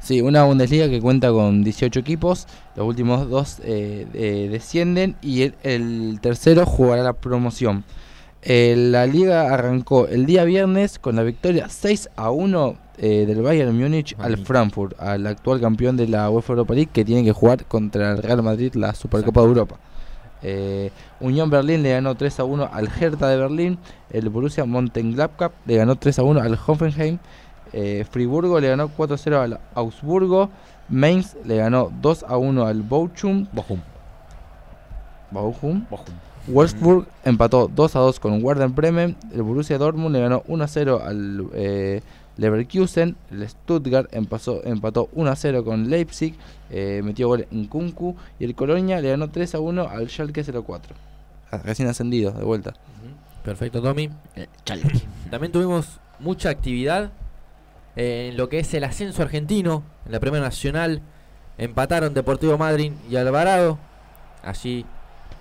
[0.00, 2.46] Sí, una Bundesliga que cuenta con 18 equipos,
[2.76, 7.84] los últimos dos eh, eh, descienden y el, el tercero jugará la promoción.
[8.42, 13.42] Eh, la liga arrancó el día viernes con la victoria 6 a 1 eh, del
[13.42, 14.38] Bayern Múnich al.
[14.38, 18.22] Frankfurt, al actual campeón de la UEFA Europa League que tiene que jugar contra el
[18.22, 19.76] Real Madrid la Supercopa de Europa.
[20.42, 23.78] Eh, Unión Berlín le ganó 3 a 1 al Hertha de Berlín,
[24.10, 27.18] el Borussia Mönchengladbach le ganó 3 a 1 al Hoffenheim,
[27.72, 30.50] eh, Friburgo le ganó 4 a 0 al Augsburgo,
[30.88, 33.80] Mainz le ganó 2 a 1 al Bochum, Bochum.
[35.30, 36.14] Bochum, Bochum.
[36.48, 39.16] Wolfsburg empató 2 a 2 con Werder Bremen.
[39.32, 42.00] El Borussia Dortmund le ganó 1 a 0 al eh,
[42.38, 43.16] Leverkusen.
[43.30, 46.34] El Stuttgart empató 1 a 0 con Leipzig.
[46.70, 48.16] eh, metió gol en Kunku.
[48.38, 50.96] Y el Colonia le ganó 3 a 1 al Schalke 04.
[51.50, 52.72] Ah, Recién ascendido, de vuelta.
[53.44, 54.10] Perfecto, Tommy.
[54.36, 54.46] Eh.
[55.30, 57.10] También tuvimos mucha actividad
[57.96, 59.82] en lo que es el ascenso argentino.
[60.06, 61.02] En la Primera Nacional
[61.56, 63.78] empataron Deportivo Madryn y Alvarado.
[64.42, 64.86] Allí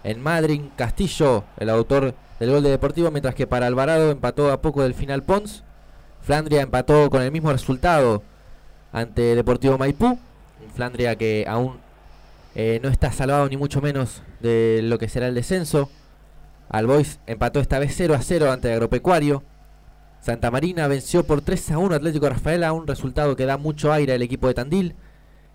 [0.03, 4.61] en Madryn, Castillo, el autor del gol de Deportivo, mientras que para Alvarado empató a
[4.61, 5.63] poco del final Pons.
[6.27, 8.21] Flandria empató con el mismo resultado
[8.91, 10.19] ante Deportivo Maipú.
[10.75, 11.77] Flandria que aún
[12.53, 15.89] eh, no está salvado ni mucho menos de lo que será el descenso.
[16.67, 19.41] Albois empató esta vez 0 a 0 ante Agropecuario.
[20.19, 24.11] Santa Marina venció por 3 a 1 Atlético Rafaela, un resultado que da mucho aire
[24.11, 24.95] al equipo de Tandil.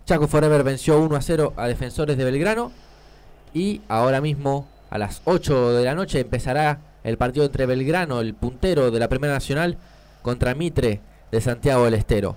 [0.05, 2.71] Chaco Forever venció 1 a 0 a Defensores de Belgrano.
[3.53, 8.33] Y ahora mismo, a las 8 de la noche, empezará el partido entre Belgrano, el
[8.33, 9.77] puntero de la Primera Nacional,
[10.23, 11.01] contra Mitre
[11.31, 12.35] de Santiago del Estero.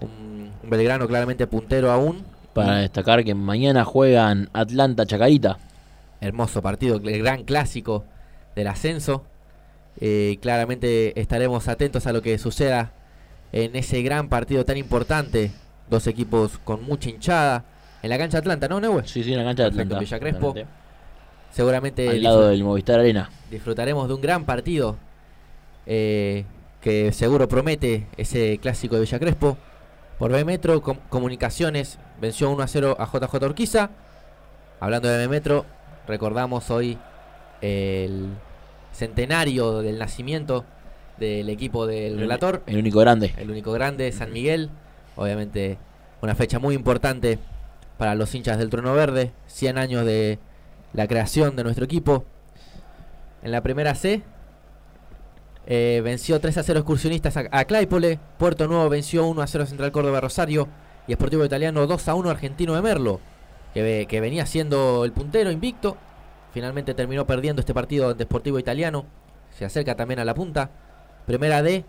[0.00, 2.24] Un, un Belgrano claramente puntero aún.
[2.52, 5.58] Para destacar que mañana juegan Atlanta Chacarita.
[6.20, 8.04] Hermoso partido, el gran clásico
[8.54, 9.24] del ascenso.
[10.00, 12.92] Eh, claramente estaremos atentos a lo que suceda
[13.52, 15.50] en ese gran partido tan importante.
[15.90, 17.64] Dos equipos con mucha hinchada.
[18.02, 19.06] En la cancha Atlanta, ¿no, Neuwe?
[19.06, 19.98] Sí, sí, en la cancha de Atlanta.
[19.98, 20.54] Villa Crespo.
[21.50, 23.30] Seguramente Al lado del Movistar Arena.
[23.50, 24.96] disfrutaremos de un gran partido
[25.86, 26.44] eh,
[26.84, 29.56] que seguro promete ese clásico de Villa Crespo.
[30.18, 33.88] Por B Metro, Com- Comunicaciones venció 1 a 0 a JJ Urquiza.
[34.80, 35.64] Hablando de B Metro,
[36.06, 36.98] recordamos hoy
[37.62, 38.34] el
[38.92, 40.66] centenario del nacimiento
[41.16, 43.32] del equipo del relator, El único grande.
[43.38, 44.68] el único grande, San Miguel.
[45.16, 45.78] Obviamente,
[46.20, 47.38] una fecha muy importante
[47.96, 49.32] para los hinchas del Trono Verde.
[49.46, 50.38] 100 años de
[50.92, 52.26] la creación de nuestro equipo.
[53.42, 54.22] En la primera C,
[55.66, 58.18] eh, venció 3 a 0 excursionistas a, a Claypole.
[58.38, 60.68] Puerto Nuevo venció 1 a 0 Central Córdoba Rosario.
[61.06, 63.20] Y Sportivo Italiano 2 a 1 Argentino de Merlo.
[63.72, 65.96] Que, que venía siendo el puntero invicto.
[66.52, 69.06] Finalmente terminó perdiendo este partido ante Sportivo Italiano.
[69.50, 70.70] Se acerca también a la punta.
[71.26, 71.84] Primera D,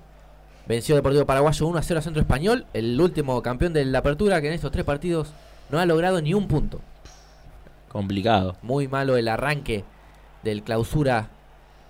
[0.68, 4.42] Venció Deportivo Paraguayo 1 a 0 a Centro Español, el último campeón de la apertura
[4.42, 5.32] que en estos tres partidos
[5.70, 6.82] no ha logrado ni un punto.
[7.88, 8.58] Complicado.
[8.64, 9.84] Muy malo el arranque
[10.44, 11.30] del clausura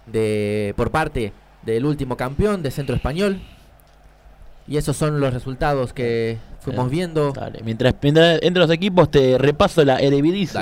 [0.07, 1.31] de por parte
[1.65, 3.39] del último campeón de Centro Español.
[4.67, 7.31] Y esos son los resultados que fuimos viendo.
[7.31, 7.59] Dale.
[7.63, 10.59] Mientras, mientras entre los equipos te repaso la Eredivisie.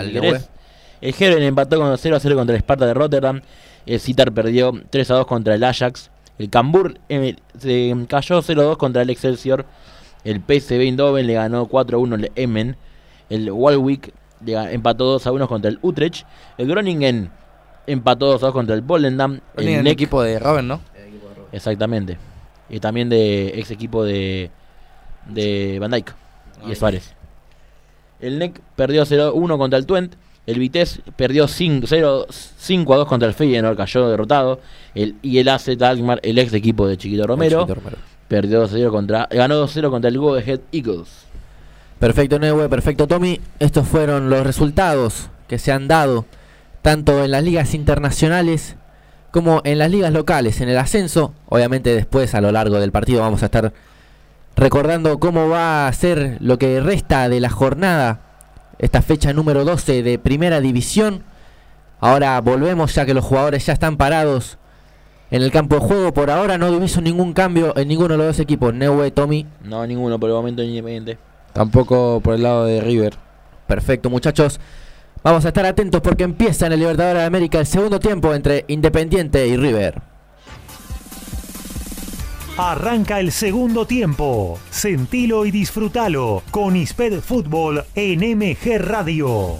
[1.01, 3.41] El Heron empató con 0 a 0 contra el Sparta de Rotterdam.
[3.85, 6.09] El Citar perdió 3 a 2 contra el Ajax.
[6.39, 9.65] El Cambur eh, se cayó 0 a 2 contra el Excelsior.
[10.23, 12.77] El PSV Eindhoven le ganó 4 a 1 al Emmen.
[13.29, 14.13] El Walwick
[14.45, 16.25] le empató 2 a 1 contra el Utrecht.
[16.57, 17.29] El Groningen
[17.87, 19.41] empató 2 a 2 contra el Volendam.
[19.57, 20.79] El, El Neck- equipo de Robin, ¿no?
[21.53, 22.17] Exactamente.
[22.69, 24.51] Y también de ex equipo de,
[25.29, 26.13] de Van Dijk
[26.65, 27.13] y de Suárez.
[28.19, 30.17] El NEC perdió 0-1 contra el Twente.
[30.45, 34.59] El Vitesse perdió 5 0 5 a 2 contra el Feyenoord, cayó derrotado.
[34.93, 37.97] El, y el AZ Alkmaar, el ex equipo de Chiquito Romero, Chiquito Romero.
[38.27, 41.25] perdió 2-0 contra, ganó 2-0 contra el Go Ahead Eagles.
[41.99, 43.39] Perfecto, Neue, perfecto, Tommy.
[43.59, 46.25] Estos fueron los resultados que se han dado
[46.81, 48.75] tanto en las ligas internacionales
[49.33, 51.33] como en las ligas locales, en el ascenso.
[51.49, 53.73] Obviamente después a lo largo del partido vamos a estar
[54.55, 58.21] recordando cómo va a ser lo que resta de la jornada,
[58.77, 61.23] esta fecha número 12 de Primera División.
[61.99, 64.59] Ahora volvemos ya que los jugadores ya están parados
[65.31, 66.13] en el campo de juego.
[66.13, 69.47] Por ahora no diviso ningún cambio en ninguno de los dos equipos, Neue, Tommy.
[69.63, 71.17] No, ninguno por el momento en Independiente.
[71.53, 73.15] Tampoco por el lado de River.
[73.65, 74.59] Perfecto, muchachos.
[75.23, 78.65] Vamos a estar atentos porque empieza en el Libertadores de América el segundo tiempo entre
[78.67, 80.01] Independiente y River.
[82.57, 84.59] Arranca el segundo tiempo.
[84.69, 89.59] Sentilo y disfrutalo con Isped Fútbol en MG Radio.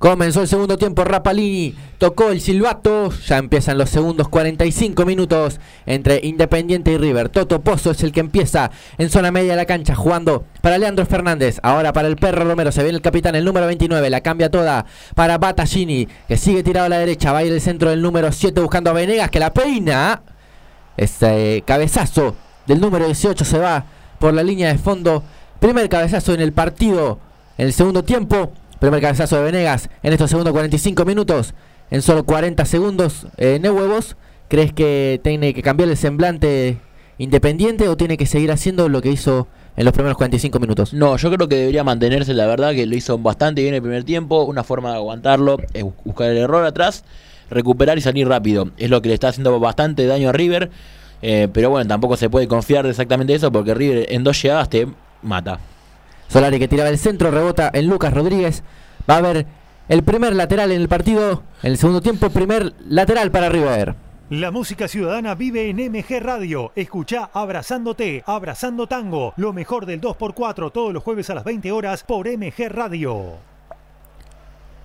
[0.00, 6.20] Comenzó el segundo tiempo, Rapalini tocó el silbato, ya empiezan los segundos 45 minutos entre
[6.22, 7.28] Independiente y River.
[7.28, 11.04] Toto Pozo es el que empieza en zona media de la cancha jugando para Leandro
[11.04, 11.60] Fernández.
[11.62, 14.86] Ahora para el Perro Romero, se viene el capitán, el número 29, la cambia toda
[15.14, 18.32] para Battaglini, que sigue tirado a la derecha, va a ir el centro del número
[18.32, 20.22] 7 buscando a Venegas, que la peina.
[20.96, 22.36] Este cabezazo
[22.66, 23.84] del número 18 se va
[24.18, 25.22] por la línea de fondo.
[25.58, 27.18] Primer cabezazo en el partido,
[27.58, 28.54] en el segundo tiempo.
[28.80, 31.52] Primer cabezazo de Venegas en estos segundos 45 minutos.
[31.90, 34.16] En solo 40 segundos, eh, huevos.
[34.48, 36.78] ¿Crees que tiene que cambiar el semblante
[37.18, 40.94] independiente o tiene que seguir haciendo lo que hizo en los primeros 45 minutos?
[40.94, 44.04] No, yo creo que debería mantenerse, la verdad, que lo hizo bastante bien el primer
[44.04, 44.44] tiempo.
[44.44, 47.04] Una forma de aguantarlo es buscar el error atrás,
[47.50, 48.70] recuperar y salir rápido.
[48.78, 50.70] Es lo que le está haciendo bastante daño a River.
[51.20, 54.70] Eh, pero bueno, tampoco se puede confiar de exactamente eso porque River en dos llegadas
[54.70, 54.88] te
[55.20, 55.60] mata.
[56.30, 58.62] Solari que tiraba el centro, rebota en Lucas Rodríguez.
[59.08, 59.46] Va a haber
[59.88, 61.42] el primer lateral en el partido.
[61.64, 63.96] En el segundo tiempo, primer lateral para River.
[64.30, 66.70] La música ciudadana vive en MG Radio.
[66.76, 72.04] Escucha Abrazándote, Abrazando Tango, lo mejor del 2x4 todos los jueves a las 20 horas
[72.04, 73.34] por MG Radio.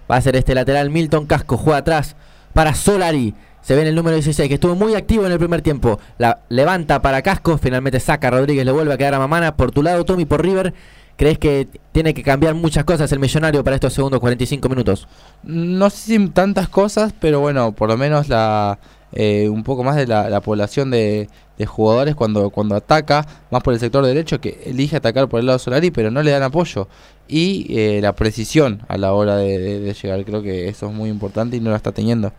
[0.09, 2.15] Va a ser este lateral Milton Casco, juega atrás
[2.53, 3.35] para Solari.
[3.61, 5.99] Se ve en el número 16, que estuvo muy activo en el primer tiempo.
[6.17, 9.55] La levanta para Casco, finalmente saca Rodríguez, le vuelve a quedar a Mamana.
[9.55, 10.73] Por tu lado, Tommy, por River.
[11.17, 15.07] ¿Crees que tiene que cambiar muchas cosas el millonario para estos segundos 45 minutos?
[15.43, 18.77] No sé si tantas cosas, pero bueno, por lo menos la
[19.17, 21.29] eh, un poco más de la, población de,
[21.65, 25.57] jugadores cuando, cuando ataca, más por el sector derecho, que elige atacar por el lado
[25.57, 26.89] Solari, pero no le dan apoyo.
[27.27, 31.09] Y eh, la precisión a la hora de, de llegar, creo que eso es muy
[31.09, 32.33] importante y no la está teniendo.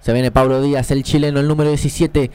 [0.00, 2.30] Se viene Pablo Díaz, el chileno, el número 17,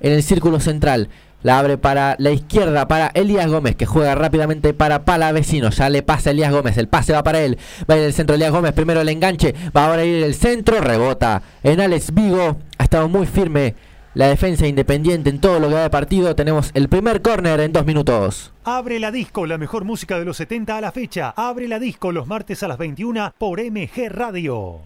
[0.00, 1.08] en el círculo central.
[1.42, 5.70] La abre para la izquierda, para Elías Gómez, que juega rápidamente para Palavecino.
[5.70, 7.58] Ya le pasa Elías Gómez, el pase va para él.
[7.88, 9.54] Va a ir el centro Elías Gómez, primero el enganche.
[9.74, 11.42] Va ahora a ir el centro, rebota.
[11.62, 13.74] En Alex Vigo ha estado muy firme
[14.12, 16.34] la defensa independiente en todo lo que va de partido.
[16.36, 18.52] Tenemos el primer córner en dos minutos.
[18.64, 21.32] Abre la disco, la mejor música de los 70 a la fecha.
[21.36, 24.80] Abre la disco los martes a las 21 por MG Radio.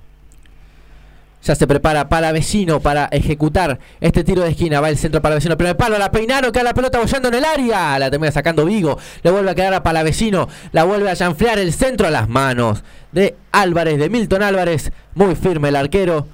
[1.45, 4.81] Ya se prepara para vecino para ejecutar este tiro de esquina.
[4.81, 5.59] Va el centro para vecino.
[5.59, 7.99] Primer palo, la peinaron, queda la pelota bollando en el área.
[7.99, 8.99] La termina sacando Vigo.
[9.23, 10.49] Le vuelve a quedar a Palavecino.
[10.73, 14.91] La vuelve a chanflear el centro a las manos de Álvarez, de Milton Álvarez.
[15.15, 16.27] Muy firme el arquero.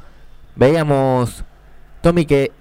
[0.55, 1.43] Veíamos,
[2.03, 2.53] Tommy, que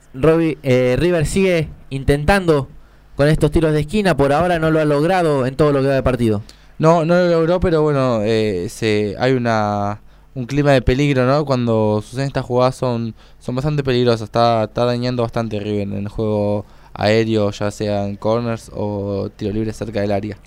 [0.63, 2.67] eh, River sigue intentando
[3.15, 4.17] con estos tiros de esquina.
[4.17, 6.41] Por ahora no lo ha logrado en todo lo que va de partido.
[6.79, 10.01] No, no lo logró, pero bueno, eh, se, hay una
[10.35, 11.45] un clima de peligro, ¿no?
[11.45, 14.23] Cuando suceden estas jugadas son, son bastante peligrosas.
[14.23, 19.51] Está, está dañando bastante River en el juego aéreo, ya sea en corners o tiro
[19.51, 20.37] libre cerca del área.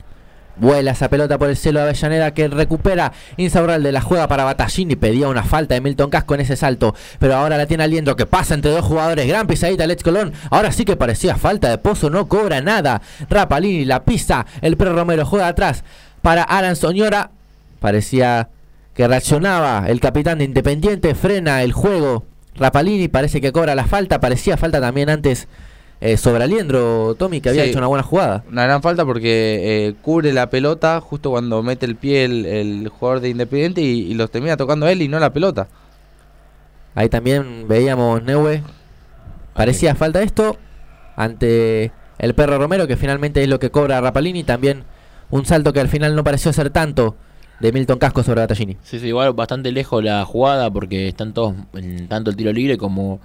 [0.57, 4.97] Vuela esa pelota por el cielo de Avellaneda que recupera Insaurralde, la juega para Batallini.
[4.97, 8.27] Pedía una falta de Milton Casco en ese salto, pero ahora la tiene Aliendro que
[8.27, 9.27] pasa entre dos jugadores.
[9.27, 10.33] Gran pisadita, Let's Colón.
[10.51, 13.01] Ahora sí que parecía falta de Pozo, no cobra nada.
[13.31, 15.85] Rapalini la pisa, el Perro Romero juega atrás
[16.21, 17.31] para Alan Soñora.
[17.81, 18.51] Parecía
[18.95, 22.25] que reaccionaba el capitán de Independiente, frena el juego.
[22.55, 25.49] Rapalini parece que cobra la falta, parecía falta también antes
[26.01, 28.45] eh, sobre Aliendro, Tommy, que había hecho una buena jugada.
[28.51, 33.21] Una gran falta porque eh, cubre la pelota justo cuando mete el pie el, jugador
[33.21, 35.69] de Independiente y, los termina tocando él y no la pelota.
[36.95, 38.63] Ahí también veíamos Neue.
[39.55, 40.59] Parecía falta esto
[41.17, 44.45] ante el perro Romero, que finalmente es lo que cobra Rapalini.
[44.45, 44.85] También
[45.31, 47.17] un salto que al final no pareció ser tanto
[47.63, 48.77] de Milton Casco sobre Battaglini.
[48.83, 52.77] Sí, sí, igual bastante lejos la jugada porque están todos, en tanto el tiro libre
[52.77, 53.21] como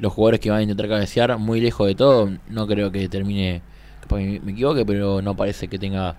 [0.00, 2.28] los jugadores que van a intentar cabecear, muy lejos de todo.
[2.48, 3.62] No creo que termine,
[4.10, 6.16] me, me equivoque, pero no parece que tenga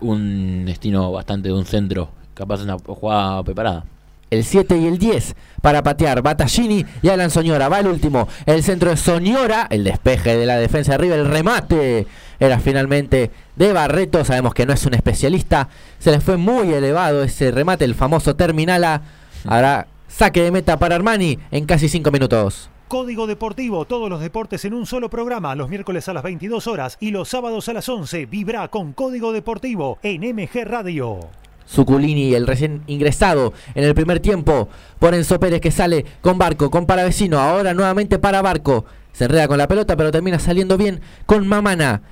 [0.00, 3.84] un destino bastante de un centro, capaz una jugada preparada
[4.30, 7.68] el 7 y el 10 para patear Battaglini y Alan Soñora.
[7.68, 11.26] Va el último, el centro de Soñora, el despeje de la defensa de arriba, el
[11.26, 12.06] remate
[12.40, 14.24] era finalmente de Barreto.
[14.24, 15.68] Sabemos que no es un especialista,
[15.98, 19.02] se le fue muy elevado ese remate, el famoso Terminala.
[19.44, 22.70] Ahora saque de meta para Armani en casi 5 minutos.
[22.88, 26.96] Código Deportivo, todos los deportes en un solo programa, los miércoles a las 22 horas
[27.00, 28.24] y los sábados a las 11.
[28.24, 31.20] Vibra con Código Deportivo en MG Radio.
[31.68, 34.68] Zuculini, el recién ingresado en el primer tiempo
[34.98, 38.84] por Enzo Pérez que sale con Barco, con Paravecino, ahora nuevamente para Barco.
[39.12, 42.02] Se enreda con la pelota, pero termina saliendo bien con Mamana.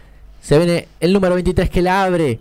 [0.41, 2.41] Se viene el número 23 que la abre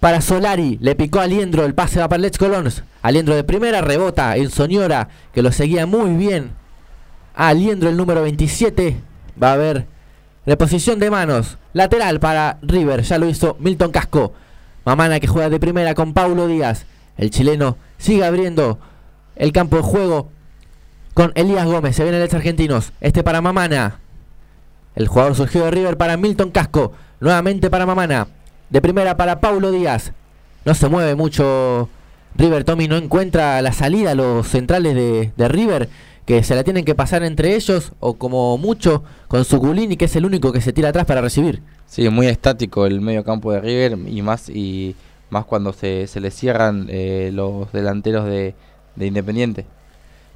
[0.00, 0.78] para Solari.
[0.80, 2.82] Le picó a Aliendro, el pase va para Let's Colons.
[3.02, 6.52] Aliendro de primera, rebota en Soñora, que lo seguía muy bien.
[7.34, 8.96] Aliendro, el número 27.
[9.40, 9.86] Va a haber
[10.46, 11.58] reposición de manos.
[11.72, 14.32] Lateral para River, ya lo hizo Milton Casco.
[14.88, 16.86] Mamana que juega de primera con Paulo Díaz.
[17.18, 18.78] El chileno sigue abriendo
[19.36, 20.30] el campo de juego
[21.12, 21.94] con Elías Gómez.
[21.94, 22.94] Se vienen los argentinos.
[23.02, 24.00] Este para Mamana.
[24.94, 26.94] El jugador surgió de River para Milton Casco.
[27.20, 28.28] Nuevamente para Mamana.
[28.70, 30.12] De primera para Paulo Díaz.
[30.64, 31.90] No se mueve mucho
[32.36, 32.64] River.
[32.64, 35.90] Tommy no encuentra la salida a los centrales de, de River.
[36.28, 37.92] Que se la tienen que pasar entre ellos.
[38.00, 41.62] O como mucho con Suculini, que es el único que se tira atrás para recibir.
[41.86, 44.94] Sí, muy estático el medio campo de River y más y
[45.30, 48.54] más cuando se, se le cierran eh, los delanteros de,
[48.94, 49.64] de Independiente.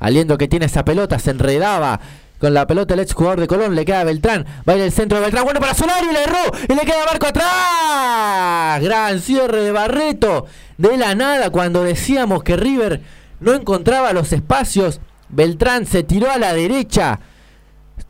[0.01, 2.01] Aliendo que tiene esa pelota, se enredaba
[2.39, 4.93] con la pelota el ex jugador de Colón, le queda a Beltrán, va ir el
[4.93, 6.40] centro de Beltrán, bueno para Solari, le erró
[6.70, 8.82] y le queda Marco atrás.
[8.82, 10.47] Gran cierre de Barreto,
[10.78, 13.02] de la nada cuando decíamos que River
[13.40, 15.01] no encontraba los espacios,
[15.33, 17.19] Beltrán se tiró a la derecha,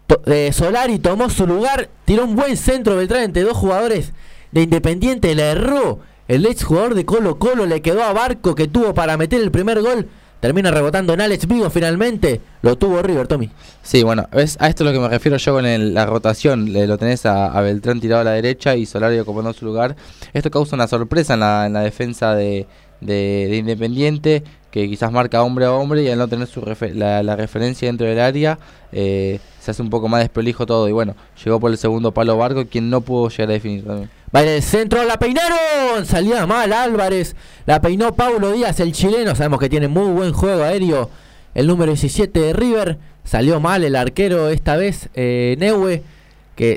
[0.07, 4.13] To- eh, Solari tomó su lugar, tiró un buen centro Beltrán entre dos jugadores
[4.51, 6.01] de Independiente, le erró.
[6.29, 9.51] El ex jugador de Colo Colo le quedó a Barco que tuvo para meter el
[9.51, 10.09] primer gol.
[10.41, 12.41] Termina rebotando en Alex Vigo finalmente.
[12.63, 13.51] Lo tuvo River, Tommy.
[13.83, 14.57] Sí, bueno, ¿ves?
[14.61, 16.73] a esto es lo que me refiero yo con la rotación.
[16.73, 19.95] Le, lo tenés a, Beltrán tirado a la derecha y Solari ocupando su lugar.
[20.33, 22.67] Esto causa una sorpresa en la, en la defensa de,
[23.01, 24.43] de- de Independiente,
[24.73, 26.63] que quizás marca hombre a hombre y al no tener su
[26.95, 28.59] la referencia dentro del área,
[28.91, 30.89] eh, se hace un poco más desprolijo todo.
[30.89, 34.11] Y bueno, llegó por el segundo palo Barco, quien no pudo llegar a definir también.
[34.35, 36.05] Va en el centro, la peinaron.
[36.05, 37.37] Salía mal Álvarez.
[37.67, 39.35] La peinó Paulo Díaz, el chileno.
[39.35, 41.11] Sabemos que tiene muy buen juego aéreo.
[41.55, 42.99] El número 17 de River.
[43.25, 46.03] Salió mal el arquero esta vez, eh, Neue.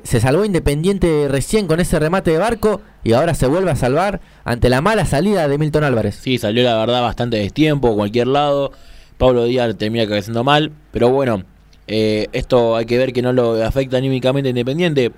[0.03, 2.81] Se salvó Independiente recién con ese remate de barco.
[3.03, 6.15] Y ahora se vuelve a salvar ante la mala salida de Milton Álvarez.
[6.15, 8.71] Sí, salió la verdad bastante destiempo, cualquier lado.
[9.17, 11.43] Pablo Díaz termina cabeceando mal, pero bueno,
[11.87, 15.11] eh, esto hay que ver que no lo afecta anímicamente Independiente,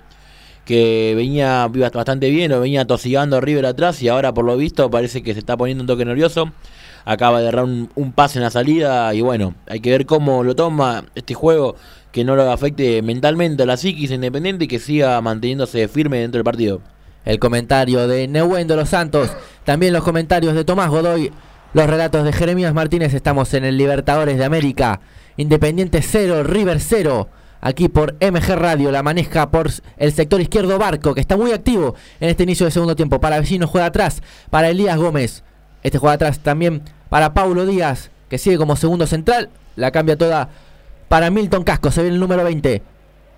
[0.66, 4.92] que venía bastante bien, o venía tosigando a River atrás y ahora por lo visto
[4.92, 6.52] parece que se está poniendo un toque nervioso.
[7.06, 10.44] Acaba de errar un, un pase en la salida y bueno, hay que ver cómo
[10.44, 11.76] lo toma este juego,
[12.12, 16.38] que no lo afecte mentalmente a la psiquis Independiente y que siga manteniéndose firme dentro
[16.40, 16.82] del partido.
[17.28, 19.30] El comentario de Neuwen los Santos.
[19.66, 21.34] También los comentarios de Tomás Godoy.
[21.74, 23.14] Los relatos de Jeremías Martínez.
[23.14, 25.02] Estamos en el Libertadores de América.
[25.36, 27.28] Independiente 0, River 0.
[27.60, 28.92] Aquí por MG Radio.
[28.92, 31.14] La maneja por el sector izquierdo Barco.
[31.14, 33.20] Que está muy activo en este inicio de segundo tiempo.
[33.20, 34.24] Para Vecino juega atrás.
[34.50, 35.44] Para Elías Gómez.
[35.84, 38.10] Este juega atrás también para Paulo Díaz.
[38.30, 39.50] Que sigue como segundo central.
[39.76, 40.48] La cambia toda
[41.08, 41.92] para Milton Casco.
[41.92, 42.82] Se viene el número 20.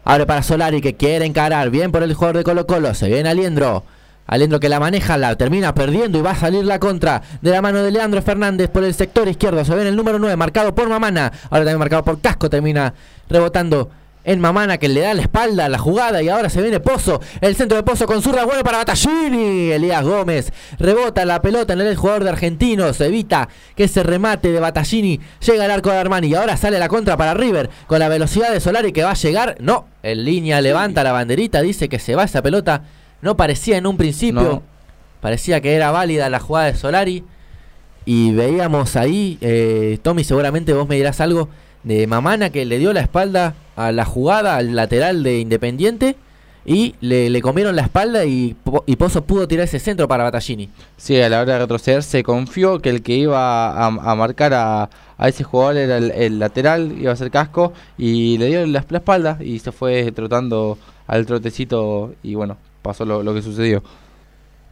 [0.06, 1.70] Abre para Solari que quiere encarar.
[1.70, 2.94] Bien por el jugador de Colo Colo.
[2.94, 3.84] Se viene Aliendro.
[4.28, 7.64] Aliendro que la maneja, la termina perdiendo y va a salir la contra de la
[7.64, 9.66] mano de Leandro Fernández por el sector izquierdo.
[9.66, 11.32] Se viene el número 9, marcado por Mamana.
[11.50, 12.48] Ahora también marcado por Casco.
[12.48, 12.94] Termina
[13.28, 13.90] rebotando
[14.24, 16.22] en Mamana que le da la espalda a la jugada.
[16.22, 17.22] Y ahora se viene Pozo.
[17.42, 19.72] El centro de Pozo con zurda bueno para Battaglini.
[19.72, 23.00] Elías Gómez rebota la pelota en el jugador de Argentinos.
[23.02, 26.28] Evita que ese remate de Battaglini llegue al arco de Armani.
[26.28, 29.16] Y ahora sale la contra para River con la velocidad de Solari que va a
[29.16, 29.56] llegar.
[29.60, 31.62] No, en línea levanta la banderita.
[31.62, 32.84] Dice que se va esa pelota.
[33.22, 34.42] No parecía en un principio.
[34.42, 34.64] No.
[35.22, 37.24] Parecía que era válida la jugada de Solari.
[38.06, 41.50] Y veíamos ahí, eh, Tommy, seguramente vos me dirás algo
[41.84, 46.16] de Mamana que le dio la espalda a la jugada, al lateral de Independiente.
[46.66, 50.70] Y le, le comieron la espalda y, y Pozo pudo tirar ese centro para Battaglini.
[50.98, 54.54] Sí, a la hora de retroceder se confió que el que iba a, a marcar
[54.54, 58.86] a, a ese jugador era el, lateral, iba a ser casco, y le dio la,
[58.88, 60.78] la espalda y se fue trotando
[61.08, 63.82] al trotecito y bueno, pasó lo, lo que sucedió.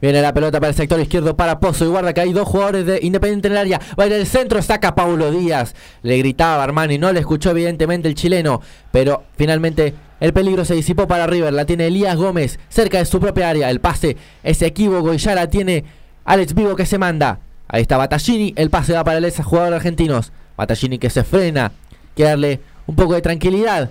[0.00, 2.86] Viene la pelota para el sector izquierdo para Pozo y guarda que hay dos jugadores
[2.86, 3.80] de Independiente en el área.
[3.98, 5.74] Va en el centro, saca Paulo Díaz.
[6.02, 8.60] Le gritaba Armani, no le escuchó evidentemente el chileno,
[8.92, 11.52] pero finalmente el peligro se disipó para River.
[11.52, 13.70] La tiene Elías Gómez cerca de su propia área.
[13.70, 15.84] El pase es equívoco y ya la tiene
[16.24, 17.40] Alex Vigo que se manda.
[17.66, 20.32] Ahí está Battaglini, el pase va para el ex jugador argentinos.
[20.56, 21.72] Battaglini que se frena,
[22.14, 23.90] quiere darle un poco de tranquilidad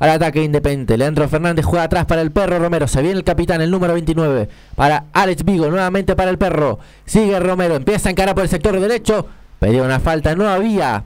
[0.00, 0.98] al ataque independiente.
[0.98, 2.88] Leandro Fernández juega atrás para el perro Romero.
[2.88, 4.48] Se viene el capitán, el número 29.
[4.74, 6.80] Para Alex Vigo, nuevamente para el perro.
[7.04, 9.26] Sigue Romero, empieza a encarar por el sector derecho.
[9.60, 11.04] Pedía una falta, no había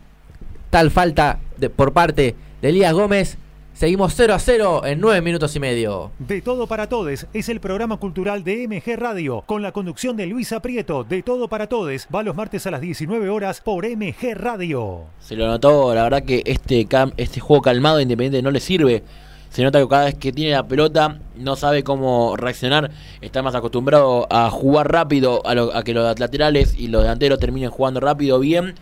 [0.71, 3.37] tal falta de- por parte de Elías Gómez.
[3.75, 6.13] Seguimos 0 a 0 en 9 minutos y medio.
[6.21, 10.27] De Todo para Todes es el programa cultural de MG Radio, con la conducción de
[10.27, 11.03] Luisa Prieto.
[11.03, 15.01] De Todo para Todes va los martes a las 19 horas por MG Radio.
[15.19, 18.61] Se lo notó, la verdad que este, cam- este juego calmado de Independiente no le
[18.61, 19.03] sirve.
[19.51, 22.93] Se nota que cada vez que tiene la pelota no sabe cómo reaccionar.
[23.21, 27.41] Está más acostumbrado a jugar rápido, a, lo- a que los laterales y los delanteros
[27.41, 28.77] terminen jugando rápido bien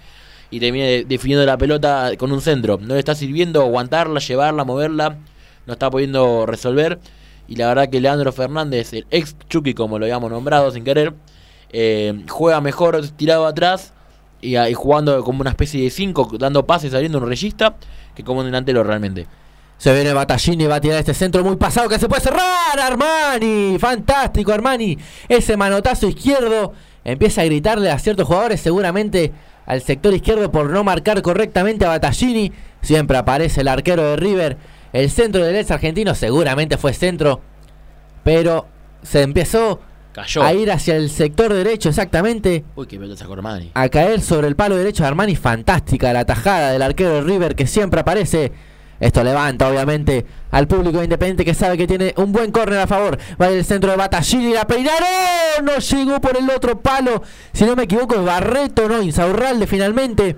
[0.52, 2.78] y termine de- definiendo la pelota con un centro.
[2.78, 5.16] No le está sirviendo aguantarla, llevarla, moverla.
[5.66, 7.00] No está pudiendo resolver.
[7.48, 11.14] Y la verdad que Leandro Fernández, el ex Chucky como lo habíamos nombrado sin querer,
[11.70, 13.94] eh, juega mejor tirado atrás
[14.42, 17.76] y, ahí jugando como una especie de 5, dando pases, saliendo un regista,
[18.14, 19.26] que como un delantero realmente.
[19.78, 22.78] Se viene Battaglini, va a tirar este centro muy pasado que se puede cerrar.
[22.78, 24.98] Armani, fantástico Armani.
[25.28, 26.74] Ese manotazo izquierdo
[27.04, 29.32] empieza a gritarle a ciertos jugadores, seguramente
[29.66, 32.52] al sector izquierdo por no marcar correctamente a Battaglini.
[32.80, 34.56] Siempre aparece el arquero de River.
[34.92, 37.40] El centro del ex argentino seguramente fue centro,
[38.24, 38.66] pero
[39.02, 39.80] se empezó
[40.12, 40.42] Cayó.
[40.42, 42.64] a ir hacia el sector derecho exactamente.
[42.76, 43.70] Uy, qué pelota sacó Armani.
[43.74, 45.36] A caer sobre el palo derecho de Armani.
[45.36, 48.52] Fantástica la tajada del arquero de River que siempre aparece.
[49.02, 53.18] Esto levanta obviamente al público independiente que sabe que tiene un buen córner a favor.
[53.40, 55.64] Va el centro de Battaglini, la peinaron.
[55.64, 57.20] No llegó por el otro palo.
[57.52, 60.36] Si no me equivoco es Barreto, no, Insaurralde finalmente.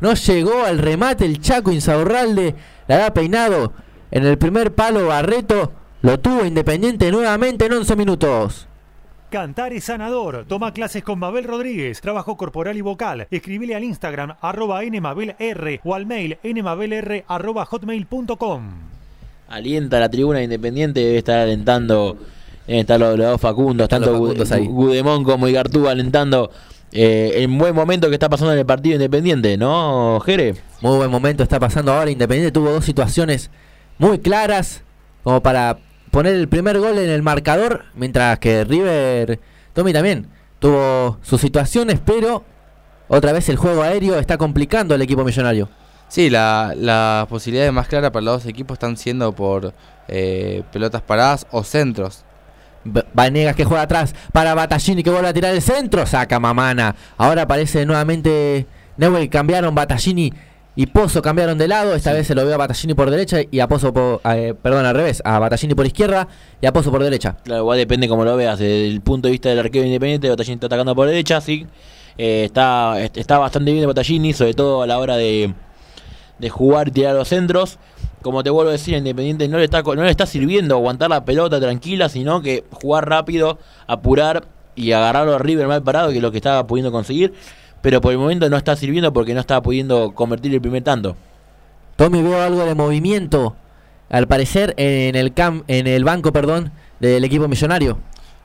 [0.00, 2.54] No llegó al remate el Chaco Insaurralde.
[2.86, 3.74] La da peinado
[4.10, 5.72] en el primer palo Barreto.
[6.00, 8.67] Lo tuvo Independiente nuevamente en 11 minutos.
[9.30, 10.46] Cantar es sanador.
[10.48, 12.00] Toma clases con Mabel Rodríguez.
[12.00, 13.26] Trabajo corporal y vocal.
[13.30, 18.62] Escribile al Instagram arroba nmabelr o al mail nmabelr arroba hotmail.com.
[19.50, 22.16] Alienta la tribuna independiente, debe estar alentando.
[22.66, 24.66] Deben estar los, los dos Facundos, Están tanto los Facundos Gu- ahí.
[24.66, 26.50] Gudemón como Igartú alentando
[26.92, 30.54] eh, el buen momento que está pasando en el partido independiente, ¿no, Jere?
[30.80, 32.10] Muy buen momento está pasando ahora.
[32.10, 33.50] Independiente tuvo dos situaciones
[33.98, 34.82] muy claras
[35.22, 35.78] como para
[36.18, 39.38] poner el primer gol en el marcador, mientras que River,
[39.72, 40.26] Tommy también,
[40.58, 42.42] tuvo sus situaciones, pero
[43.06, 45.68] otra vez el juego aéreo está complicando al equipo millonario.
[46.08, 49.72] Sí, la- las posibilidades más claras para los dos equipos están siendo por
[50.08, 52.24] eh, pelotas paradas o centros.
[52.82, 56.96] B- Vanegas que juega atrás para Battaglini que vuelve a tirar el centro, saca Mamana.
[57.16, 58.66] Ahora aparece nuevamente
[58.96, 60.32] Neuer, cambiaron Battaglini
[60.80, 63.58] y Pozo cambiaron de lado, esta vez se lo veo a Battaglini por derecha y
[63.58, 66.28] a Pozo por, eh, perdón, al revés, a Battaglini por izquierda
[66.60, 67.36] y a Pozo por derecha.
[67.42, 68.60] Claro, igual depende como lo veas.
[68.60, 71.66] Desde el punto de vista del arquero independiente, Batallini está atacando por derecha, sí.
[72.16, 75.52] Eh, está, est- está bastante bien de Batallini, sobre todo a la hora de,
[76.38, 77.78] de jugar y tirar los centros.
[78.22, 81.10] Como te vuelvo a decir, a Independiente no le, está, no le está sirviendo aguantar
[81.10, 84.46] la pelota tranquila, sino que jugar rápido, apurar
[84.76, 87.34] y agarrarlo a River mal parado, que es lo que estaba pudiendo conseguir.
[87.82, 91.16] Pero por el momento no está sirviendo porque no estaba pudiendo convertir el primer tanto.
[91.96, 93.56] Tommy veo algo de movimiento,
[94.08, 97.98] al parecer en el cam en el banco, perdón, del equipo millonario.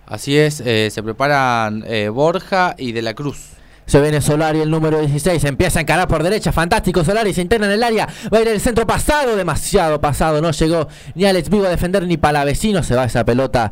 [0.05, 3.53] Así es, eh, se preparan eh, Borja y De la Cruz.
[3.85, 5.43] Se viene Solari, el número 16.
[5.43, 6.51] Empieza a encarar por derecha.
[6.51, 7.34] Fantástico Solari.
[7.34, 8.07] Se interna en el área.
[8.34, 9.35] Va a ir el centro pasado.
[9.35, 10.41] Demasiado pasado.
[10.41, 12.81] No llegó ni Alex Vigo a defender ni Palavecino.
[12.81, 13.72] Se va esa pelota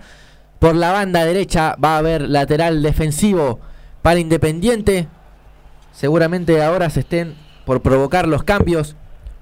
[0.59, 1.75] por la banda derecha.
[1.83, 3.59] Va a haber lateral defensivo
[4.01, 5.07] para Independiente.
[5.91, 7.35] Seguramente ahora se estén
[7.65, 8.95] por provocar los cambios.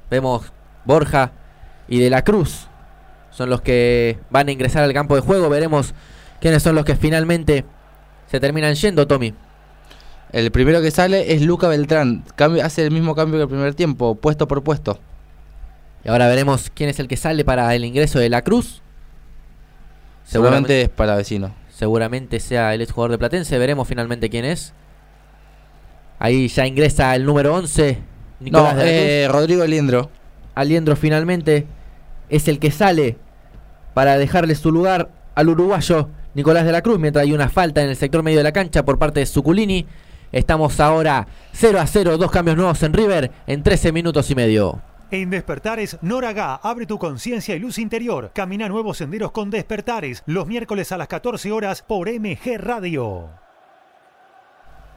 [0.09, 0.51] Vemos
[0.85, 1.31] Borja
[1.87, 2.67] y De la Cruz.
[3.31, 5.49] Son los que van a ingresar al campo de juego.
[5.49, 5.93] Veremos
[6.41, 7.65] quiénes son los que finalmente
[8.27, 9.33] se terminan yendo, Tommy.
[10.31, 12.23] El primero que sale es Luca Beltrán.
[12.35, 14.99] Cambio, hace el mismo cambio que el primer tiempo, puesto por puesto.
[16.03, 18.81] Y ahora veremos quién es el que sale para el ingreso de la Cruz.
[20.23, 21.55] Seguramente es para vecino.
[21.71, 23.57] seguramente sea el ex jugador de Platense.
[23.57, 24.73] Veremos finalmente quién es.
[26.19, 27.97] Ahí ya ingresa el número 11.
[28.41, 29.01] Nicolás No, de la Cruz.
[29.09, 30.09] eh, Rodrigo Liendro.
[30.55, 31.65] Aliendro finalmente
[32.29, 33.17] es el que sale
[33.93, 36.99] para dejarle su lugar al uruguayo Nicolás de la Cruz.
[36.99, 39.85] Mientras hay una falta en el sector medio de la cancha por parte de Suculini.
[40.31, 44.81] Estamos ahora 0 a 0, dos cambios nuevos en River en 13 minutos y medio.
[45.11, 48.29] En Despertares, Noraga, abre tu conciencia y luz interior.
[48.35, 53.29] Camina nuevos senderos con Despertares, los miércoles a las 14 horas por MG Radio.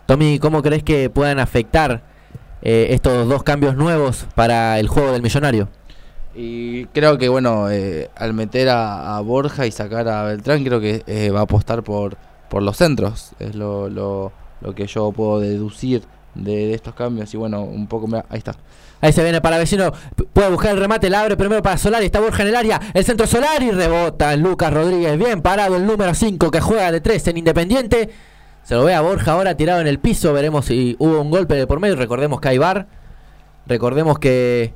[0.07, 2.03] Tommy, ¿cómo crees que puedan afectar
[2.63, 5.69] eh, estos dos cambios nuevos para el juego del millonario?
[6.35, 10.81] Y creo que, bueno, eh, al meter a, a Borja y sacar a Beltrán, creo
[10.81, 12.17] que eh, va a apostar por,
[12.49, 13.33] por los centros.
[13.39, 16.03] Es lo, lo, lo que yo puedo deducir
[16.35, 17.33] de, de estos cambios.
[17.35, 18.19] Y bueno, un poco me...
[18.31, 18.57] Ahí está.
[19.03, 19.93] Ahí se viene para vecino,
[20.33, 23.05] puede buscar el remate, la abre primero para Solari, está Borja en el área, el
[23.05, 27.37] centro Solari rebota Lucas Rodríguez, bien parado el número 5 que juega de 3 en
[27.39, 28.11] Independiente.
[28.63, 31.55] Se lo ve a Borja ahora tirado en el piso, veremos si hubo un golpe
[31.55, 32.87] de por medio, recordemos que hay VAR,
[33.67, 34.73] recordemos que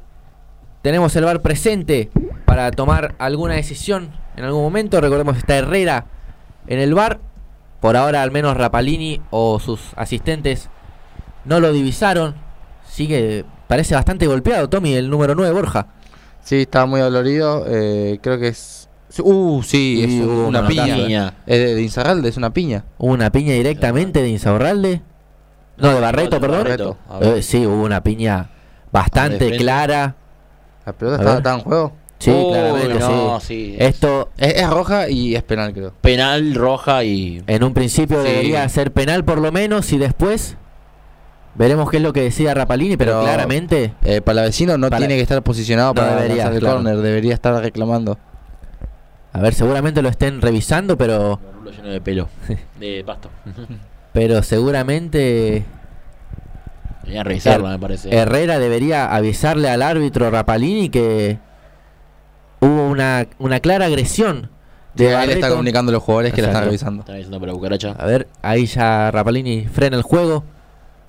[0.82, 2.10] tenemos el VAR presente
[2.44, 6.06] para tomar alguna decisión en algún momento, recordemos que está Herrera
[6.66, 7.20] en el VAR,
[7.80, 10.68] por ahora al menos Rapalini o sus asistentes
[11.44, 12.34] no lo divisaron,
[12.84, 15.86] sigue, parece bastante golpeado Tommy, el número 9 Borja.
[16.42, 17.64] Sí, estaba muy dolorido.
[17.68, 18.85] eh, creo que es...
[19.18, 20.84] Uh, sí, es una un piña.
[20.96, 21.34] piña.
[21.46, 22.84] Es de, de Insaurralde, es una piña.
[22.98, 25.00] Hubo una piña directamente de Insaurralde.
[25.78, 26.64] No, de Barreto, perdón.
[26.64, 26.96] Barreto.
[27.20, 28.50] Eh, sí, hubo una piña
[28.92, 30.16] bastante clara.
[30.84, 31.92] ¿La pelota estaba, estaba en juego?
[32.18, 33.46] Sí, claramente, no, sí.
[33.46, 33.76] sí.
[33.78, 35.92] Esto Es, es roja y es penal, creo.
[36.00, 37.42] Penal, roja y.
[37.46, 38.28] en un principio Sí.
[38.28, 40.56] debería ser penal por lo menos y después
[41.58, 45.22] Veremos qué es lo que decida Rapalini, pero, Pero- claramente Eh, Palavecino no tiene que
[45.22, 46.76] estar posicionado No para debería, el claro.
[46.76, 48.18] córner, debería estar reclamando.
[49.36, 52.28] A ver, seguramente lo estén revisando, pero, Un rulo lleno de pelo.
[52.80, 53.28] De pasto.
[54.12, 55.64] pero seguramente
[57.02, 58.16] Deberían revisarlo, Her- me parece.
[58.16, 61.38] Herrera debería avisarle al árbitro Rapalini que
[62.60, 64.48] hubo una, una clara agresión
[64.94, 65.48] de está Barreto.
[65.50, 67.00] comunicando a los jugadores que la están revisando.
[67.00, 67.90] Están diciendo para cucaracha.
[67.98, 70.44] A ver, ahí ya Rapalini frena el juego.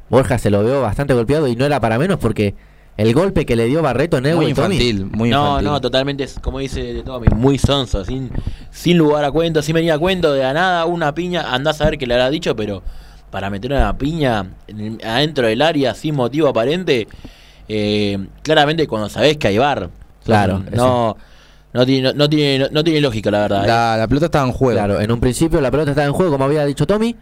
[0.09, 2.53] Borja se lo veo bastante golpeado y no era para menos porque
[2.97, 5.65] el golpe que le dio Barreto Neu Muy y Tommy, infantil, muy no, infantil.
[5.67, 8.29] no, totalmente, es como dice Tommy, muy sonso, sin,
[8.71, 11.85] sin lugar a cuento, sin venir a cuento, de la nada, una piña, andás a
[11.85, 12.81] ver qué le habrá dicho, pero
[13.29, 17.07] para meter una piña en el- adentro del área sin motivo aparente,
[17.67, 19.89] eh, claramente cuando sabés que hay bar.
[20.23, 21.15] Claro, no,
[21.73, 23.63] no, tiene, no, no tiene, no, no tiene lógica, la verdad.
[23.63, 23.67] ¿eh?
[23.67, 24.77] La, la pelota estaba en juego.
[24.77, 27.15] Claro, en un principio la pelota estaba en juego, como había dicho Tommy,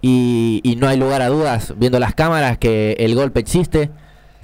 [0.00, 3.90] y, y no hay lugar a dudas, viendo las cámaras, que el golpe existe.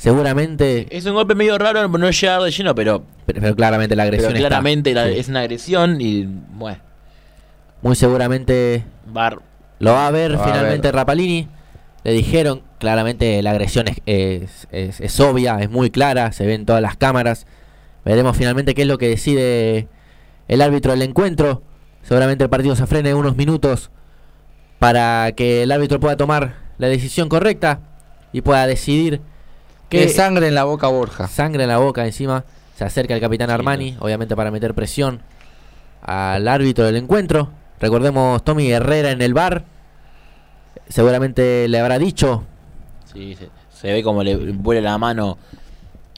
[0.05, 3.97] Seguramente, Es un golpe medio raro, no es llegar de lleno, pero, pero, pero claramente
[3.97, 4.49] la pero agresión está.
[4.49, 5.19] claramente la- Sí.
[5.19, 6.79] es una agresión y, bueno,
[7.81, 9.39] Muy seguramente bar.
[9.79, 10.95] lo va a ver a finalmente ver.
[10.95, 11.49] Rapalini.
[12.05, 16.67] Le dijeron, claramente la agresión es, es, es- es obvia, es muy clara, se ven
[16.67, 17.47] todas las cámaras.
[18.05, 19.89] Veremos finalmente qué es lo que decide
[20.49, 21.63] el árbitro del encuentro.
[22.03, 23.91] Seguramente el partido se frene unos minutos
[24.79, 27.81] para que el árbitro pueda tomar la decisión correcta
[28.35, 29.23] y pueda decidir
[30.03, 31.29] Que sangre en la boca Borja.
[31.29, 32.45] sangre en la boca encima.
[32.77, 35.21] Se acerca el capitán Armani, obviamente para meter presión
[36.03, 37.51] al árbitro del encuentro.
[37.81, 39.65] Recordemos Tommy Herrera en el bar.
[40.89, 42.45] Seguramente le habrá dicho.
[43.13, 45.39] Sí, se, se ve como le vuela la mano.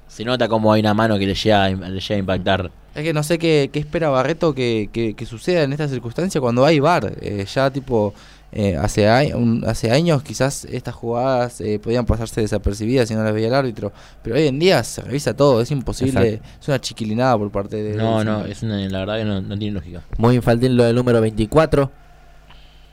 [0.09, 2.71] Se nota como hay una mano que le llega, a- le llega a impactar.
[2.95, 6.41] Es que no sé qué, qué espera Barreto que, que- que suceda en esta circunstancia
[6.41, 7.13] cuando hay VAR.
[7.21, 8.15] Eh, ya tipo,
[8.59, 13.23] eh, hace, a- un- hace años quizás estas jugadas eh, podían pasarse desapercibidas si no
[13.23, 13.93] las veía el árbitro.
[14.23, 16.27] Pero hoy en día se revisa todo, es imposible.
[16.29, 16.49] Exacto.
[16.63, 17.97] Es una chiquilinada por parte de...
[17.97, 20.01] No, no, es una- la verdad que no, no tiene lógica.
[20.17, 21.91] Muy infantil lo del número 24.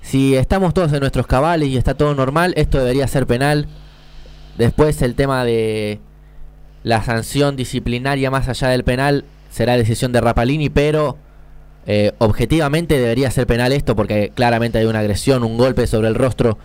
[0.01, 3.67] Si estamos todos en nuestros cabales y está todo normal, esto debería ser penal.
[4.57, 6.01] Después el tema de
[6.83, 11.17] la sanción disciplinaria más allá del penal será decisión de Rapalini, pero
[11.85, 16.15] eh, objetivamente debería ser penal esto porque claramente hay una agresión, un golpe sobre el
[16.15, 16.57] rostro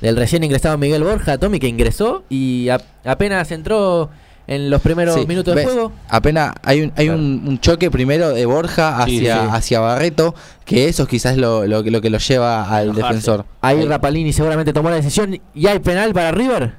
[0.00, 4.10] del recién ingresado Miguel Borja, Tommy, que ingresó y a- apenas entró
[4.48, 5.92] en los primeros Sí, minutos del ves, juego.
[6.08, 9.48] Apenas hay un, hay un, un choque primero de Borja hacia, sí.
[9.52, 10.34] hacia Barreto,
[10.64, 13.06] que eso quizás es lo, lo, que- lo que lo lleva al Enojarse.
[13.08, 13.44] defensor.
[13.60, 15.40] Ahí Ahí- Rapalini seguramente tomó la decisión.
[15.54, 16.72] ¿Y hay penal para River?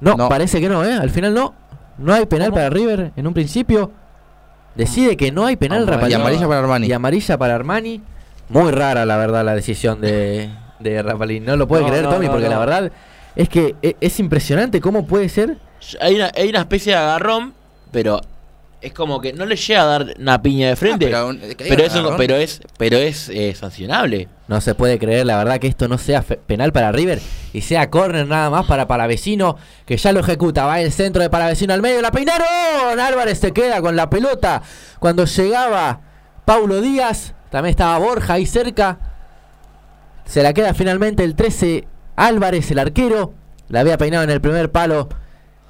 [0.00, 0.28] No, No.
[0.28, 0.92] parece que no, ¿eh?
[0.94, 1.54] Al final no.
[1.98, 2.56] No hay penal ¿Cómo?
[2.58, 3.90] para River en un principio.
[4.78, 5.96] Decide que no hay penal Amarilla.
[5.96, 6.12] Rapalini.
[6.16, 6.86] Y amarilla para Armani.
[6.86, 8.02] Y amarilla para Armani.
[8.48, 10.48] Muy rara, la verdad, la decisión de,
[10.78, 11.44] de Rapalini.
[11.44, 12.52] No lo puede No, creer, no, Tommy, no, porque no.
[12.52, 12.92] la verdad
[13.36, 15.58] es que e- es impresionante cómo puede ser.
[16.00, 17.52] Hay una, hay una especie de agarrón,
[17.92, 18.20] pero
[18.80, 21.12] es como que no le llega a dar una piña de frente.
[21.12, 24.28] Ah, pero, que haya eso, pero es, pero es eh, sancionable.
[24.46, 27.20] No se puede creer, la verdad, que esto no sea penal para River
[27.52, 30.64] y sea córner nada más para Palavecino, que ya lo ejecuta.
[30.64, 33.00] Va el centro de Palavecino al medio, la peinaron.
[33.00, 34.62] Álvarez se queda con la pelota.
[35.00, 36.00] Cuando llegaba
[36.44, 38.98] Paulo Díaz, también estaba Borja ahí cerca.
[40.24, 41.84] Se la queda finalmente el 13
[42.14, 43.34] Álvarez, el arquero.
[43.68, 45.08] La había peinado en el primer palo,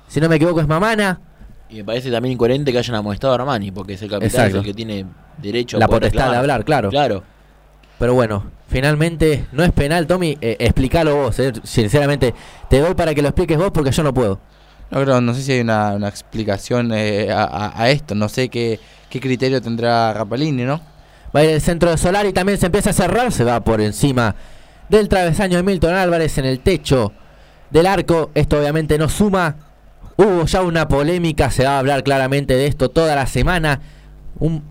[0.09, 1.21] si no me equivoco, es Mamana.
[1.71, 4.55] Y me parece también incoherente que hayan amonestado a Armani, porque es el capitán, es
[4.55, 5.05] el que tiene
[5.37, 6.89] derecho a La poder potestad de hablar, claro.
[6.91, 7.23] Claro.
[7.99, 10.39] Pero bueno, finalmente no es penal, Tommy.
[10.41, 11.53] Eh, explícalo vos, eh.
[11.65, 12.33] sinceramente.
[12.71, 14.39] Te doy para que lo expliques vos porque yo no puedo.
[14.91, 18.15] No, creo, no sé si hay una, una explicación eh, a, esto.
[18.15, 18.81] No sé qué,
[19.11, 20.81] qué criterio tendrá Rapalini, ¿no?
[21.35, 23.83] Va a ir el centro de Solari, también se empieza a cerrar, se va por
[23.83, 24.35] encima
[24.89, 27.13] del travesaño de Milton Álvarez en el techo
[27.71, 28.31] del arco.
[28.35, 29.57] Esto obviamente no suma.
[30.21, 33.81] Hubo ya una polémica, se va a hablar claramente de esto toda la semana.
[34.41, 34.65] Un,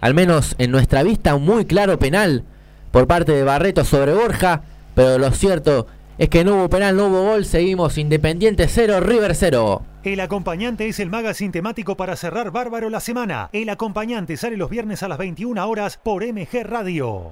[0.00, 2.42] al menos en nuestra vista, un muy claro penal
[2.90, 4.62] por parte de Barreto sobre Borja.
[4.96, 5.86] Pero lo cierto
[6.18, 7.44] es que no hubo penal, no hubo gol.
[7.44, 9.82] Seguimos Independiente 0, River 0.
[10.02, 13.50] El acompañante es el magazine temático para cerrar bárbaro la semana.
[13.52, 17.30] El acompañante sale los viernes a las 21 horas por MG Radio.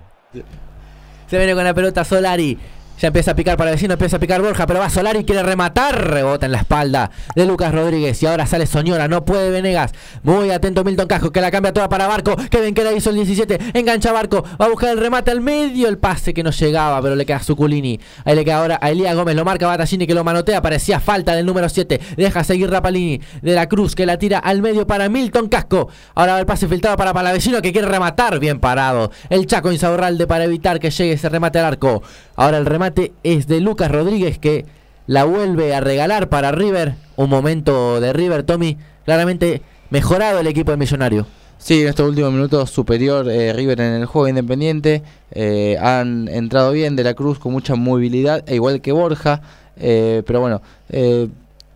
[1.27, 2.57] Se viene con la pelota Solari.
[2.99, 5.43] Ya empieza a picar para el vecino, empieza a picar Borja, pero va Solari, quiere
[5.43, 9.93] rematar, rebota en la espalda de Lucas Rodríguez y ahora sale Soñora, no puede Venegas.
[10.23, 13.11] Muy atento Milton Casco, que la cambia toda para Barco, que ven que la hizo
[13.11, 16.51] el 17, engancha Barco, va a buscar el remate al medio, el pase que no
[16.51, 18.01] llegaba, pero le queda a Zuculini.
[18.25, 21.35] Ahí le queda ahora a Elías Gómez, lo marca Batallini que lo manotea, parecía falta
[21.35, 25.11] del número 7, deja seguir Rapalini de la Cruz, que la tira al medio para
[25.11, 25.91] Milton Casco.
[26.15, 29.11] Ahora va el pase filtrado para Palavecino que quiere rematar, bien parado.
[29.29, 32.03] El Chaco Insaurralde para evitar que llegue ese remate al arco.
[32.37, 34.67] Ahora el remate es de Lucas Rodríguez que
[35.07, 36.95] la vuelve a regalar para River.
[37.17, 38.77] Un momento de River, Tommy.
[39.05, 41.27] Claramente mejorado el equipo de Millonario.
[41.59, 45.03] Sí, en estos últimos minutos superior eh, River en el juego independiente.
[45.31, 49.41] eh, han entrado bien de la Cruz con mucha movilidad, e igual que Borja.
[49.79, 50.61] eh, pero bueno,
[50.91, 51.29] eh,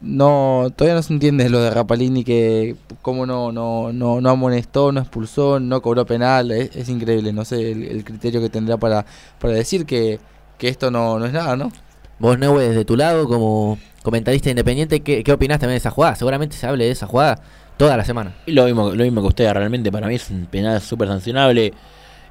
[0.02, 4.92] no todavía no se entiende lo de Rapalini que cómo no, no, no, no amonestó,
[4.92, 6.50] no expulsó, no cobró penal.
[6.50, 9.06] Es, increíble, no sé el, el criterio que tendrá para,
[9.38, 10.18] para decir que,
[10.60, 11.72] que esto no, no es nada, ¿no?
[12.20, 16.14] Vos, Neue, desde tu lado, como comentarista independiente, ¿qué, qué opinás también de esa jugada?
[16.14, 17.40] Seguramente se hable de esa jugada
[17.78, 18.34] toda la semana.
[18.46, 21.72] Y lo mismo, lo mismo que usted, realmente para mí es un penal súper sancionable.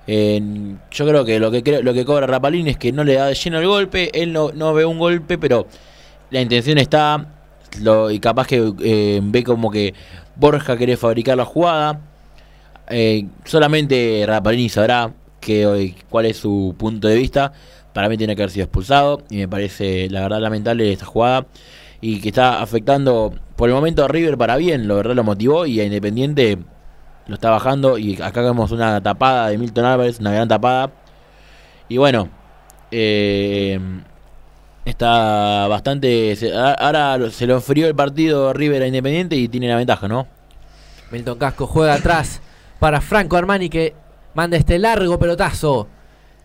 [0.06, 0.42] Eh,
[0.92, 3.26] yo creo que lo que creo- lo que cobra Rapalini es que no le da
[3.26, 5.68] de lleno el golpe, él no, no ve un golpe, pero
[6.32, 7.26] la intención está,
[7.82, 9.94] lo, y capaz que eh, ve como que
[10.36, 12.00] Borja quiere fabricar la jugada.
[12.90, 17.54] Eh, solamente Rapalini sabrá que, cuál es su punto de vista.
[18.00, 21.48] Para mí tiene que haber sido expulsado y me parece la verdad lamentable esta jugada
[22.00, 25.66] y que está afectando por el momento a River para bien, lo verdad lo motivó
[25.66, 26.60] y a Independiente
[27.28, 30.94] lo está bajando y acá vemos una tapada de Milton Álvarez, una gran tapada.
[31.90, 32.30] Y bueno,
[32.90, 33.78] eh,
[34.86, 36.38] está bastante...
[36.80, 40.26] ahora se lo enfrió el partido River a Independiente y tiene la ventaja, ¿no?
[41.12, 42.42] Milton Casco juega atrás
[42.80, 43.94] para Franco Armani que
[44.36, 45.90] manda este largo pelotazo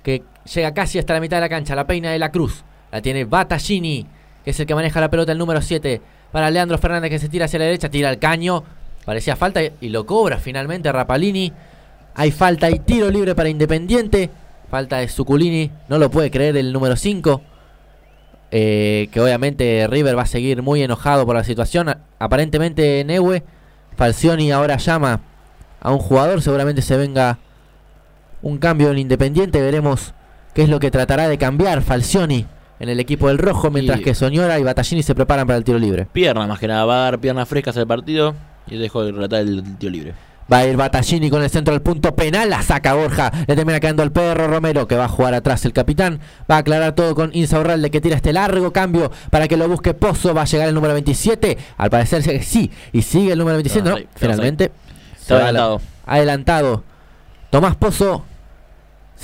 [0.05, 0.22] que
[0.55, 1.74] llega casi hasta la mitad de la cancha.
[1.74, 2.62] La peina de la Cruz.
[2.93, 4.06] La tiene Battaglini,
[4.44, 6.01] que es el que maneja la pelota, el número 7.
[6.31, 8.62] Para Leandro Fernández que se tira hacia la derecha, tira el caño.
[9.05, 11.52] Parecía falta y lo cobra finalmente Rapalini.
[12.14, 14.31] Hay falta y tiro libre para Independiente.
[14.70, 17.43] Falta de Suculini, no lo puede creer el número 5.
[18.51, 21.93] Eh, que obviamente River va a seguir muy enojado por la situación.
[22.18, 23.43] Aparentemente Neue,
[23.97, 25.20] Falcioni ahora llama
[25.81, 26.43] a un jugador.
[26.43, 27.39] Seguramente se venga
[28.45, 29.61] un cambio en Independiente.
[29.61, 30.15] Veremos
[30.55, 32.47] qué es lo que tratará de cambiar Falcioni
[32.79, 33.71] en el equipo del rojo.
[33.71, 36.07] Mientras Y- que Soñora y Battaglini se preparan para el tiro libre.
[36.12, 38.35] Pierna más que nada, va a dar piernas frescas al partido
[38.69, 40.15] y dejó de relatar el tiro libre.
[40.53, 42.51] Va a ir Battaglini con el centro del punto penal.
[42.51, 43.33] La saca Borja.
[43.47, 46.21] Le termina quedando el perro Romero que va a jugar atrás el capitán.
[46.51, 49.95] Va a aclarar todo con Insaurralde que tira este largo cambio para que lo busque
[49.95, 50.35] Pozo.
[50.35, 51.57] Va a llegar el número 27.
[51.79, 52.71] Al parecer sí.
[52.93, 53.89] Y sigue el número 27.
[53.89, 54.71] No, finalmente.
[55.19, 55.81] Está adelantado.
[56.05, 56.85] adelantado.
[57.49, 58.25] Tomás Pozo.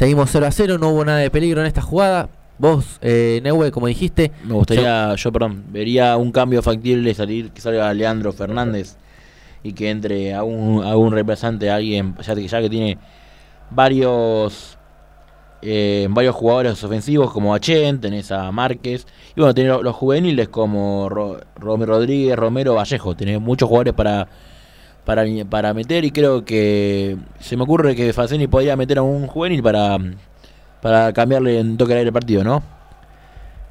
[0.00, 0.78] Seguimos 0 a 0.
[0.78, 2.30] No hubo nada de peligro en esta jugada.
[2.56, 4.32] Vos, eh, Neue, como dijiste.
[4.44, 8.96] Me gustaría, yo perdón, vería un cambio factible salir que salga Leandro Fernández
[9.62, 12.96] y que entre a un, a un reemplazante, a alguien, ya que, ya que tiene
[13.70, 14.78] varios
[15.60, 19.06] eh, varios jugadores ofensivos como a Chen, tenés a Márquez,
[19.36, 23.92] y bueno, tenés los, los juveniles como Ro- Romero Rodríguez, Romero Vallejo, tenés muchos jugadores
[23.92, 24.26] para,
[25.48, 29.62] para, meter y creo que se me ocurre que Faceni podría meter a un juvenil
[29.62, 29.98] para,
[30.80, 32.62] para cambiarle un toque al aire el partido, ¿no?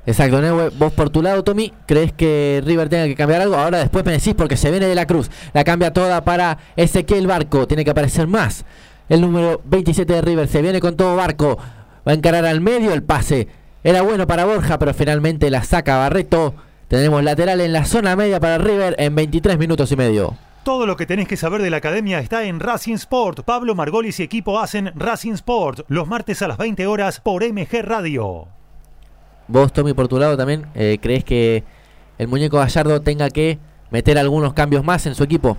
[0.06, 3.56] Exacto, Neue, vos por tu lado, Tommy, ¿crees que River tenga que cambiar algo?
[3.56, 5.30] Ahora después me decís porque se viene de la cruz.
[5.54, 7.68] La cambia toda para Ezequiel Barco.
[7.68, 8.66] Tiene que aparecer más.
[9.08, 11.58] El número 27 de River se viene con todo Barco.
[12.08, 13.50] Va a encarar al medio el pase.
[13.84, 16.56] Era bueno para Borja, pero finalmente la saca Barreto.
[16.88, 20.36] Tenemos lateral en la zona media para River en 23 minutos y medio.
[20.64, 23.44] Todo lo que tenés que saber de la academia está en Racing Sport.
[23.44, 27.82] Pablo Margolis y equipo hacen Racing Sport los martes a las 20 horas por MG
[27.82, 28.48] Radio.
[29.48, 31.64] Vos, Tommy, por tu lado también, eh, ¿crees que
[32.18, 33.58] el muñeco Gallardo tenga que
[33.90, 35.58] meter algunos cambios más en su equipo?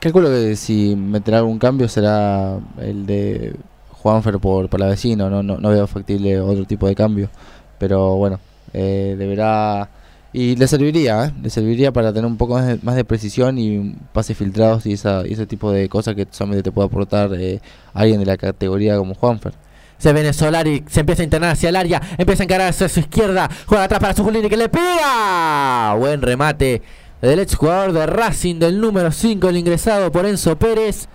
[0.00, 3.56] Calculo que si meterá algún cambio será el de
[3.90, 7.30] Juanfer por, por la vecino, no, no, no veo factible otro tipo de cambio.
[7.78, 8.38] Pero bueno,
[8.72, 9.88] eh, deberá...
[10.36, 11.32] Y le serviría, ¿eh?
[11.42, 15.72] le serviría para tener un poco más de, precisión y pases filtrados y, ese tipo
[15.72, 17.62] de cosas que solamente te puede aportar eh,
[17.94, 19.54] alguien de la categoría como Juanfer.
[19.96, 23.00] Se viene Solari, se empieza a internar hacia el área, empieza a encarar hacia su
[23.00, 25.94] izquierda, juega atrás para Suculini que le pega.
[25.94, 26.82] Buen remate
[27.22, 31.08] del ex jugador de Racing del número 5, el ingresado por Enzo Pérez.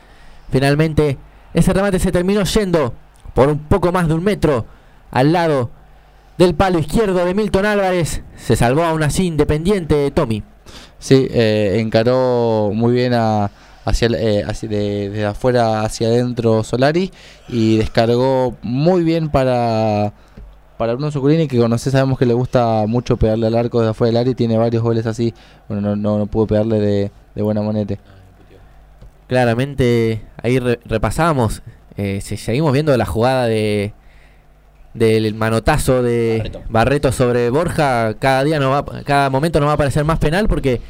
[0.52, 1.20] Finalmente,
[1.54, 2.96] ese remate se terminó yendo
[3.36, 4.66] por un poco más de un metro
[5.12, 5.70] al lado
[6.42, 8.24] del palo izquierdo de Milton Álvarez.
[8.36, 10.42] Se salvó aún así Independiente Tommy.
[10.98, 13.52] Sí, eh, encaró muy bien a,
[13.86, 17.12] hacia, eh, hacia de, desde afuera hacia adentro Solari
[17.48, 20.14] y descargó muy bien para
[20.78, 24.10] para Bruno Zuculini que conoce sabemos que le gusta mucho pegarle al arco desde afuera
[24.10, 25.36] del área y tiene varios goles así.
[25.70, 28.00] Bueno, no, no, no pudo pegarle de, de buena monete.
[29.28, 31.62] Claramente ahí re- repasábamos,
[31.98, 33.94] eh, si seguimos viendo la jugada de
[34.94, 36.62] del manotazo de Barreto.
[36.70, 37.12] Barreto.
[37.12, 40.82] sobre Borja, cada día no va, cada momento nos va a parecer más penal porque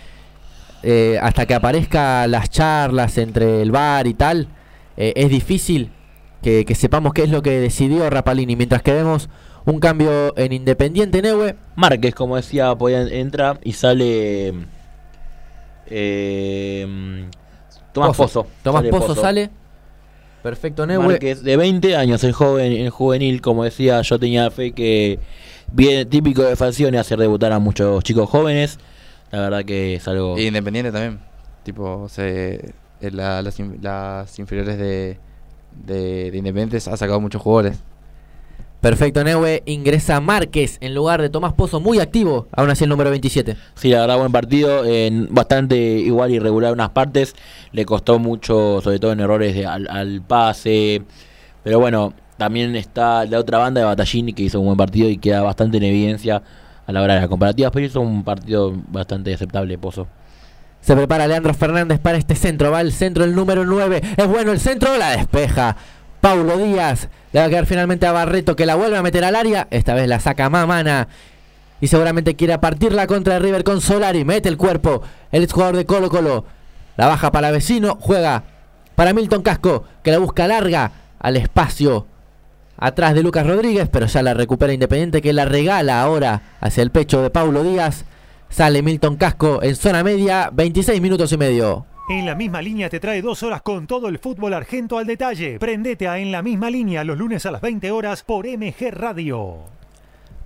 [0.84, 4.48] eh, hasta que aparezca las charlas entre el bar y tal,
[4.98, 5.92] eh, es difícil
[6.42, 9.30] que, que sepamos qué es lo que decidió Rapalini, mientras que vemos
[9.64, 11.56] Un cambio en Independiente Neue.
[11.76, 12.76] Márquez, como decía,
[13.12, 14.54] entra y sale.
[15.86, 17.28] eh,
[17.94, 18.48] Tomás Pozo.
[18.64, 19.50] Tomás Sale Pozo, sale.
[20.44, 21.06] Perfecto, Neue.
[21.06, 25.20] Márquez, de 20 años, el joven, el juvenil, como decía, yo tenía fe que
[25.72, 28.80] bien típico de Falcione hacer debutar a muchos chicos jóvenes.
[29.32, 30.38] La verdad que es algo.
[30.38, 31.20] Y Independiente también.
[31.64, 35.18] Tipo, se, en la- las, las inferiores de,
[35.86, 37.78] de, de Independiente ha sacado muchos jugadores.
[38.82, 39.62] Perfecto, Neue.
[39.68, 42.48] Ingresa Márquez en lugar de Tomás Pozo, muy activo.
[42.52, 43.56] Aún así el número 27.
[43.76, 44.84] Sí, la verdad, buen partido.
[45.30, 47.36] bastante igual irregular en unas partes.
[47.72, 51.04] Le costó mucho, sobre todo en errores de- al, al pase.
[51.64, 55.18] Pero bueno, también está la otra banda de Batallini que hizo un buen partido y
[55.20, 56.42] queda bastante en evidencia
[56.88, 57.72] a la hora de las comparativas.
[57.72, 60.08] Pero hizo un partido bastante aceptable, Pozo.
[60.82, 62.72] Se prepara Leandro Fernández para este centro.
[62.72, 64.02] Va el centro, el número 9.
[64.18, 65.78] Es bueno el centro, la despeja.
[66.22, 67.10] Paulo Díaz.
[67.34, 69.68] Le va a quedar finalmente a Barreto que la vuelve a meter al área.
[69.72, 71.08] Esta vez la saca Mamana.
[71.82, 74.24] Y seguramente quiere partir la contra de River con Solari.
[74.24, 75.02] Mete el cuerpo.
[75.32, 76.46] El exjugador de Colo Colo.
[76.96, 77.98] La baja para vecino.
[78.00, 78.44] Juega
[78.96, 79.84] para Milton Casco.
[80.04, 82.06] Que la busca larga al espacio.
[82.78, 83.90] Atrás de Lucas Rodríguez.
[83.92, 85.24] Pero ya la recupera Independiente.
[85.24, 88.06] Que la regala ahora hacia el pecho de Paulo Díaz.
[88.50, 90.52] Sale Milton Casco en zona media.
[90.54, 91.91] 26 minutos y medio.
[92.10, 95.60] En la misma línea te trae dos horas con todo el fútbol argento al detalle.
[95.60, 99.60] Prendete a En la misma línea los lunes a las 20 horas por MG Radio.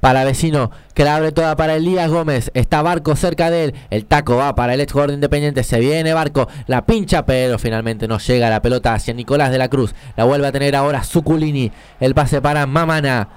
[0.02, 2.52] Para vecino, que la abre toda para Elías Gómez.
[2.54, 3.74] Está Barco cerca de él.
[3.90, 5.64] El taco va para el ex Independiente.
[5.64, 6.48] Se viene Barco.
[6.68, 9.96] La pincha, pero finalmente no llega la pelota hacia Nicolás de la Cruz.
[10.16, 11.72] La vuelve a tener ahora Zuculini.
[12.00, 13.30] El pase para Mamana.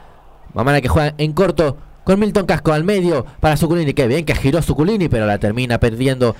[0.52, 3.94] Mamana que juega en corto con Milton Casco al medio para Zuculini.
[3.94, 6.36] Qué bien que giró Zuculini, pero la termina perdiendo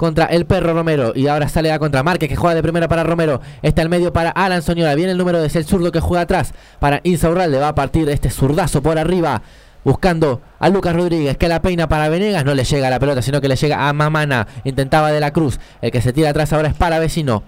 [0.00, 1.12] contra el perro Romero.
[1.14, 3.42] Y ahora sale a contra Márquez que juega de primera para Romero.
[3.60, 4.94] Está el medio para Alan Soñora.
[4.94, 7.58] Viene el número de el zurdo que juega atrás para Insaurralde.
[7.58, 9.42] Va a partir este zurdazo por arriba.
[9.84, 12.46] Buscando a Lucas Rodríguez que la peina para Venegas.
[12.46, 14.46] No le llega la pelota, sino que le llega a Mamana.
[14.64, 15.60] Intentaba de la Cruz.
[15.82, 17.42] El que se tira atrás ahora es para Vecino.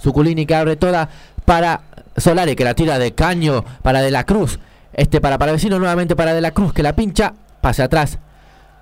[0.00, 1.08] Zuculini que abre toda
[1.44, 1.80] para
[2.16, 4.60] Solari que la tira de caño para De la Cruz.
[4.92, 7.34] Este para para Vecino nuevamente para De la Cruz que la pincha.
[7.60, 8.20] Pase atrás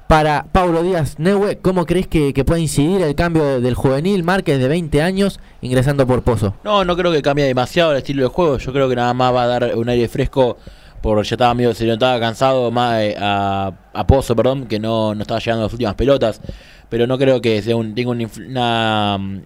[0.06, 1.58] para Paulo Díaz Neue.
[1.58, 6.22] ¿Cómo crees que, puede incidir el cambio del juvenil Márquez de 20 años ingresando por
[6.22, 6.54] Pozo?
[6.64, 8.58] No, no creo que cambie demasiado el estilo de juego.
[8.58, 10.56] Yo creo que nada más va a dar un aire fresco.
[11.02, 13.72] Por ya estaba medio, se notaba cansado más eh, a,
[14.08, 16.40] Pozo, perdón, que no, no estaba llegando a las últimas pelotas.
[16.88, 19.42] Pero no creo que sea un, tenga una, una, mm,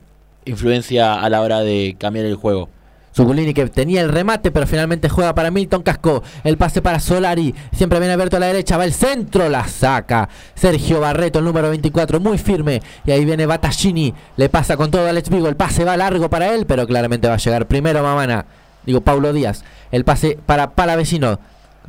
[0.46, 2.68] influencia a la hora de cambiar el juego.
[3.14, 6.22] Zuculini que tenía el remate, pero finalmente juega para Milton Casco.
[6.44, 7.54] El pase para Solari.
[7.72, 8.76] Siempre viene abierto a la derecha.
[8.76, 9.48] Va el centro.
[9.48, 10.28] La saca.
[10.54, 12.20] Sergio Barreto, el número 24.
[12.20, 12.82] Muy firme.
[13.04, 14.14] Y ahí viene Battaglini.
[14.36, 15.48] Le pasa con todo a Alex Vigo.
[15.48, 18.46] El pase va largo para él, pero claramente va a llegar primero Mamana.
[18.86, 19.64] Digo, Paulo Díaz.
[19.90, 21.40] El pase para Palavecino.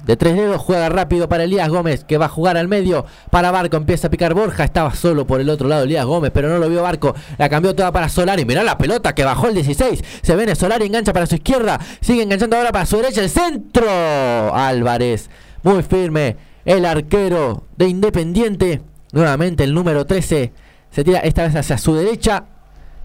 [0.05, 3.05] De tres dedos juega rápido para Elías Gómez, que va a jugar al medio.
[3.29, 4.63] Para Barco empieza a picar Borja.
[4.63, 7.13] Estaba solo por el otro lado Elías Gómez, pero no lo vio Barco.
[7.37, 8.43] La cambió toda para Solari.
[8.43, 10.03] Mirá la pelota que bajó el 16.
[10.23, 11.79] Se viene Solari, engancha para su izquierda.
[12.01, 13.21] Sigue enganchando ahora para su derecha.
[13.21, 13.85] El centro.
[14.55, 15.29] Álvarez.
[15.61, 16.35] Muy firme.
[16.65, 18.81] El arquero de Independiente.
[19.11, 20.51] Nuevamente el número 13.
[20.89, 22.45] Se tira esta vez hacia su derecha.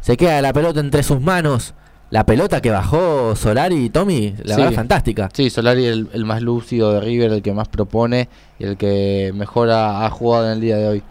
[0.01, 1.75] Se queda la pelota entre sus manos.
[2.11, 4.61] La pelota que bajó Solari y Tommy, la Sí.
[4.61, 5.29] verdad fantástica.
[5.33, 8.29] Sí, Solari el, el más lúcido de River, el que más propone
[8.61, 11.03] y el que mejor ha, ha jugado en el día de hoy.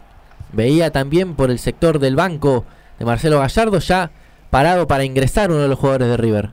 [0.52, 2.64] Veía también por el sector del banco
[2.98, 4.10] de Marcelo Gallardo ya
[4.48, 6.50] parado para ingresar uno de los jugadores de River.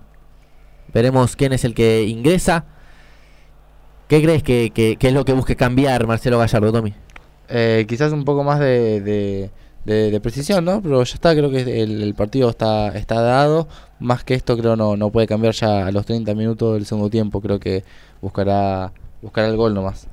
[0.93, 2.65] Veremos quién es el que ingresa.
[4.09, 6.93] ¿Qué crees que, que- que es lo que busque cambiar Marcelo Gallardo, Tommy?
[7.47, 9.51] Eh, quizás un poco más de, de-
[9.85, 10.81] de- de precisión, ¿no?
[10.81, 13.67] Pero ya está, creo que el, el partido está, está dado.
[13.99, 17.09] Más que esto creo no, no puede cambiar ya a los 30 minutos del segundo
[17.09, 17.41] tiempo.
[17.41, 17.83] Creo que
[18.21, 18.91] buscará,
[19.21, 20.07] buscará el gol nomás.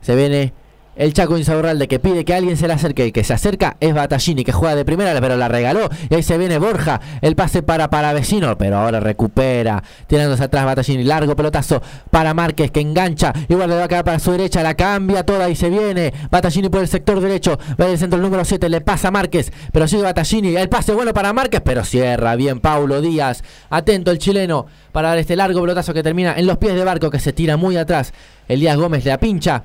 [0.00, 0.52] Se viene
[0.96, 3.04] el Chaco Insaurralde que pide que alguien se le acerque.
[3.04, 5.88] El que se acerca es Battaglini que juega de primera, pero la regaló.
[6.08, 7.00] Y ahí se viene Borja.
[7.20, 9.82] El pase para para vecino, pero ahora recupera.
[10.06, 11.04] Tirándose atrás Battaglini.
[11.04, 11.80] Largo pelotazo
[12.10, 13.32] para Márquez que engancha.
[13.48, 14.62] Igual le va a quedar para su derecha.
[14.62, 16.12] La cambia toda y se viene.
[16.30, 17.58] Battaglini por el sector derecho.
[17.80, 18.68] Va el centro el número 7.
[18.68, 19.52] Le pasa a Márquez.
[19.72, 20.56] Pero sigue Battaglini.
[20.56, 23.42] El pase bueno para Márquez, pero cierra bien Paulo Díaz.
[23.70, 27.10] Atento el chileno para dar este largo pelotazo que termina en los pies de Barco
[27.10, 28.12] que se tira muy atrás.
[28.48, 29.64] Elías Gómez le pincha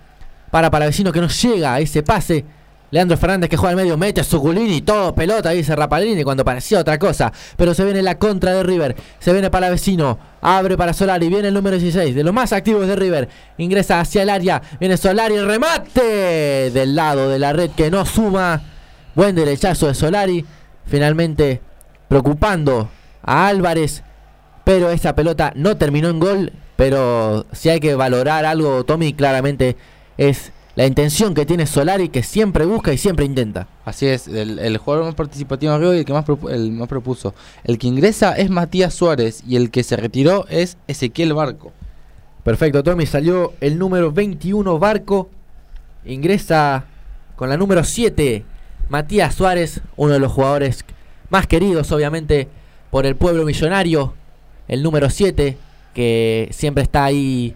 [0.55, 2.45] para para vecino que no llega a ese pase.
[2.89, 6.79] Leandro Fernández que juega al medio, mete a Zuculini, todo pelota, dice Rapalini cuando parecía
[6.79, 7.33] otra cosa.
[7.57, 11.49] Pero se viene la contra de River, se viene para vecino, abre para Solari, viene
[11.49, 13.27] el número 16, de los más activos de River.
[13.57, 18.61] Ingresa hacia el área, viene Solari, remate del lado de la red que no suma.
[19.13, 20.45] Buen derechazo de Solari,
[20.85, 21.59] finalmente
[22.07, 22.89] preocupando
[23.23, 24.03] a Álvarez.
[24.63, 29.75] Pero esa pelota no terminó en gol Pero si hay que valorar algo, Tommy, claramente
[30.17, 33.67] es la intención que tiene Solari, que siempre busca y siempre intenta.
[33.85, 36.89] Así es, el, el jugador más participativo arriba y el que más, propu- el más
[36.89, 37.33] propuso.
[37.63, 41.71] El que ingresa es Matías Suárez y el que se retiró es Ezequiel Barco.
[42.43, 45.29] Perfecto, Tommy, salió el número 21 Barco,
[46.05, 46.85] ingresa
[47.35, 48.43] con la número 7
[48.89, 50.85] Matías Suárez, uno de los jugadores
[51.29, 52.47] más queridos obviamente
[52.91, 54.13] por el pueblo millonario,
[54.67, 55.57] el número 7
[55.93, 57.55] que siempre está ahí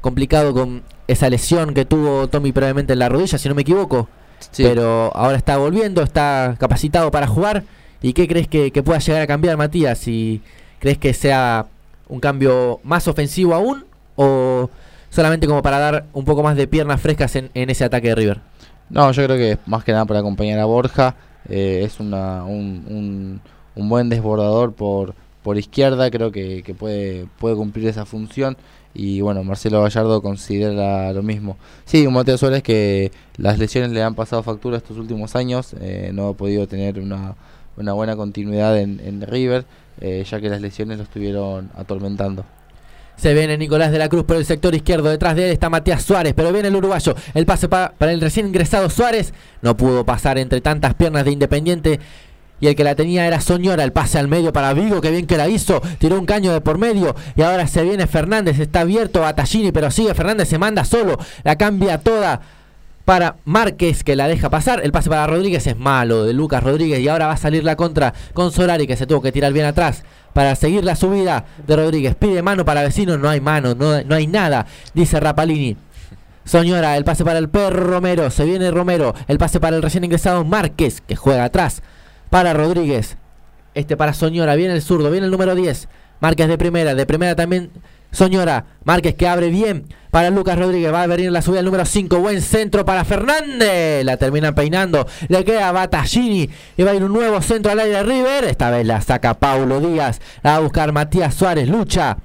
[0.00, 4.08] complicado con esa lesión que tuvo Tommy previamente en la rodilla, si no me equivoco,
[4.50, 4.62] Sí.
[4.62, 7.64] pero ahora está volviendo, está capacitado para jugar.
[8.02, 9.98] ¿Y qué crees que, que pueda llegar a cambiar, Matías?
[9.98, 10.40] Si
[10.78, 11.66] crees que sea
[12.08, 13.84] un cambio más ofensivo aún
[14.16, 14.70] o
[15.10, 18.14] solamente como para dar un poco más de piernas frescas en, en ese ataque de
[18.14, 18.40] River.
[18.88, 21.14] No, yo creo que más que nada para acompañar a Borja.
[21.48, 23.40] eh, es una, un, un-
[23.76, 26.10] un buen desbordador por, por izquierda.
[26.10, 28.56] Creo que, que puede, puede cumplir esa función.
[28.94, 31.56] Y bueno, Marcelo Gallardo considera lo mismo.
[31.84, 35.74] Sí, un Mateo Suárez que las lesiones le han pasado factura estos últimos años.
[35.80, 37.34] eh, no ha podido tener una,
[37.76, 39.64] una buena continuidad en, en River.
[40.00, 42.44] eh, ya que las lesiones lo estuvieron atormentando.
[43.16, 45.10] Se viene Nicolás de la Cruz por el sector izquierdo.
[45.10, 46.32] Detrás de él está Matías Suárez.
[46.34, 47.14] Pero viene el uruguayo.
[47.34, 49.34] El pase pa- para el recién ingresado Suárez.
[49.60, 52.00] No pudo pasar entre tantas piernas de Independiente.
[52.60, 53.84] Y el que la tenía era Soñora.
[53.84, 55.00] El pase al medio para Vigo.
[55.00, 55.80] Que bien que la hizo.
[55.98, 57.14] Tiró un caño de por medio.
[57.36, 58.58] Y ahora se viene Fernández.
[58.58, 59.72] Está abierto Batallini.
[59.72, 60.48] Pero sigue Fernández.
[60.48, 61.18] Se manda solo.
[61.42, 62.40] La cambia toda
[63.04, 64.82] para Márquez que la deja pasar.
[64.84, 67.00] El pase para Rodríguez es malo de Lucas Rodríguez.
[67.00, 69.66] Y ahora va a salir la contra con Solari que se tuvo que tirar bien
[69.66, 72.14] atrás para seguir la subida de Rodríguez.
[72.14, 73.18] Pide mano para vecino.
[73.18, 74.66] No hay mano, no, no hay nada.
[74.94, 75.76] Dice Rapalini.
[76.44, 78.30] Soñora, el pase para el perro Romero.
[78.30, 79.14] Se viene Romero.
[79.28, 81.82] El pase para el recién ingresado Márquez que juega atrás.
[82.30, 83.16] Para Rodríguez.
[83.74, 84.54] Este para Soñora.
[84.54, 85.10] Viene el zurdo.
[85.10, 85.88] Viene el número 10.
[86.20, 86.94] Márquez de primera.
[86.94, 87.70] De primera también
[88.12, 88.66] Soñora.
[88.84, 90.92] Márquez que abre bien para Lucas Rodríguez.
[90.92, 92.18] Va a venir la subida el número 5.
[92.18, 94.04] Buen centro para Fernández.
[94.04, 95.06] La terminan peinando.
[95.28, 96.48] Le queda a Battaglini.
[96.76, 98.44] Y va a ir un nuevo centro al aire de River.
[98.44, 100.20] Esta vez la saca Paulo Díaz.
[100.42, 101.68] La va a buscar Matías Suárez.
[101.68, 102.16] Lucha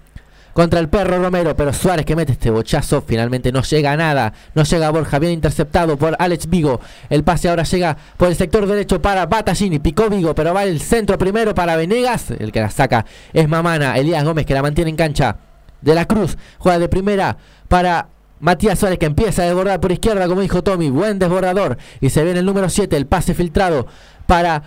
[0.56, 4.32] contra el perro Romero, pero Suárez que mete este bochazo, finalmente no llega a nada,
[4.54, 6.80] no llega a Borja, bien interceptado por Alex Vigo,
[7.10, 10.80] el pase ahora llega por el sector derecho para Battaglini, picó Vigo, pero va el
[10.80, 14.92] centro primero para Venegas, el que la saca es Mamana, Elías Gómez que la mantiene
[14.92, 15.36] en cancha,
[15.82, 17.36] de la Cruz, juega de primera
[17.68, 18.08] para
[18.40, 22.24] Matías Suárez que empieza a desbordar por izquierda, como dijo Tommy, buen desbordador, y se
[22.24, 23.88] viene el número 7, el pase filtrado
[24.26, 24.64] para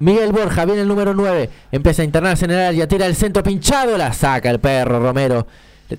[0.00, 3.42] Miguel Borja, viene el número 9, empieza a internarse en el área, tira el centro
[3.42, 5.46] pinchado, la saca el perro Romero,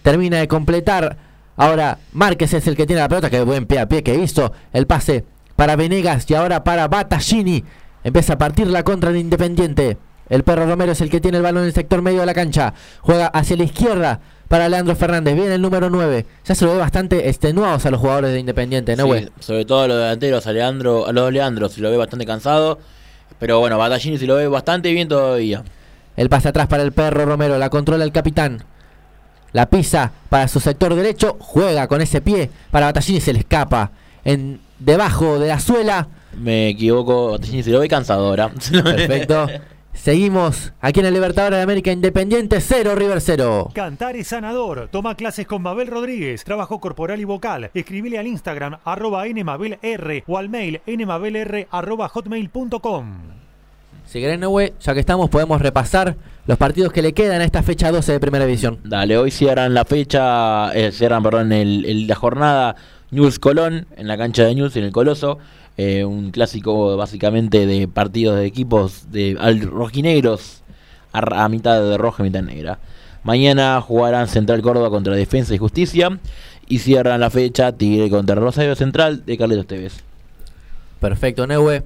[0.01, 1.17] termina de completar.
[1.55, 4.51] Ahora Márquez es el que tiene la pelota, que buen pie a pie que hizo
[4.73, 5.23] el pase
[5.55, 7.63] para Venegas y ahora para Battaglini.
[8.03, 9.97] Empieza a partir la contra de Independiente.
[10.29, 12.33] El perro Romero es el que tiene el balón en el sector medio de la
[12.33, 12.73] cancha.
[13.01, 15.35] Juega hacia la izquierda para Leandro Fernández.
[15.35, 16.25] Viene el número 9.
[16.45, 19.29] Ya se lo ve bastante extenuados a los jugadores de Independiente, ¿no, Sí, güey?
[19.39, 22.79] sobre todo a los delanteros, a Leandro, a los Leandro se lo ve bastante cansado.
[23.41, 25.63] Pero bueno, Batallini se lo ve bastante bien todavía.
[26.15, 28.63] El pase atrás para el perro Romero, la controla el capitán.
[29.51, 33.89] La pisa para su sector derecho, juega con ese pie para Battaglini se le escapa.
[34.23, 36.07] En debajo de la suela.
[36.37, 38.49] Me equivoco, Batallini se lo ve cansado ahora.
[38.83, 39.47] Perfecto.
[39.93, 43.71] Seguimos aquí en el Libertadores de América Independiente 0 River 0.
[43.75, 44.87] Cantar es sanador.
[44.91, 46.43] Toma clases con Mabel Rodríguez.
[46.43, 47.69] Trabajo corporal y vocal.
[47.73, 53.05] Escribile al Instagram arroba nmabelr o al mail nmabelr arroba hotmail.com.
[54.05, 56.15] Si querés, Nehue, ya que estamos, podemos repasar
[56.47, 58.79] los partidos que le quedan a esta fecha 12 de Primera División.
[58.83, 62.75] Dale, hoy cierran la fecha, eh, cierran, perdón, el, el- la jornada
[63.11, 65.37] News Colón en la cancha de News en el Coloso.
[65.83, 70.61] Eh, un clásico básicamente de partidos de equipos de al- rojinegros
[71.11, 72.77] a, mitad de roja y mitad negra.
[73.23, 76.19] Mañana jugarán Central Córdoba contra Defensa y Justicia
[76.67, 80.03] y cierran la fecha Tigre contra Rosario Central de Carlitos Tevez.
[80.99, 81.83] Perfecto, Nehue.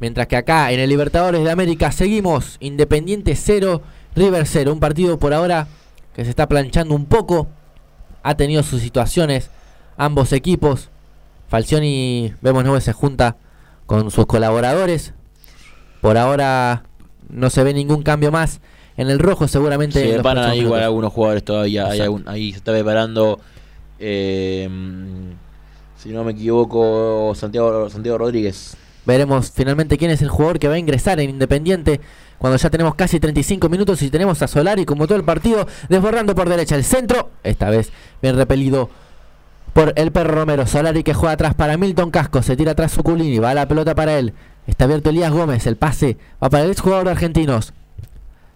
[0.00, 3.82] Mientras que acá en el Libertadores de América seguimos Independiente 0,
[4.16, 4.72] River 0.
[4.72, 5.68] Un partido por ahora
[6.14, 7.48] que se está planchando un poco.
[8.22, 9.50] Ha tenido sus situaciones
[9.96, 10.88] ambos equipos.
[11.50, 13.36] Falcioni, vemos Nehue, se junta
[13.86, 15.14] con sus colaboradores.
[16.00, 16.84] Por ahora
[17.28, 18.60] no se ve ningún cambio más.
[18.96, 20.00] En el rojo seguramente...
[20.00, 21.82] Se preparan ahí igual algunos jugadores todavía.
[21.86, 22.04] hay Exacto.
[22.04, 23.40] algún- ahí se está preparando,
[23.98, 24.68] eh,
[25.96, 28.76] si no me equivoco, Santiago, Santiago Rodríguez.
[29.04, 32.00] Veremos finalmente quién es el jugador que va a ingresar en Independiente
[32.38, 36.34] cuando ya tenemos casi 35 minutos y tenemos a Solari como todo el partido desbordando
[36.36, 37.90] por derecha el centro, esta vez
[38.22, 38.88] bien repelido
[39.72, 40.66] por el perro Romero.
[40.66, 44.18] Solari que juega atrás para Milton Casco, se tira atrás Suculini, va la pelota para
[44.18, 44.34] él.
[44.66, 47.72] Está abierto Elías Gómez, el pase va para el exjugador de Argentinos.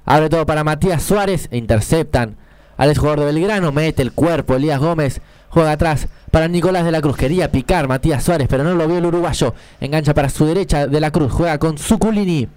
[0.05, 2.37] Abre todo para Matías Suárez e interceptan
[2.77, 7.01] al jugador de Belgrano, mete el cuerpo, Elías Gómez juega atrás para Nicolás de la
[7.01, 10.89] Cruz, quería picar Matías Suárez, pero no lo vio el uruguayo, engancha para su derecha
[10.89, 12.49] de la Cruz, juega con Suculini,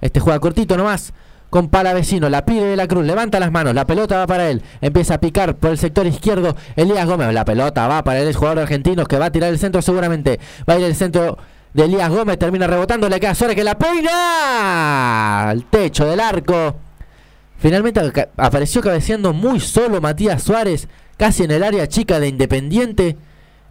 [0.00, 1.14] este juega cortito nomás,
[1.50, 4.62] con Palavecino, la pide de la Cruz, levanta las manos, la pelota va para él,
[4.80, 8.36] empieza a picar por el sector izquierdo, Elías Gómez, la pelota va para él, es
[8.36, 10.38] jugador argentino que va a tirar el centro seguramente,
[10.68, 11.38] va a ir el centro
[11.72, 16.76] de Elías Gómez, termina rebotando, le queda Suárez que la peina al techo del arco.
[17.58, 18.00] Finalmente
[18.36, 23.16] apareció cabeceando muy solo Matías Suárez, casi en el área chica de Independiente,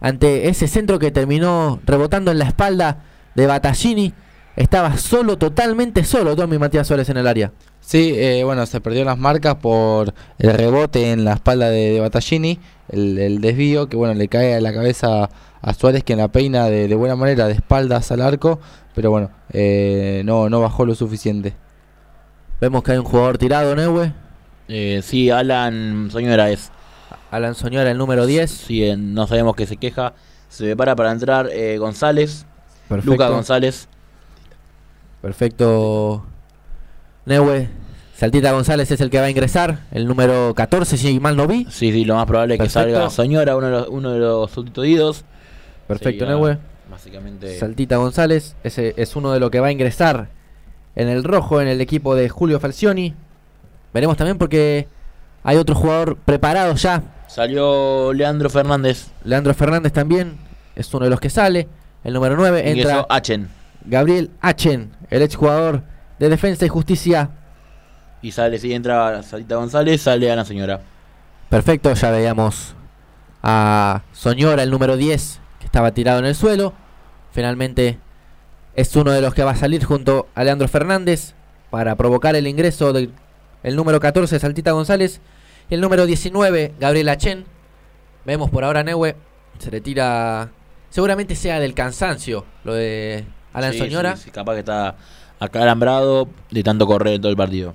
[0.00, 2.98] ante ese centro que terminó rebotando en la espalda
[3.34, 4.14] de Battaglini.
[4.58, 7.52] Estaba solo, totalmente solo, Tommy Matías Suárez en el área.
[7.80, 12.00] Sí, eh, bueno, se perdió las marcas por el rebote en la espalda de, de
[12.00, 12.58] Battaglini,
[12.88, 15.30] el, el desvío que bueno le cae a la cabeza
[15.62, 18.58] a Suárez que en la peina de, de buena manera de espaldas al arco,
[18.96, 21.54] pero bueno, eh, no, no bajó lo suficiente.
[22.60, 24.12] Vemos que hay un jugador tirado, Neue.
[24.66, 26.72] Eh, sí, Alan Soñora es.
[27.30, 28.50] Alan Soñora, el número 10.
[28.50, 30.14] Sí, eh, no sabemos que se queja.
[30.48, 32.44] Se prepara para entrar eh, González.
[32.88, 33.12] Perfecto.
[33.12, 33.88] Luca González.
[35.28, 36.24] Perfecto.
[37.26, 37.68] Neue.
[38.14, 39.80] Saltita González es el que va a ingresar.
[39.92, 41.66] El número 14, si mal no vi.
[41.68, 44.50] Sí, sí, lo más probable es que salga Soñora, uno de los, uno de los
[44.50, 45.26] sustituidos.
[45.86, 46.58] Perfecto, Sería Neue.
[46.90, 47.58] Básicamente.
[47.58, 48.56] Saltita González.
[48.64, 50.30] Ese es uno de los que va a ingresar
[50.96, 53.14] en el rojo en el equipo de Julio Falcioni.
[53.92, 54.88] Veremos también porque
[55.44, 57.02] hay otro jugador preparado ya.
[57.26, 59.08] Salió Leandro Fernández.
[59.24, 60.38] Leandro Fernández también
[60.74, 61.68] es uno de los que sale.
[62.02, 63.58] El número 9 entra Achen.
[63.84, 65.82] Gabriel Achen, el exjugador
[66.18, 67.30] de Defensa y Justicia.
[68.22, 70.80] Y sale, sí, entra Salita González, sale Ana Señora.
[71.48, 72.74] Perfecto, ya veíamos
[73.42, 76.74] a Soñora, el número 10, que estaba tirado en el suelo.
[77.32, 77.98] Finalmente
[78.74, 81.34] es uno de los que va a salir junto a Leandro Fernández
[81.70, 83.12] para provocar el ingreso del
[83.62, 85.20] el número 14, Saltita González.
[85.70, 87.44] Y el número 19, Gabriel Achen.
[88.24, 89.16] Vemos por ahora Neue,
[89.58, 90.50] se le tira...
[90.90, 93.26] Seguramente sea del cansancio lo de
[93.58, 94.16] Alan Sí, Soñora.
[94.16, 94.96] sí, sí, capaz que está
[95.40, 97.74] acalambrado de tanto correr en todo el partido.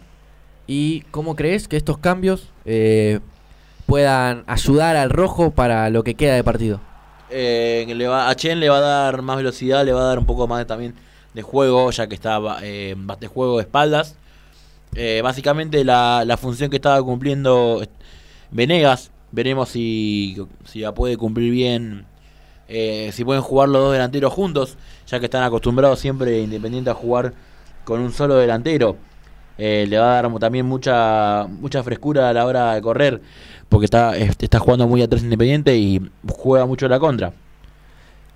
[0.67, 3.19] ¿Y cómo crees que estos cambios eh,
[3.85, 6.79] puedan ayudar al rojo para lo que queda de partido?
[7.29, 10.19] Eh, le va, a Chen le va a dar más velocidad, le va a dar
[10.19, 10.93] un poco más también
[11.33, 14.15] de juego, ya que está eh, de juego de espaldas.
[14.95, 17.81] Eh, básicamente la, la función que estaba cumpliendo
[18.51, 22.05] Venegas, veremos si, si la puede cumplir bien,
[22.67, 24.77] eh, si pueden jugar los dos delanteros juntos,
[25.07, 27.33] ya que están acostumbrados siempre Independiente a jugar
[27.83, 28.97] con un solo delantero.
[29.57, 33.21] Eh, le va a dar también mucha mucha frescura a la hora de correr,
[33.69, 37.33] porque está, está jugando muy atrás Independiente y juega mucho la contra.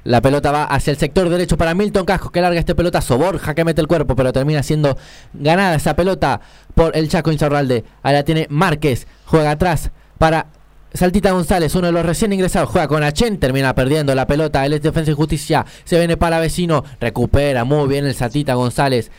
[0.03, 3.17] La pelota va hacia el sector derecho para Milton Casco que larga este pelotazo.
[3.17, 4.97] Borja que mete el cuerpo, pero termina siendo
[5.33, 6.39] ganada esa pelota
[6.75, 7.83] por el Chaco Insaurralde.
[8.03, 10.47] Ahora tiene Márquez, juega atrás para
[10.93, 14.65] Saltita González, uno de los recién ingresados, juega con Achen, termina perdiendo la pelota.
[14.65, 19.11] Él es Defensa y Justicia, se viene para vecino, recupera muy bien el Saltita González.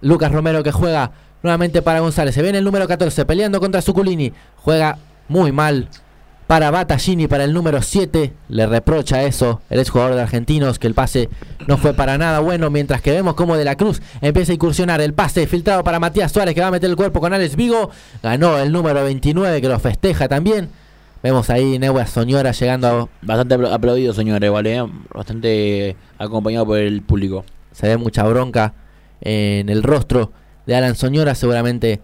[0.00, 1.12] Lucas Romero que juega
[1.42, 2.34] nuevamente para González.
[2.34, 4.32] Se viene el número 14 peleando contra Suculini.
[4.56, 5.88] Juega muy mal
[6.46, 8.32] para Battaglini, para el número 7.
[8.48, 11.28] Le reprocha eso el exjugador de Argentinos, que el pase
[11.66, 12.70] no fue para nada bueno.
[12.70, 15.00] Mientras que vemos como De la Cruz empieza a incursionar.
[15.00, 17.90] El pase filtrado para Matías Suárez, que va a meter el cuerpo con Alex Vigo.
[18.22, 20.68] Ganó el número 29, que lo festeja también.
[21.22, 24.84] Vemos ahí Neua Soñora llegando a, Bastante apl- aplaudido, señor, igual, eh,
[25.14, 27.44] bastante acompañado por el público.
[27.72, 28.74] se ve mucha bronca
[29.20, 30.32] en el rostro
[30.66, 32.00] de Alan Soñora, seguramente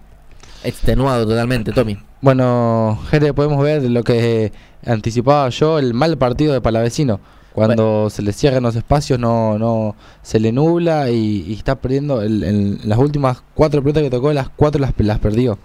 [0.65, 1.99] extenuado totalmente, Tommy.
[2.21, 4.53] Bueno, gente, podemos ver lo que
[4.87, 7.21] anticipaba yo, el mal partido de Palavecino.
[7.53, 12.23] Cuando se le cierran los espacios, no, no se le nubla y, y está perdiendo.
[12.23, 15.59] el- el- las últimas cuatro pelotas que tocó, las cuatro las, las perdió.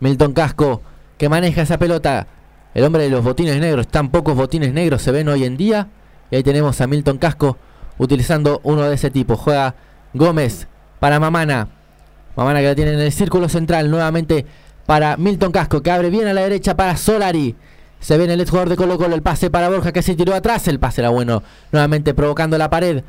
[0.00, 0.80] Milton Casco
[1.18, 2.26] que maneja esa pelota.
[2.74, 5.88] El hombre de los botines negros, tan pocos botines negros se ven hoy en día.
[6.30, 7.58] Y ahí tenemos a Milton Casco
[7.98, 9.36] utilizando uno de ese tipo.
[9.36, 9.74] Juega
[10.14, 10.68] Gómez
[10.98, 11.68] para Mamana.
[12.36, 14.46] Mamana que la tiene en el círculo central nuevamente
[14.86, 17.56] para Milton Casco que abre bien a la derecha para Solari.
[18.00, 20.34] Se viene el ex jugador de Colo Colo, el pase para Borja que se tiró
[20.34, 20.66] atrás.
[20.66, 23.04] El pase era bueno, nuevamente provocando la pared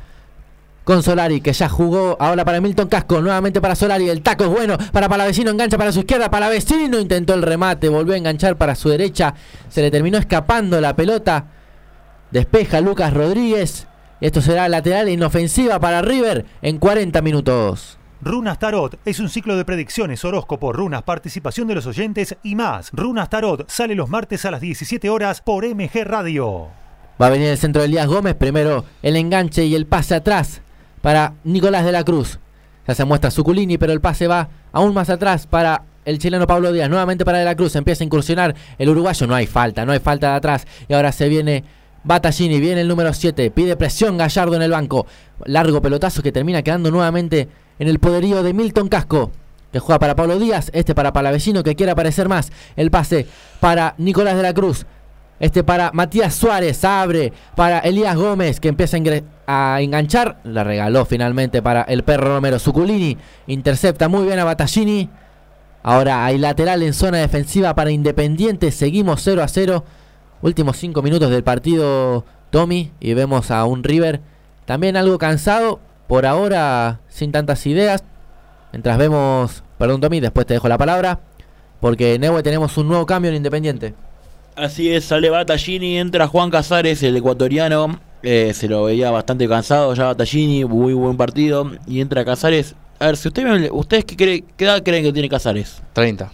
[0.84, 4.50] con Solari, que ya jugó ahora para Milton Casco, nuevamente para Solari, el taco es
[4.50, 8.74] bueno, para Palavecino, engancha para su izquierda, Palavecino intentó el remate, volvió a enganchar para
[8.74, 9.34] su derecha,
[9.70, 11.46] se le terminó escapando la pelota,
[12.30, 13.86] despeja Lucas Rodríguez,
[14.20, 17.98] esto será lateral inofensiva para River en 40 minutos.
[18.20, 22.90] Runas Tarot es un ciclo de predicciones, horóscopo, runas, participación de los oyentes y más.
[22.92, 26.68] Runas Tarot sale los martes a las 17 horas por MG Radio.
[27.20, 30.62] Va a venir el centro de Elías Gómez, primero el enganche y el pase atrás
[31.04, 32.38] para Nicolás de la Cruz.
[32.88, 36.72] Ya se muestra Suculini, pero el pase va aún más atrás para el chileno Pablo
[36.72, 36.88] Díaz.
[36.88, 37.76] Nuevamente para De la Cruz.
[37.76, 39.26] Empieza a incursionar el uruguayo.
[39.26, 40.66] No hay falta, no hay falta de atrás.
[40.88, 41.62] Y ahora se viene
[42.04, 42.58] Battaglini.
[42.58, 43.50] Viene el número 7.
[43.50, 45.06] Pide presión Gallardo en el banco.
[45.44, 49.30] Largo pelotazo que termina quedando nuevamente en el poderío de Milton Casco.
[49.72, 50.70] Que juega para Pablo Díaz.
[50.72, 52.50] Este para Palavecino que quiere aparecer más.
[52.76, 53.26] El pase
[53.60, 54.86] para Nicolás de la Cruz.
[55.40, 58.96] Este para Matías Suárez, abre para Elías Gómez que empieza
[59.46, 60.38] a, enganchar.
[60.44, 62.58] La regaló finalmente para el perro Romero.
[62.58, 65.10] Zuculini intercepta muy bien a Battaglini.
[65.82, 68.70] Ahora hay lateral en zona defensiva para Independiente.
[68.70, 69.84] Seguimos 0 a 0.
[70.40, 72.92] Últimos 5 minutos del partido, Tommy.
[73.00, 74.20] Y vemos a un River
[74.66, 75.80] también algo cansado.
[76.06, 78.04] Por ahora sin tantas ideas.
[78.72, 79.64] Mientras vemos.
[79.78, 81.20] Perdón, Tommy, después te dejo la palabra.
[81.80, 83.94] Porque en tenemos un nuevo cambio en Independiente.
[84.56, 87.98] Así es, sale Battaglini, entra Juan Casares, el ecuatoriano.
[88.22, 91.70] eh, se lo veía bastante cansado ya Battaglini, muy buen partido.
[91.86, 92.74] Y entra Casares.
[93.00, 95.82] A ver, si usted me- ustedes qué, cree- qué edad creen que tiene Casares.
[95.92, 96.30] 30.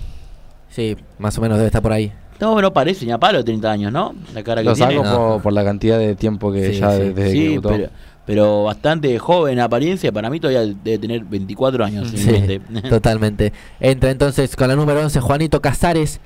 [0.69, 2.13] Sí, más o menos debe estar por ahí.
[2.39, 4.15] No, no parece ni a palo 30 años, ¿no?
[4.35, 4.93] La cara que Lo tiene.
[4.97, 5.17] saco no.
[5.35, 6.99] por, por la cantidad de tiempo que Sí, ya sí.
[7.01, 7.69] desde que Sí, debutó.
[7.71, 7.89] pero,
[8.25, 10.13] pero bastante joven en apariencia.
[10.13, 12.13] Para mí todavía debe tener 24 años.
[12.89, 13.53] Totalmente.
[13.81, 16.21] Entra entonces con la número 11 Juanito Casares,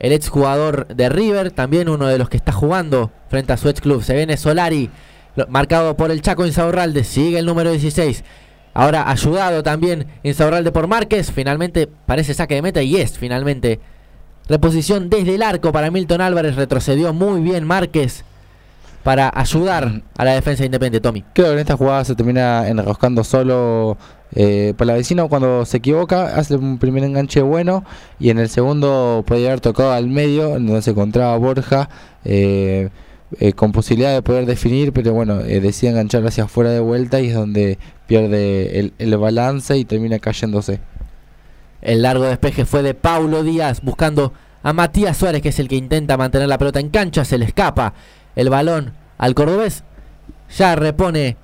[0.00, 3.80] el exjugador de River, también uno de los que está jugando frente a su ex
[3.80, 4.02] club.
[4.02, 4.90] Se viene Solari,
[5.36, 8.24] lo- marcado por el Chaco Insaurralde, sigue el número 16.
[8.74, 13.80] Ahora ayudado también Insaurralde por Márquez, finalmente parece saque de meta y es finalmente
[14.48, 18.24] reposición desde el arco para Milton Álvarez, retrocedió muy bien Márquez
[19.02, 21.24] para ayudar a la defensa independiente, Tommy.
[21.34, 23.96] Creo que en esta jugada se termina enroscando solo
[24.34, 27.84] eh, Palavecino cuando se equivoca, hace un primer enganche bueno
[28.18, 31.88] y en el segundo puede haber tocado al medio, donde se encontraba Borja,
[32.24, 32.90] eh,
[33.40, 37.20] eh, con posibilidad de poder definir, pero bueno, eh, decide enganchar hacia afuera de vuelta
[37.20, 40.80] y es donde pierde el, el balance y termina cayéndose.
[41.82, 44.32] El largo despeje fue de Paulo Díaz buscando
[44.62, 47.24] a Matías Suárez, que es el que intenta mantener la pelota en cancha.
[47.24, 47.94] Se le escapa
[48.34, 49.84] el balón al cordobés.
[50.56, 51.36] Ya repone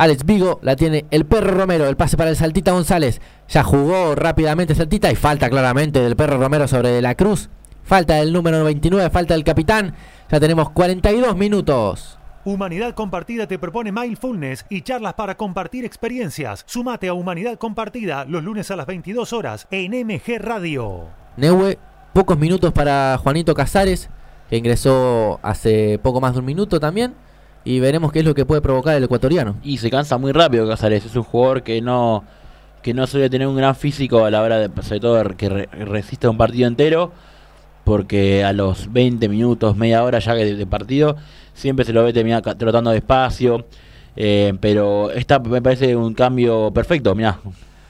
[0.00, 0.60] Alex Vigo.
[0.62, 1.86] La tiene el perro Romero.
[1.86, 3.20] El pase para el Saltita González.
[3.50, 7.50] Ya jugó rápidamente Saltita y falta claramente del perro Romero sobre De la Cruz.
[7.82, 9.94] Falta del número 29, falta del capitán.
[10.30, 12.18] Ya tenemos 42 minutos.
[12.46, 16.64] Humanidad Compartida te propone Mindfulness y charlas para compartir experiencias.
[16.66, 21.08] Sumate a Humanidad Compartida los lunes a las 22 horas en MG Radio.
[21.36, 21.78] Neue,
[22.14, 24.08] pocos minutos para Juanito Casares,
[24.48, 27.12] que ingresó hace poco más de un minuto también.
[27.64, 29.56] Y veremos qué es lo que puede provocar el ecuatoriano.
[29.62, 31.04] Y se cansa muy rápido Casares.
[31.04, 32.24] Es un jugador que no
[32.82, 35.66] que no suele tener un gran físico a la hora de, sobre todo, que re-
[35.84, 37.12] resiste un partido entero.
[37.84, 41.16] Porque a los 20 minutos, media hora ya de, de partido,
[41.54, 43.66] siempre se lo ve terminar trotando despacio.
[44.16, 47.14] Eh, pero esta me parece un cambio perfecto.
[47.14, 47.38] Mirá,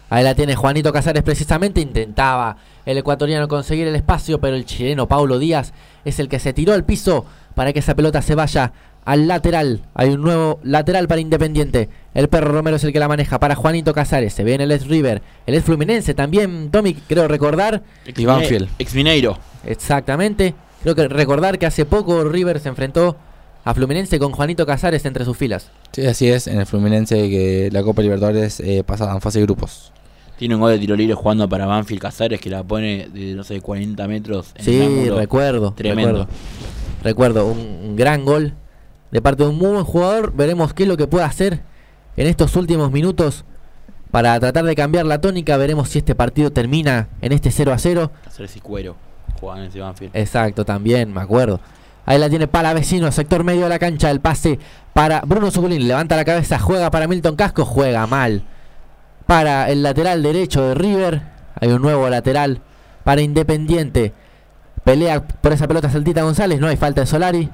[0.08, 1.80] Ahí la tiene Juanito Casares precisamente.
[1.80, 5.72] Intentaba el ecuatoriano conseguir el espacio, pero el chileno Paulo Díaz
[6.04, 8.72] es el que se tiró al piso para que esa pelota se vaya
[9.04, 9.82] al lateral.
[9.94, 11.88] Hay un nuevo lateral para Independiente.
[12.14, 14.32] El perro Romero es el que la maneja para Juanito Casares.
[14.34, 16.70] Se viene el ex River, el ex Fluminense también.
[16.70, 17.82] Tommy, creo recordar.
[18.06, 18.68] ex, Y Banfield.
[18.78, 19.38] ex Mineiro.
[19.64, 20.54] Exactamente.
[20.82, 23.16] Creo que recordar que hace poco River se enfrentó
[23.64, 25.70] a Fluminense con Juanito Casares entre sus filas.
[25.92, 29.44] Sí, así es, en el Fluminense que la Copa Libertadores eh, pasada en fase de
[29.46, 29.92] grupos.
[30.38, 33.44] Tiene un gol de tiro libre jugando para Banfield Casares que la pone de no
[33.44, 35.72] sé 40 metros en el Sí, recuerdo.
[35.74, 36.20] Tremendo.
[36.26, 36.28] Recuerdo,
[37.02, 38.54] recuerdo un, un gran gol
[39.10, 40.32] de parte de un muy buen jugador.
[40.34, 41.60] Veremos qué es lo que puede hacer
[42.16, 43.44] en estos últimos minutos
[44.10, 45.56] para tratar de cambiar la tónica.
[45.56, 48.10] Veremos si este partido termina en este 0 a 0.
[48.24, 48.96] Casares y Cuero
[49.40, 50.14] jugaban en Banfield.
[50.14, 51.60] Exacto, también, me acuerdo.
[52.06, 54.10] Ahí la tiene para vecino, sector medio de la cancha.
[54.10, 54.58] El pase
[54.92, 55.86] para Bruno Zuculín.
[55.86, 58.42] Levanta la cabeza, juega para Milton Casco, juega mal.
[59.26, 61.22] Para el lateral derecho de River.
[61.60, 62.62] Hay un nuevo lateral
[63.04, 64.12] para Independiente.
[64.90, 66.58] Pelea por esa pelota Saltita González.
[66.58, 67.48] No hay falta de Solari.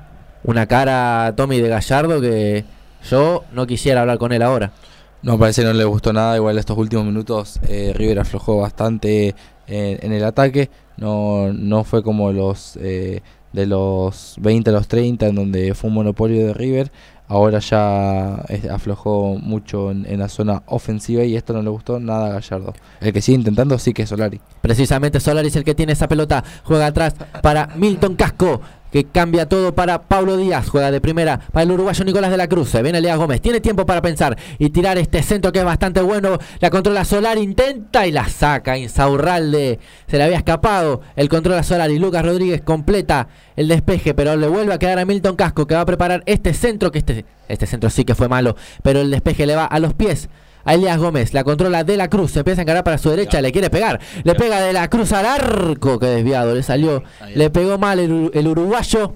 [0.45, 2.65] Una cara Tommy de Gallardo que
[3.11, 4.73] yo no quisiera hablar con él ahora.
[5.21, 6.35] No, parece que no le gustó nada.
[6.37, 9.35] Igual estos últimos minutos eh, River aflojó bastante
[9.67, 10.71] en, en el ataque.
[10.97, 13.21] No, no fue como los eh,
[13.57, 16.93] de los 20 a los 30 en donde fue un monopolio de River.
[17.27, 18.35] Ahora ya
[18.71, 22.75] aflojó mucho en, en la zona ofensiva y esto no le gustó nada a Gallardo.
[23.01, 24.41] El que sigue intentando sí que es Solari.
[24.61, 26.45] Precisamente Solari es el que tiene esa pelota.
[26.65, 28.61] Juega atrás para Milton Casco.
[28.93, 30.69] Que cambia todo para Paulo Díaz.
[30.69, 32.71] Juega de primera para el uruguayo Nicolás de la Cruz.
[32.71, 33.41] Se viene Lea Gómez.
[33.41, 36.39] Tiene tiempo para pensar y tirar este centro que es bastante bueno.
[36.61, 37.41] La controla Solari.
[37.41, 38.79] Intenta y la saca.
[38.79, 39.79] Insaurralde.
[40.07, 41.03] Se le había escapado.
[41.17, 41.99] El control a Solari.
[41.99, 44.15] Lucas Rodríguez completa el despeje.
[44.15, 45.67] Pero le vuelve a quedar a Milton Casco.
[45.67, 46.91] Que va a preparar este centro.
[46.91, 48.57] Que este, este centro sí que fue malo.
[48.83, 50.29] Pero el despeje le va a los pies
[50.67, 51.33] a Elías Gómez.
[51.33, 52.33] La controla De la Cruz.
[52.33, 53.41] Se empieza a encarar para su derecha.
[53.41, 54.01] Le quiere pegar.
[54.25, 55.99] Le pega De la Cruz al arco.
[55.99, 56.55] Que desviado.
[56.55, 57.03] Le salió.
[57.35, 59.15] Le pegó mal el, ur- el uruguayo.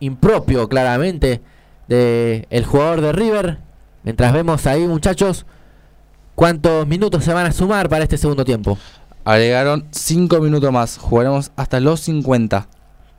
[0.00, 1.40] Impropio, claramente.
[1.88, 3.58] De el jugador de River.
[4.04, 5.46] Mientras vemos ahí, muchachos.
[6.34, 8.76] ¿Cuántos minutos se van a sumar para este segundo tiempo?
[9.24, 10.98] Agregaron 5 minutos más.
[10.98, 12.68] Jugaremos hasta los 50.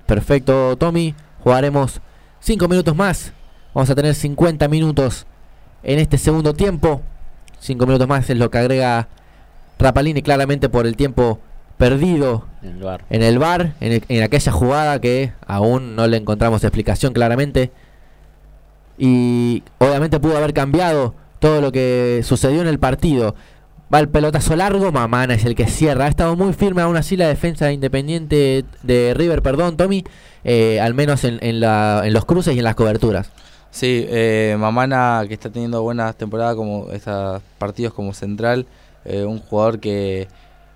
[0.06, 1.16] Perfecto, Tommy.
[1.44, 2.00] Jugaremos
[2.40, 3.34] 5 minutos más.
[3.74, 5.26] Vamos a tener 50 minutos
[5.84, 7.02] en este segundo tiempo.
[7.60, 9.08] 5 minutos más es lo que agrega
[9.80, 11.40] Rapalini claramente por el tiempo
[11.78, 13.04] perdido En el bar.
[13.10, 17.72] en el bar, en, el- en aquella jugada que aún no le encontramos explicación claramente.
[18.98, 23.36] Y obviamente pudo haber cambiado todo lo que sucedió en el partido.
[23.94, 26.06] Va el pelotazo largo, Mamana es el que cierra.
[26.06, 30.04] Ha estado muy firme aún así la defensa independiente de River, perdón, Tommy.
[30.44, 33.30] eh, al menos en, en la- en los cruces y en las coberturas.
[33.72, 38.66] Sí, eh, Mamana que está teniendo buenas temporadas como estos partidos como central,
[39.06, 40.28] eh, un jugador que,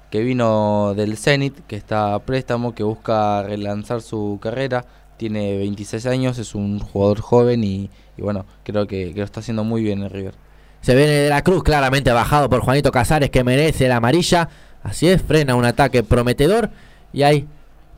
[0.10, 4.86] que vino del Zenit, que está a préstamo, que busca relanzar su carrera,
[5.18, 9.64] tiene 26 años, es un jugador joven y, bueno, creo que, que lo está haciendo
[9.64, 10.36] muy bien en River.
[10.82, 14.50] Se viene de la cruz, claramente bajado por Juanito Casares, que merece la amarilla.
[14.82, 16.72] Así es, frena un ataque prometedor.
[17.14, 17.48] Y hay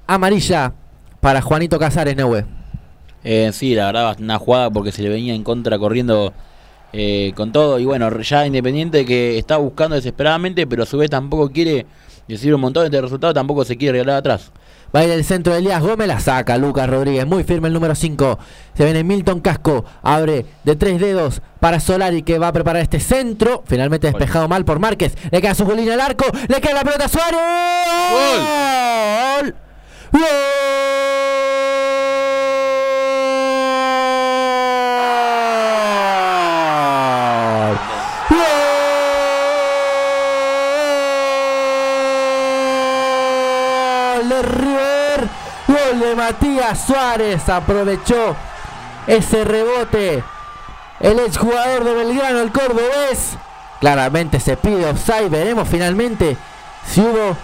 [0.06, 0.74] amarilla
[1.22, 2.46] para Juanito Casares, Neue.
[3.24, 6.34] Eh, sí, la verdad, una jugada porque se le venía en contra corriendo
[6.92, 7.80] eh, con todo.
[7.80, 11.86] Y bueno, ya Independiente que está buscando desesperadamente, pero a su vez tampoco quiere
[12.28, 14.52] decir un montón de este resultado, tampoco se quiere regalar atrás.
[14.96, 17.74] Va a ir el centro de Elías Gómez, la saca Lucas Rodríguez, muy firme el
[17.74, 18.38] número 5.
[18.76, 23.00] Se viene Milton Casco, abre de tres dedos para Solari que va a preparar este
[23.00, 23.64] centro.
[23.66, 25.16] Finalmente despejado mal por Márquez.
[25.32, 27.40] Le queda su golín al arco, le queda la pelota a Suárez.
[29.42, 29.56] ¡Gol!
[30.12, 30.22] ¡Gol!
[46.76, 48.36] Suárez, aprovechó
[49.08, 50.24] ese rebote.
[51.00, 53.38] El exjugador de Belgrano, el cordobés,
[53.80, 55.30] claramente se pide offside.
[55.30, 56.38] Veremos finalmente
[56.86, 57.36] si hubo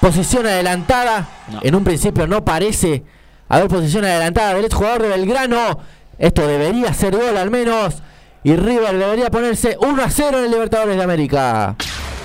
[0.00, 1.26] posición adelantada.
[1.50, 1.60] No.
[1.62, 3.02] En un principio no parece
[3.48, 5.78] haber posición adelantada del exjugador de Belgrano.
[6.18, 8.02] Esto debería ser gol al menos.
[8.44, 11.74] Y River debería ponerse 1 a 0 en el Libertadores de América.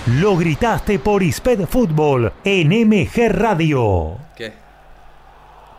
[0.08, 4.18] Lo gritaste por Isped Fútbol en MG Radio.
[4.36, 4.63] ¿Qué?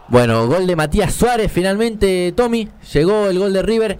[0.08, 2.68] Bueno, gol de Matías Suárez finalmente, Tommy.
[2.92, 3.98] Llegó el gol de River.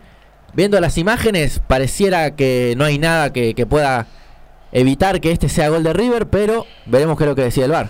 [0.52, 4.06] Viendo las imágenes, pareciera que no hay nada que, pueda
[4.70, 7.72] evitar que este sea gol de River, pero veremos qué es lo que decide el
[7.72, 7.88] VAR.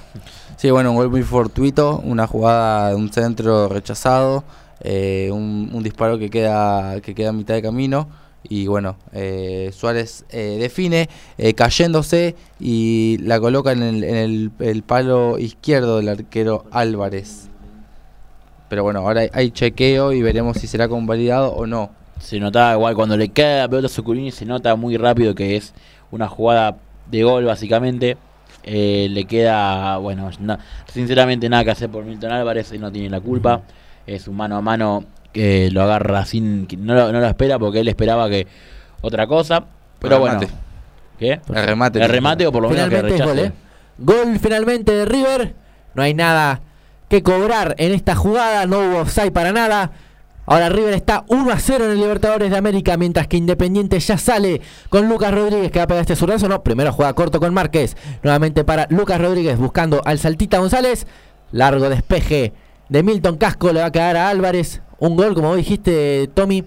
[0.57, 4.45] Sí, bueno, un gol muy fortuito, una jugada de un centro rechazado,
[4.81, 8.09] eh, un, disparo que queda, que queda a mitad de camino.
[8.45, 15.97] Y bueno, eh, Suárez eh, define eh, cayéndose y la coloca en, el palo izquierdo
[15.97, 17.49] del arquero Álvarez.
[18.69, 21.91] Pero bueno, ahora hay, hay chequeo y veremos si será convalidado o no.
[22.21, 25.75] Se notaba igual cuando le cae la pelota a se nota muy rápido que es
[26.11, 26.77] una jugada
[27.11, 28.17] de gol básicamente.
[28.63, 30.59] Eh, le queda, bueno, na-
[30.91, 33.61] sinceramente nada que hacer por Milton Álvarez, él no tiene la culpa.
[34.07, 37.59] Es un mano a mano que lo agarra sin, que no, lo, no lo espera
[37.59, 38.47] porque él esperaba que
[39.03, 39.65] otra cosa.
[39.99, 40.55] Pero El bueno, remate.
[41.19, 41.41] ¿qué?
[41.55, 42.03] El remate.
[42.03, 43.45] El remate o por lo menos que gol, rechace.
[43.47, 43.53] ¿eh?
[43.99, 45.55] Gol finalmente de River.
[45.95, 46.61] No hay nada
[47.15, 48.67] que cobrar en esta jugada.
[48.67, 49.93] No hubo offside para nada.
[50.47, 54.19] Ahora River está 1 a 0 en el Libertadores de América, mientras que Independiente ya
[54.19, 56.49] sale con Lucas Rodríguez que va a pegar este zurdazo.
[56.49, 57.97] No, primero juega corto con Márquez.
[58.25, 61.07] Nuevamente para Lucas Rodríguez buscando al Saltita González.
[61.53, 62.53] Largo despeje
[62.89, 63.73] de Milton Casco.
[63.73, 64.83] Le va a quedar a Álvarez.
[64.99, 66.65] Un gol, como dijiste, Tommy.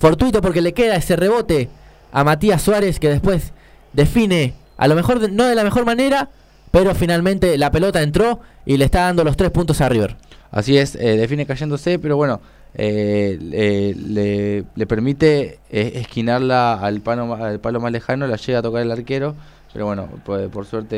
[0.00, 1.68] Fortuito porque le queda ese rebote
[2.10, 3.52] a Matías Suárez que después
[3.92, 6.30] define, a lo mejor no de la mejor manera,
[6.74, 10.16] pero finalmente la pelota entró y le está dando los tres puntos a River.
[10.50, 12.40] Así es, eh, define cayéndose, pero bueno,
[12.74, 18.34] eh, le, le- le permite eh, esquinarla al palo, ma- al palo más lejano, la
[18.36, 19.36] llega a tocar el arquero,
[19.72, 20.96] pero bueno, por, por suerte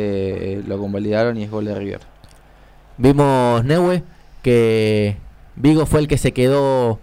[0.54, 2.00] eh, lo convalidaron y es gol de River.
[2.96, 4.02] Vimos, Neue,
[4.42, 5.16] que
[5.56, 7.00] Vigo fue el que se quedó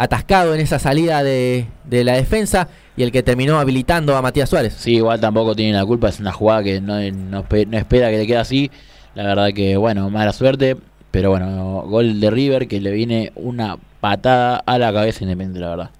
[0.00, 4.48] atascado en esa salida de, de la defensa y el que terminó habilitando a Matías
[4.48, 4.72] Suárez.
[4.72, 8.16] Sí, igual tampoco tiene la culpa, es una jugada que no, no no espera que
[8.16, 8.70] le quede así.
[9.14, 10.78] La verdad que, bueno, mala suerte,
[11.10, 15.68] pero bueno, gol de River que le viene una patada a la cabeza independiente, la
[15.68, 15.90] verdad.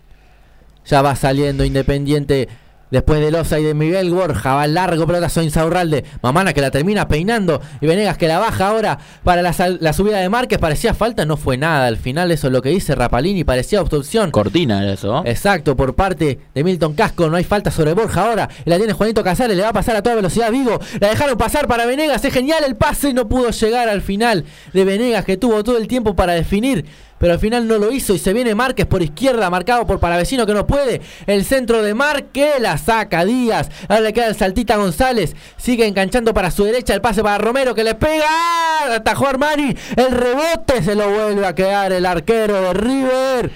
[0.86, 2.48] Ya va saliendo Independiente
[2.90, 6.04] Después del offside de Miguel Borja, va largo pelotazo Insaurralde.
[6.22, 7.60] Mamana que la termina peinando.
[7.80, 10.58] Y Venegas que la baja ahora para la, la subida de Márquez.
[10.58, 11.86] Parecía falta, no fue nada.
[11.86, 13.44] Al final eso es lo que dice Rapalini.
[13.44, 14.30] Parecía obstrucción.
[14.30, 15.22] Cortina era eso.
[15.24, 17.28] Exacto, por parte de Milton Casco.
[17.28, 18.48] No hay falta sobre Borja ahora.
[18.64, 19.56] Y la tiene Juanito Casares.
[19.56, 20.80] Le va a pasar a toda velocidad Vigo.
[20.98, 22.24] La dejaron pasar para Venegas.
[22.24, 23.14] Es genial el pase.
[23.14, 26.86] No pudo llegar al final de Venegas que tuvo todo el tiempo para definir.
[27.20, 30.46] Pero al final no lo hizo y se viene Márquez por izquierda, marcado por Palavecino
[30.46, 31.02] que no puede.
[31.26, 33.68] El centro de Márquez la saca Díaz.
[33.88, 35.36] Ahora le queda el saltita González.
[35.58, 36.94] Sigue enganchando para su derecha.
[36.94, 38.94] El pase para Romero que le pega.
[38.94, 39.76] Atajó Armani.
[39.96, 43.50] El rebote se lo vuelve a quedar el arquero de River.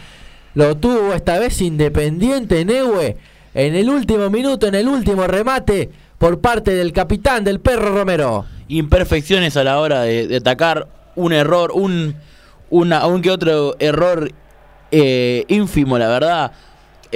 [0.52, 3.16] Lo tuvo esta vez Independiente Neue.
[3.54, 5.88] En el último minuto, en el último remate.
[6.18, 8.44] Por parte del capitán del perro Romero.
[8.68, 10.86] Imperfecciones a la hora de, de atacar.
[11.16, 12.14] Un error, un,
[12.74, 14.30] una, un que otro error
[14.90, 16.52] eh, ínfimo, la verdad.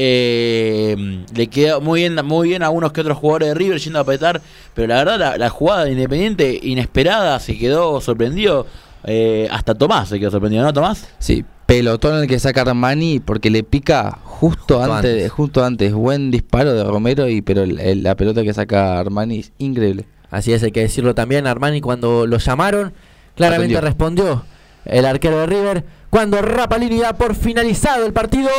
[0.01, 3.99] Eh, le quedó muy bien, muy bien a unos que otros jugadores de River yendo
[3.99, 4.41] a petar.
[4.75, 8.67] Pero la verdad, la, la jugada de Independiente inesperada se quedó sorprendido.
[9.05, 11.09] eh, hasta Tomás se quedó sorprendido, ¿no, Tomás?
[11.19, 15.31] Sí, pelotón el que saca Armani porque le pica justo, Justo antes, antes.
[15.33, 15.93] justo antes.
[15.93, 20.05] Buen disparo de Romero y pero el- el- la pelota que saca Armani es increíble.
[20.31, 21.47] Así es, hay que decirlo también.
[21.47, 22.93] Armani cuando lo llamaron,
[23.35, 23.81] claramente Atendió.
[23.81, 24.45] respondió
[24.89, 25.85] el arquero de River.
[26.11, 28.51] Cuando Rapalini da por finalizado el partido,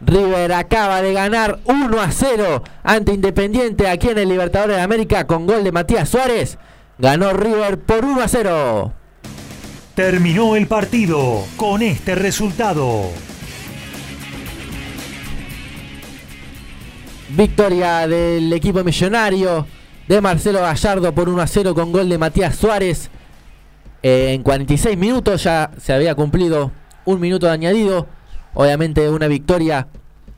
[0.00, 5.26] River acaba de ganar 1 a 0 ante Independiente aquí en el Libertadores de América
[5.26, 6.58] con gol de Matías Suárez.
[6.98, 8.92] Ganó River por 1 a 0.
[9.94, 13.10] Terminó el partido con este resultado.
[17.30, 19.66] Victoria del equipo millonario
[20.06, 23.10] de Marcelo Gallardo por 1 a 0 con gol de Matías Suárez.
[24.06, 26.70] Eh, en 46 minutos ya se había cumplido
[27.06, 28.06] un minuto de añadido.
[28.52, 29.88] Obviamente una victoria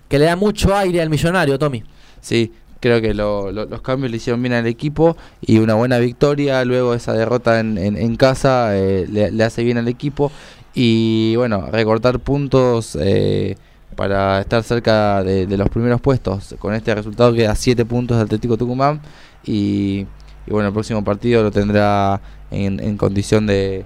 [0.08, 1.82] que le da mucho aire al millonario, Tommy.
[2.20, 5.98] Sí, creo que lo- lo- los cambios le hicieron bien al equipo y una buena
[5.98, 6.64] victoria.
[6.64, 10.30] Luego esa derrota en, casa eh, le, hace bien al equipo.
[10.72, 13.56] Y bueno, recortar puntos eh,
[13.96, 16.54] para estar cerca de, de los primeros puestos.
[16.60, 19.00] Con este resultado queda 7 puntos de Atlético Tucumán.
[19.44, 20.06] Y,
[20.46, 23.84] y bueno, el próximo partido lo tendrá en, en condición de,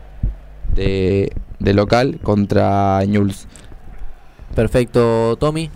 [0.75, 3.47] de, de local contra Ñuls.
[4.55, 5.71] Perfecto, Tommy.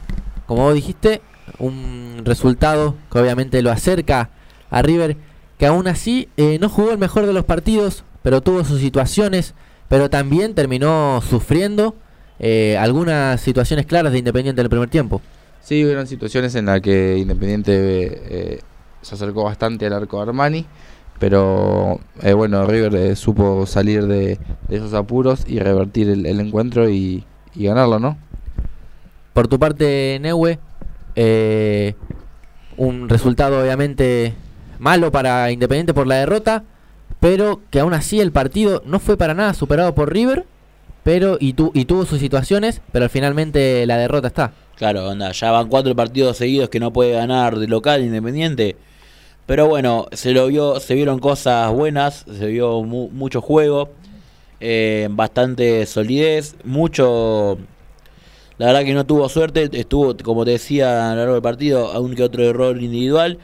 [0.46, 1.22] Como vos dijiste,
[1.58, 4.30] un resultado que obviamente lo acerca
[4.70, 5.16] a River,
[5.58, 9.54] que aún así eh, no jugó el mejor de los partidos, pero tuvo sus situaciones,
[9.88, 11.94] pero también terminó sufriendo
[12.40, 15.22] eh, algunas situaciones claras de Independiente en el primer tiempo.
[15.62, 18.60] Sí, hubieron situaciones en las que Independiente eh,
[19.00, 20.66] se acercó bastante al arco de Armani,
[21.18, 26.40] pero eh, bueno, River eh, supo salir de, de esos apuros y revertir el, el
[26.40, 28.18] encuentro y, y ganarlo, ¿no?
[29.32, 30.58] Por tu parte, Neue,
[31.16, 31.94] eh,
[32.76, 34.34] un resultado obviamente
[34.78, 36.64] malo para Independiente por la derrota,
[37.20, 40.44] pero que aún así el partido no fue para nada superado por River,
[41.02, 44.52] pero y, tu, y tuvo sus situaciones, pero finalmente la derrota está.
[44.76, 48.76] Claro, onda, ya van cuatro partidos seguidos que no puede ganar de local Independiente.
[49.46, 53.90] Pero bueno, se lo vio, se vieron cosas buenas, se vio mu- mucho juego,
[54.60, 57.58] eh, bastante solidez, mucho.
[58.56, 61.92] La verdad que no tuvo suerte, estuvo, como te decía, a lo largo del partido,
[61.92, 63.38] aún que otro error individual.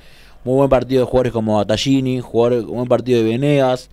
[0.44, 3.90] Muy buen partido de jugadores como Atallini, jugador, buen partido de Venegas.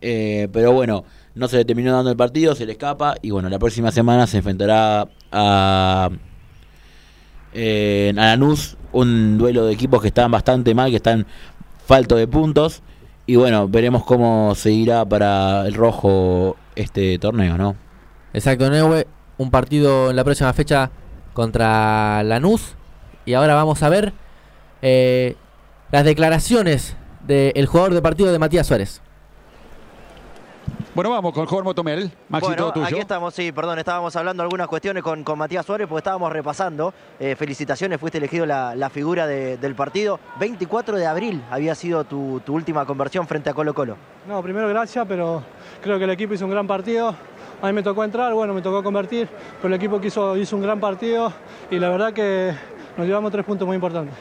[0.00, 3.16] eh, pero bueno, no se le terminó dando el partido, se le escapa.
[3.22, 6.10] Y bueno, la próxima semana se enfrentará a
[7.56, 11.26] eh, en Alanús, un duelo de equipos que están bastante mal, que están
[11.86, 12.82] falto de puntos.
[13.24, 17.74] Y bueno, veremos cómo seguirá para el rojo este torneo, ¿no?
[18.34, 19.06] Exacto, Neue,
[19.38, 20.90] un partido en la próxima fecha
[21.32, 22.76] contra Lanús.
[23.24, 24.12] Y ahora vamos a ver
[24.82, 25.34] eh,
[25.90, 26.94] las declaraciones
[27.26, 29.00] del jugador de partido de Matías Suárez.
[30.96, 32.10] Bueno, vamos con Jorge Motomel.
[32.30, 32.86] Maxi, bueno, todo tuyo.
[32.86, 36.94] aquí estamos, sí, perdón, estábamos hablando algunas cuestiones con, con Matías Suárez porque estábamos repasando.
[37.20, 40.18] Eh, felicitaciones, fuiste elegido la, la figura de- del partido.
[40.40, 43.94] 24 de abril había sido tu, tu última conversión frente a Colo Colo.
[44.26, 45.42] No, primero gracias, pero
[45.82, 47.14] creo que el equipo hizo un gran partido.
[47.60, 49.28] A mí me tocó entrar, bueno, me tocó convertir,
[49.60, 51.30] pero el equipo que hizo, hizo un gran partido
[51.70, 52.54] y la verdad que
[52.96, 54.14] nos llevamos tres puntos muy importantes.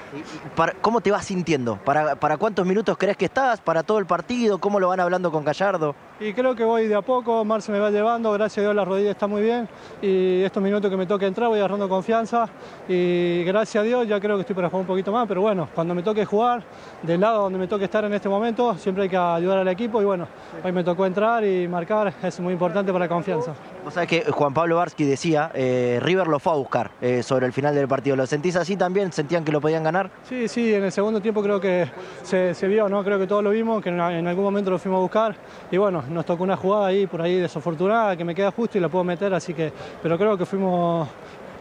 [0.55, 1.77] Para- ¿Cómo te vas sintiendo?
[1.77, 3.61] ¿Para, ¿Para cuántos minutos crees que estás?
[3.61, 4.57] ¿Para todo el partido?
[4.59, 5.95] ¿Cómo lo van hablando con Gallardo?
[6.19, 8.85] Y creo que voy de a poco, Marce me va llevando, gracias a Dios la
[8.85, 9.67] rodilla está muy bien
[10.01, 12.47] y estos minutos que me toque entrar voy agarrando confianza
[12.87, 15.67] y gracias a Dios ya creo que estoy para jugar un poquito más, pero bueno,
[15.75, 16.63] cuando me toque jugar,
[17.03, 20.01] del lado donde me toque estar en este momento, siempre hay que ayudar al equipo
[20.01, 20.27] y bueno,
[20.63, 23.53] hoy me tocó entrar y marcar, es muy importante para la confianza.
[23.85, 27.45] Vos sabés que Juan Pablo Barsky decía, eh, River lo fue a buscar eh, sobre
[27.45, 28.15] el final del partido.
[28.15, 29.11] ¿Lo sentís así también?
[29.11, 30.09] ¿Sentían que lo podían ganar?
[30.27, 31.87] Sí, sí, en el segundo tiempo creo que
[32.23, 33.03] se, se vio, ¿no?
[33.03, 35.35] Creo que todos lo vimos, que en, en algún momento lo fuimos a buscar.
[35.69, 38.81] Y bueno, nos tocó una jugada ahí, por ahí desafortunada, que me queda justo y
[38.81, 39.71] la puedo meter, así que.
[40.01, 41.07] Pero creo que fuimos.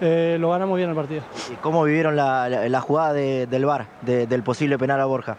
[0.01, 1.23] eh, lo ganamos bien el partido.
[1.53, 5.05] ¿Y cómo vivieron la, la- la jugada de- del VAR, de- del posible penal a
[5.05, 5.36] Borja?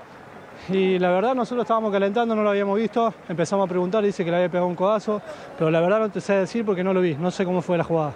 [0.70, 4.32] Y la verdad nosotros estábamos calentando, no lo habíamos visto, empezamos a preguntar, dice que
[4.32, 5.22] le había pegado un codazo,
[5.58, 7.78] pero la verdad no te sé decir porque no lo vi, no sé cómo fue
[7.78, 8.14] la jugada.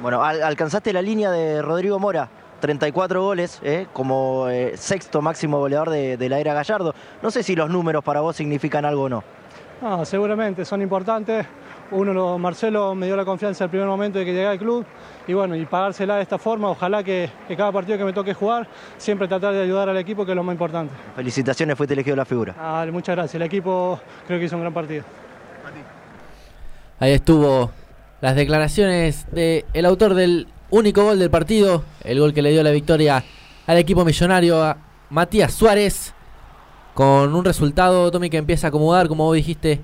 [0.00, 2.28] Bueno, al- alcanzaste la línea de Rodrigo Mora,
[2.60, 6.94] 34 goles, eh, como eh, sexto máximo goleador de, de la era Gallardo.
[7.22, 9.22] No sé si los números para vos significan algo o no.
[9.82, 11.44] No, seguramente son importantes.
[11.92, 14.84] Uno, lo- Marcelo me dio la confianza el primer momento de que llegué al club
[15.28, 18.32] y bueno, y pagársela de esta forma, ojalá que, que cada partido que me toque
[18.34, 20.92] jugar, siempre tratar de ayudar al equipo, que es lo más importante.
[21.14, 22.54] Felicitaciones, fuiste elegido la figura.
[22.58, 25.04] Ah, muchas gracias, el equipo creo que hizo un gran partido.
[26.98, 27.70] Ahí estuvo
[28.20, 32.62] las declaraciones del el autor del único gol del partido, el gol que le dio
[32.62, 33.22] la victoria
[33.66, 34.76] al equipo millonario, a
[35.10, 36.14] Matías Suárez,
[36.94, 39.80] con un resultado, Tommy, que empieza a acomodar, como vos dijiste,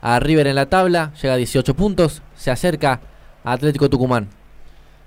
[0.00, 3.00] a River en la tabla, llega a 18 puntos, se acerca
[3.44, 4.28] a Atlético Tucumán.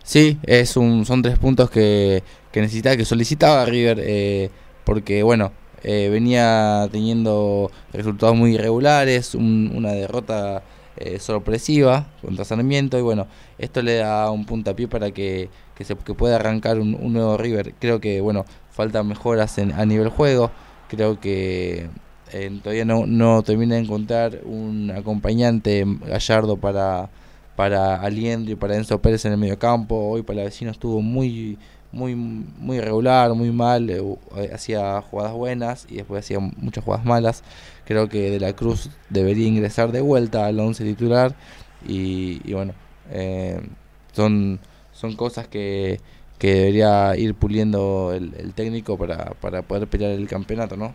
[0.03, 4.49] Sí, es un, son tres puntos que, que necesitaba, que solicitaba River, eh,
[4.83, 10.63] porque bueno, eh, venía teniendo resultados muy irregulares, un- una derrota
[10.97, 15.95] eh, sorpresiva contra Sarmiento, y bueno, esto le da un puntapié para que, que se
[15.95, 17.73] que pueda arrancar un, un nuevo River.
[17.79, 20.51] Creo que bueno, faltan mejoras en, a nivel juego,
[20.89, 21.87] creo que
[22.33, 27.09] eh, todavía no, no termina de encontrar un acompañante gallardo para
[27.55, 29.95] para y para Enzo Pérez en el medio campo.
[30.09, 31.57] Hoy para vecino estuvo muy
[31.91, 34.01] muy muy irregular, muy mal, eh,
[34.37, 37.43] eh, hacía jugadas buenas y después hacía muchas jugadas malas.
[37.85, 41.35] Creo que De la Cruz debería ingresar de vuelta al 11 titular
[41.87, 42.73] y, y bueno,
[43.11, 43.61] eh,
[44.13, 44.59] son
[44.91, 45.99] son cosas que,
[46.39, 50.93] que debería ir puliendo el, el técnico para, para poder pelear el campeonato, ¿no?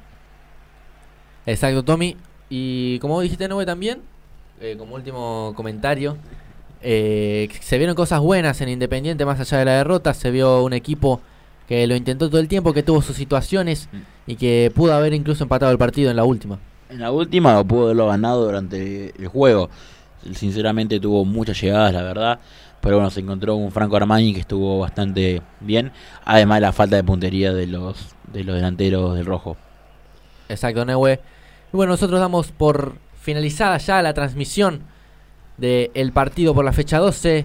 [1.46, 2.16] Exacto, Tommy.
[2.50, 4.00] Y como dijiste, Nube, también,
[4.60, 6.16] eh, como último comentario,
[6.80, 10.14] eh, se vieron cosas buenas en Independiente más allá de la derrota.
[10.14, 11.20] Se vio un equipo
[11.68, 13.88] que lo intentó todo el tiempo, que tuvo sus situaciones
[14.26, 16.58] y que pudo haber incluso empatado el partido en la última.
[16.88, 19.68] En la última lo pudo haberlo ganado durante el juego.
[20.34, 22.40] Sinceramente tuvo muchas llegadas, la verdad.
[22.80, 25.92] Pero bueno, se encontró un Franco Armani que estuvo bastante bien.
[26.24, 29.56] Además de la falta de puntería de los, de los delanteros del rojo.
[30.48, 31.20] Exacto, Neue.
[31.72, 34.82] Y bueno, nosotros damos por finalizada ya la transmisión
[35.56, 37.44] del partido por la fecha 12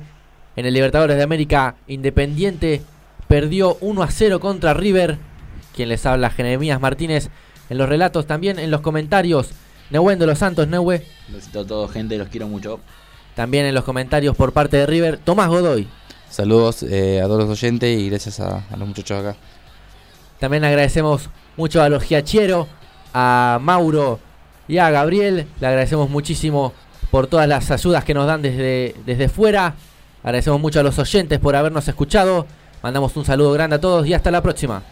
[0.56, 2.82] en el Libertadores de América Independiente.
[3.28, 5.18] Perdió 1 a 0 contra River.
[5.76, 7.30] Quien les habla, Jeremías Martínez.
[7.70, 9.52] En los relatos también, en los comentarios,
[9.90, 11.06] Nehuen de los Santos, Nehue.
[11.30, 12.80] Besito a todos, gente, los quiero mucho.
[13.36, 15.88] También en los comentarios por parte de River, Tomás Godoy.
[16.30, 19.38] Saludos eh, a todos los oyentes y gracias a, a los muchachos acá.
[20.40, 22.68] También agradecemos mucho a los Giachero,
[23.14, 24.20] a Mauro
[24.68, 25.48] y a Gabriel.
[25.60, 26.74] Le agradecemos muchísimo
[27.12, 29.76] por todas las ayudas que nos dan desde, desde fuera.
[30.24, 32.48] Agradecemos mucho a los oyentes por habernos escuchado.
[32.82, 34.84] Mandamos un saludo grande a todos y hasta la próxima.